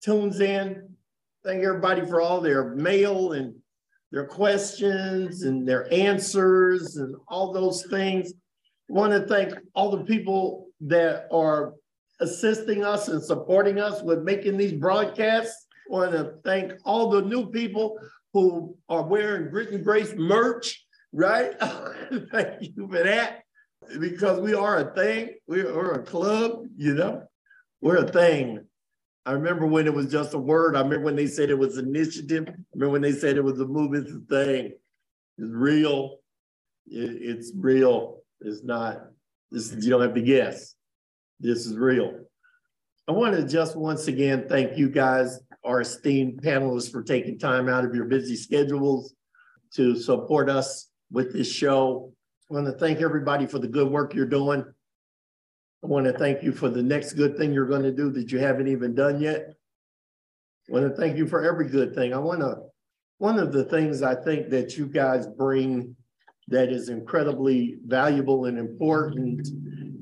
tunes 0.00 0.40
in. 0.40 0.88
Thank 1.44 1.64
everybody 1.64 2.06
for 2.06 2.20
all 2.20 2.40
their 2.40 2.74
mail 2.76 3.32
and 3.32 3.54
their 4.12 4.26
questions 4.26 5.42
and 5.42 5.66
their 5.66 5.92
answers 5.92 6.96
and 6.96 7.16
all 7.26 7.52
those 7.52 7.84
things. 7.86 8.32
Want 8.88 9.12
to 9.12 9.26
thank 9.26 9.54
all 9.74 9.90
the 9.90 10.04
people 10.04 10.68
that 10.82 11.26
are 11.32 11.74
assisting 12.20 12.84
us 12.84 13.08
and 13.08 13.22
supporting 13.22 13.78
us 13.80 14.02
with 14.02 14.22
making 14.22 14.56
these 14.56 14.72
broadcasts. 14.72 15.66
I 15.90 15.92
want 15.92 16.12
to 16.12 16.34
thank 16.44 16.72
all 16.84 17.10
the 17.10 17.22
new 17.22 17.50
people 17.50 17.98
who 18.32 18.76
are 18.88 19.02
wearing 19.02 19.50
Grit 19.50 19.70
and 19.70 19.84
Grace 19.84 20.14
merch, 20.16 20.84
right? 21.12 21.52
thank 22.32 22.62
you 22.62 22.88
for 22.88 23.02
that 23.02 23.42
because 24.00 24.40
we 24.40 24.54
are 24.54 24.78
a 24.78 24.94
thing. 24.94 25.30
We 25.46 25.60
are 25.62 25.92
a 25.92 26.02
club, 26.02 26.64
you 26.76 26.94
know, 26.94 27.22
we're 27.80 28.04
a 28.04 28.08
thing. 28.08 28.64
I 29.26 29.32
remember 29.32 29.66
when 29.66 29.86
it 29.86 29.94
was 29.94 30.10
just 30.10 30.34
a 30.34 30.38
word. 30.38 30.76
I 30.76 30.80
remember 30.80 31.04
when 31.04 31.16
they 31.16 31.26
said 31.26 31.48
it 31.50 31.58
was 31.58 31.78
an 31.78 31.88
initiative. 31.88 32.44
I 32.48 32.52
remember 32.74 32.92
when 32.92 33.02
they 33.02 33.12
said 33.12 33.36
it 33.36 33.44
was 33.44 33.58
a 33.60 33.66
movement, 33.66 34.06
it's 34.06 34.16
a 34.16 34.44
thing. 34.44 34.72
It's 35.38 35.50
real. 35.50 36.18
It- 36.86 37.22
it's 37.22 37.52
real. 37.54 38.22
It's 38.40 38.62
not, 38.62 39.06
you 39.50 39.90
don't 39.90 40.02
have 40.02 40.14
to 40.14 40.20
guess. 40.22 40.74
This 41.40 41.66
is 41.66 41.76
real. 41.76 42.20
I 43.06 43.12
want 43.12 43.34
to 43.36 43.46
just 43.46 43.76
once 43.76 44.08
again 44.08 44.46
thank 44.48 44.78
you 44.78 44.88
guys, 44.88 45.40
our 45.64 45.82
esteemed 45.82 46.40
panelists, 46.42 46.90
for 46.90 47.02
taking 47.02 47.38
time 47.38 47.68
out 47.68 47.84
of 47.84 47.94
your 47.94 48.06
busy 48.06 48.36
schedules 48.36 49.14
to 49.74 49.96
support 49.96 50.48
us 50.48 50.88
with 51.10 51.32
this 51.32 51.50
show. 51.50 52.12
I 52.50 52.54
want 52.54 52.66
to 52.66 52.72
thank 52.72 53.00
everybody 53.00 53.46
for 53.46 53.58
the 53.58 53.68
good 53.68 53.90
work 53.90 54.14
you're 54.14 54.26
doing. 54.26 54.64
I 55.82 55.86
want 55.86 56.06
to 56.06 56.12
thank 56.12 56.42
you 56.42 56.52
for 56.52 56.70
the 56.70 56.82
next 56.82 57.12
good 57.12 57.36
thing 57.36 57.52
you're 57.52 57.66
going 57.66 57.82
to 57.82 57.92
do 57.92 58.10
that 58.12 58.32
you 58.32 58.38
haven't 58.38 58.68
even 58.68 58.94
done 58.94 59.20
yet. 59.20 59.54
I 60.68 60.72
want 60.72 60.88
to 60.88 60.94
thank 60.98 61.18
you 61.18 61.26
for 61.26 61.44
every 61.44 61.68
good 61.68 61.94
thing. 61.94 62.14
I 62.14 62.18
want 62.18 62.40
to, 62.40 62.56
one 63.18 63.38
of 63.38 63.52
the 63.52 63.64
things 63.64 64.02
I 64.02 64.14
think 64.14 64.48
that 64.48 64.78
you 64.78 64.86
guys 64.86 65.26
bring 65.26 65.94
that 66.48 66.70
is 66.70 66.88
incredibly 66.88 67.76
valuable 67.86 68.46
and 68.46 68.58
important 68.58 69.46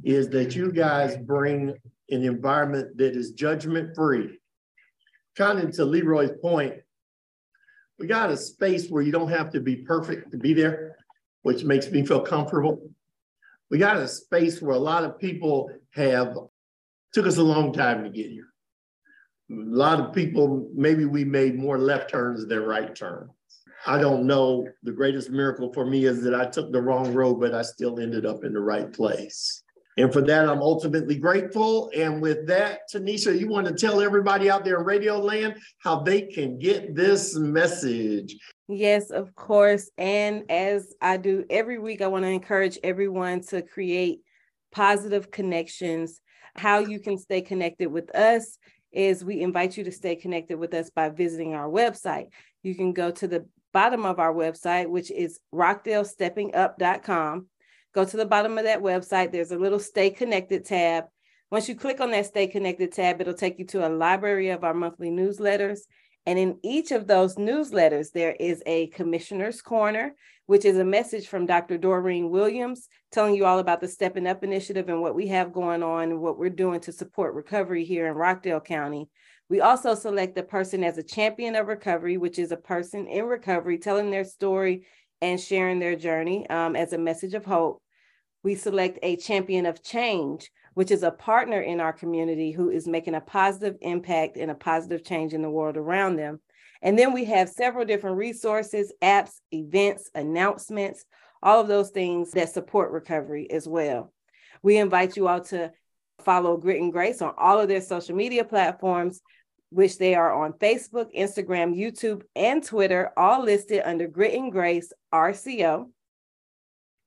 is 0.05 0.29
that 0.31 0.55
you 0.55 0.73
guys 0.73 1.17
bring 1.17 1.75
an 2.11 2.25
environment 2.25 2.97
that 2.99 3.17
is 3.17 3.33
judgment 3.33 3.95
free. 3.95 4.39
Kind 5.37 5.61
of 5.61 5.73
to 5.73 5.85
Leroy's 5.85 6.33
point, 6.41 6.75
we 7.99 8.07
got 8.07 8.31
a 8.31 8.37
space 8.37 8.89
where 8.89 9.03
you 9.03 9.13
don't 9.13 9.31
have 9.31 9.51
to 9.51 9.61
be 9.61 9.77
perfect 9.77 10.33
to 10.33 10.37
be 10.37 10.53
there, 10.53 10.97
which 11.43 11.65
makes 11.65 11.91
me 11.91 12.05
feel 12.05 12.21
comfortable. 12.21 12.91
We 13.71 13.79
got 13.79 13.97
a 13.97 14.09
space 14.09 14.61
where 14.61 14.77
a 14.77 14.81
lot 14.81 15.05
of 15.05 15.19
people 15.19 15.71
have 15.91 16.37
took 17.13 17.27
us 17.27 17.39
a 17.39 17.43
long 17.43 17.73
time 17.73 18.03
to 18.05 18.11
get 18.11 18.31
here. 18.31 18.49
A 19.51 19.55
lot 19.55 20.01
of 20.01 20.15
people, 20.15 20.69
maybe 20.75 21.05
we 21.05 21.25
made 21.25 21.59
more 21.59 21.79
left 21.79 22.11
turns 22.11 22.47
than 22.47 22.61
right 22.61 22.95
turns. 22.95 23.31
I 23.87 23.99
don't 23.99 24.27
know. 24.27 24.69
The 24.83 24.93
greatest 24.93 25.31
miracle 25.31 25.73
for 25.73 25.85
me 25.85 26.05
is 26.05 26.23
that 26.23 26.35
I 26.35 26.47
took 26.47 26.73
the 26.73 26.81
wrong 26.81 27.13
road, 27.13 27.41
but 27.41 27.55
I 27.55 27.63
still 27.63 27.99
ended 27.99 28.27
up 28.27 28.45
in 28.45 28.53
the 28.53 28.61
right 28.61 28.93
place. 28.93 29.62
And 29.97 30.13
for 30.13 30.23
that, 30.23 30.49
I'm 30.49 30.63
ultimately 30.63 31.17
grateful. 31.17 31.91
And 31.95 32.23
with 32.23 32.47
that, 32.47 32.91
Tanisha, 32.91 33.39
you 33.39 33.49
want 33.49 33.67
to 33.67 33.75
tell 33.75 34.01
everybody 34.01 34.51
out 34.51 34.65
there 34.65 34.79
in 34.79 34.87
Radio 34.87 35.19
Land 35.19 35.57
how 35.79 36.01
they 36.01 36.23
can 36.23 36.59
get 36.59 36.95
this 36.95 37.37
message. 37.37 38.37
Yes, 38.69 39.11
of 39.11 39.35
course. 39.35 39.91
And 39.99 40.51
as 40.51 40.95
I 41.01 41.19
do 41.19 41.45
every 41.51 41.79
week, 41.79 42.01
I 42.01 42.07
want 42.07 42.25
to 42.25 42.29
encourage 42.29 42.79
everyone 42.83 43.43
to 43.49 43.61
create 43.61 44.21
positive 44.73 45.31
connections. 45.31 46.21
How 46.57 46.79
you 46.79 46.99
can 46.99 47.19
stay 47.19 47.43
connected 47.43 47.89
with 47.89 48.15
us 48.15 48.59
is 48.93 49.25
we 49.25 49.41
invite 49.41 49.77
you 49.77 49.85
to 49.85 49.93
stay 49.93 50.17
connected 50.17 50.59
with 50.59 50.75
us 50.75 50.91
by 50.91 51.09
visiting 51.11 51.55
our 51.55 51.69
website. 51.69 52.29
You 52.63 52.75
can 52.75 52.93
go 52.93 53.11
to 53.11 53.29
the 53.29 53.47
bottom 53.73 54.05
of 54.05 54.19
our 54.19 54.33
website, 54.33 54.89
which 54.89 55.11
is 55.11 55.41
rockdalesteppingup.com. 55.55 57.47
Go 57.95 58.05
to 58.05 58.17
the 58.17 58.27
bottom 58.27 58.57
of 58.57 58.65
that 58.65 58.81
website. 58.81 59.33
There's 59.33 59.51
a 59.51 59.59
little 59.59 59.79
stay 59.79 60.11
connected 60.11 60.65
tab. 60.65 61.05
Once 61.51 61.69
you 61.69 61.75
click 61.75 62.01
on 62.01 62.11
that 62.13 62.27
stay 62.27 62.47
connected 62.47 62.93
tab, 62.93 63.21
it'll 63.21 63.35
take 63.35 63.59
you 63.59 63.67
to 63.67 63.87
a 63.87 63.91
library 63.91 64.49
of 64.49 64.65
our 64.65 64.73
monthly 64.73 65.11
newsletters. 65.11 65.81
And 66.25 66.39
in 66.39 66.59
each 66.63 66.93
of 66.93 67.07
those 67.07 67.35
newsletters, 67.35 68.13
there 68.13 68.35
is 68.39 68.63
a 68.65 68.87
commissioner's 68.89 69.61
corner, 69.61 70.15
which 70.47 70.65
is 70.65 70.79
a 70.79 70.85
message 70.85 71.27
from 71.27 71.47
Dr. 71.47 71.77
Doreen 71.77 72.31
Williams 72.31 72.89
telling 73.11 73.35
you 73.35 73.45
all 73.45 73.59
about 73.59 73.81
the 73.81 73.89
Stepping 73.89 74.27
Up 74.27 74.43
initiative 74.43 74.89
and 74.89 75.03
what 75.03 75.15
we 75.15 75.27
have 75.27 75.53
going 75.53 75.83
on 75.83 76.05
and 76.05 76.21
what 76.21 76.39
we're 76.39 76.49
doing 76.49 76.81
to 76.81 76.93
support 76.93 77.35
recovery 77.35 77.85
here 77.85 78.07
in 78.07 78.15
Rockdale 78.15 78.61
County. 78.61 79.09
We 79.51 79.61
also 79.61 79.95
select 79.95 80.39
a 80.39 80.43
person 80.43 80.83
as 80.85 80.97
a 80.97 81.03
champion 81.03 81.57
of 81.57 81.67
recovery, 81.67 82.17
which 82.17 82.39
is 82.39 82.53
a 82.53 82.57
person 82.57 83.07
in 83.07 83.25
recovery 83.27 83.77
telling 83.79 84.11
their 84.11 84.25
story 84.25 84.87
and 85.21 85.39
sharing 85.39 85.79
their 85.79 85.97
journey 85.97 86.49
um, 86.49 86.75
as 86.77 86.93
a 86.93 86.99
message 86.99 87.35
of 87.35 87.45
hope. 87.45 87.82
We 88.43 88.55
select 88.55 88.99
a 89.03 89.17
champion 89.17 89.67
of 89.67 89.83
change, 89.83 90.51
which 90.75 90.91
is 90.91 91.03
a 91.03 91.11
partner 91.11 91.61
in 91.61 91.81
our 91.81 91.93
community 91.93 92.51
who 92.51 92.71
is 92.71 92.89
making 92.89 93.15
a 93.15 93.21
positive 93.21 93.77
impact 93.81 94.37
and 94.37 94.51
a 94.51 94.55
positive 94.55 95.05
change 95.05 95.33
in 95.33 95.43
the 95.43 95.51
world 95.51 95.77
around 95.77 96.17
them. 96.17 96.41
And 96.83 96.99
then 96.99 97.13
we 97.13 97.25
have 97.27 97.49
several 97.49 97.85
different 97.85 98.17
resources, 98.17 98.93
apps, 99.01 99.35
events, 99.53 100.11
announcements, 100.15 101.05
all 101.43 101.61
of 101.61 101.69
those 101.69 101.91
things 101.91 102.33
that 102.33 102.53
support 102.53 102.91
recovery 102.91 103.51
as 103.51 103.69
well. 103.69 104.13
We 104.63 104.79
invite 104.79 105.17
you 105.17 105.29
all 105.29 105.41
to 105.43 105.73
follow 106.25 106.57
Grit 106.57 106.81
and 106.81 106.93
Grace 106.93 107.23
on 107.23 107.35
all 107.37 107.61
of 107.61 107.69
their 107.69 107.81
social 107.81 108.17
media 108.17 108.45
platforms, 108.45 109.21
which 109.71 109.99
they 109.99 110.15
are 110.15 110.33
on 110.33 110.53
Facebook, 110.55 111.15
Instagram, 111.17 111.77
YouTube, 111.77 112.23
and 112.37 112.63
Twitter, 112.63 113.11
all 113.17 113.43
listed 113.43 113.83
under 113.85 114.07
Grit 114.07 114.35
and 114.35 114.53
Grace 114.53 114.93
RCO. 115.13 115.87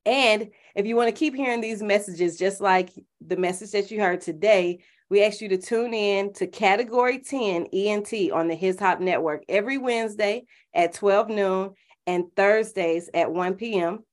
And 0.05 0.51
if 0.75 0.85
you 0.85 0.95
want 0.95 1.07
to 1.07 1.19
keep 1.19 1.35
hearing 1.35 1.61
these 1.61 1.81
messages, 1.81 2.37
just 2.37 2.61
like 2.61 2.91
the 3.25 3.37
message 3.37 3.71
that 3.71 3.89
you 3.89 3.99
heard 3.99 4.21
today, 4.21 4.79
we 5.09 5.23
ask 5.23 5.41
you 5.41 5.49
to 5.49 5.57
tune 5.57 5.93
in 5.93 6.33
to 6.33 6.47
Category 6.47 7.19
10 7.19 7.67
ENT 7.73 8.31
on 8.31 8.47
the 8.47 8.55
His 8.55 8.79
Hop 8.79 8.99
Network 8.99 9.43
every 9.47 9.77
Wednesday 9.77 10.45
at 10.73 10.93
12 10.93 11.29
noon 11.29 11.73
and 12.07 12.25
Thursdays 12.35 13.09
at 13.13 13.31
1 13.31 13.55
p.m. 13.55 14.03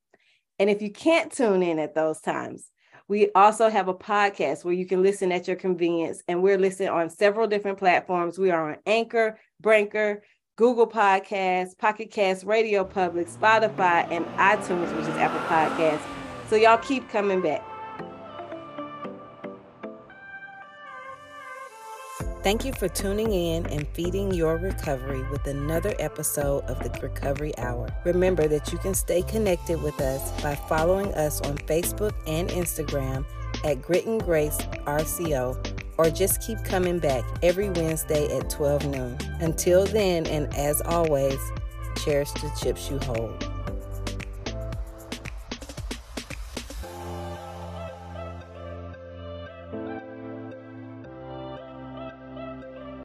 And 0.59 0.70
if 0.70 0.82
you 0.82 0.90
can't 0.90 1.32
tune 1.32 1.62
in 1.62 1.78
at 1.78 1.95
those 1.95 2.20
times, 2.20 2.70
we 3.09 3.30
also 3.34 3.68
have 3.68 3.88
a 3.88 3.95
podcast 3.95 4.64
where 4.64 4.74
you 4.74 4.86
can 4.86 5.03
listen 5.03 5.32
at 5.32 5.47
your 5.47 5.57
convenience. 5.57 6.22
And 6.28 6.43
we're 6.43 6.59
listed 6.59 6.88
on 6.88 7.11
several 7.11 7.47
different 7.47 7.78
platforms. 7.78 8.38
We 8.38 8.51
are 8.51 8.70
on 8.70 8.78
Anchor, 8.86 9.38
Breaker, 9.61 10.22
Google 10.57 10.86
Podcasts, 10.86 11.76
Pocket 11.76 12.11
Cast, 12.11 12.44
Radio 12.44 12.84
Public, 12.84 13.26
Spotify, 13.28 14.07
and 14.11 14.26
iTunes, 14.36 14.94
which 14.96 15.07
is 15.07 15.16
Apple 15.16 15.40
Podcasts. 15.48 16.07
So 16.48 16.57
y'all 16.57 16.76
keep 16.76 17.09
coming 17.09 17.40
back. 17.40 17.64
Thank 22.42 22.64
you 22.64 22.72
for 22.72 22.88
tuning 22.88 23.32
in 23.32 23.66
and 23.66 23.86
feeding 23.94 24.34
your 24.34 24.57
recovery 24.57 25.22
with 25.30 25.46
another 25.46 25.94
episode 26.00 26.64
of 26.64 26.78
the 26.80 26.90
Recovery 27.00 27.57
Hour. 27.57 27.88
Remember 28.05 28.48
that 28.48 28.72
you 28.72 28.78
can 28.78 28.94
stay 28.94 29.22
connected 29.22 29.80
with 29.80 30.00
us 30.00 30.42
by 30.42 30.57
following 30.57 31.14
us 31.14 31.40
on 31.42 31.57
Facebook 31.59 32.12
and 32.26 32.48
Instagram 32.50 33.24
at 33.64 33.80
Grit 33.80 34.07
and 34.07 34.20
Grace 34.20 34.59
RCO 34.86 35.81
or 35.99 36.11
just 36.11 36.40
keep 36.40 36.62
coming 36.64 36.99
back 36.99 37.24
every 37.43 37.70
Wednesday 37.70 38.36
at 38.36 38.49
12 38.51 38.86
noon. 38.86 39.18
Until 39.40 39.84
then, 39.86 40.26
and 40.26 40.53
as 40.55 40.80
always, 40.82 41.38
cherish 42.05 42.30
the 42.32 42.51
chips 42.61 42.90
you 42.90 42.99
hold. 43.01 43.51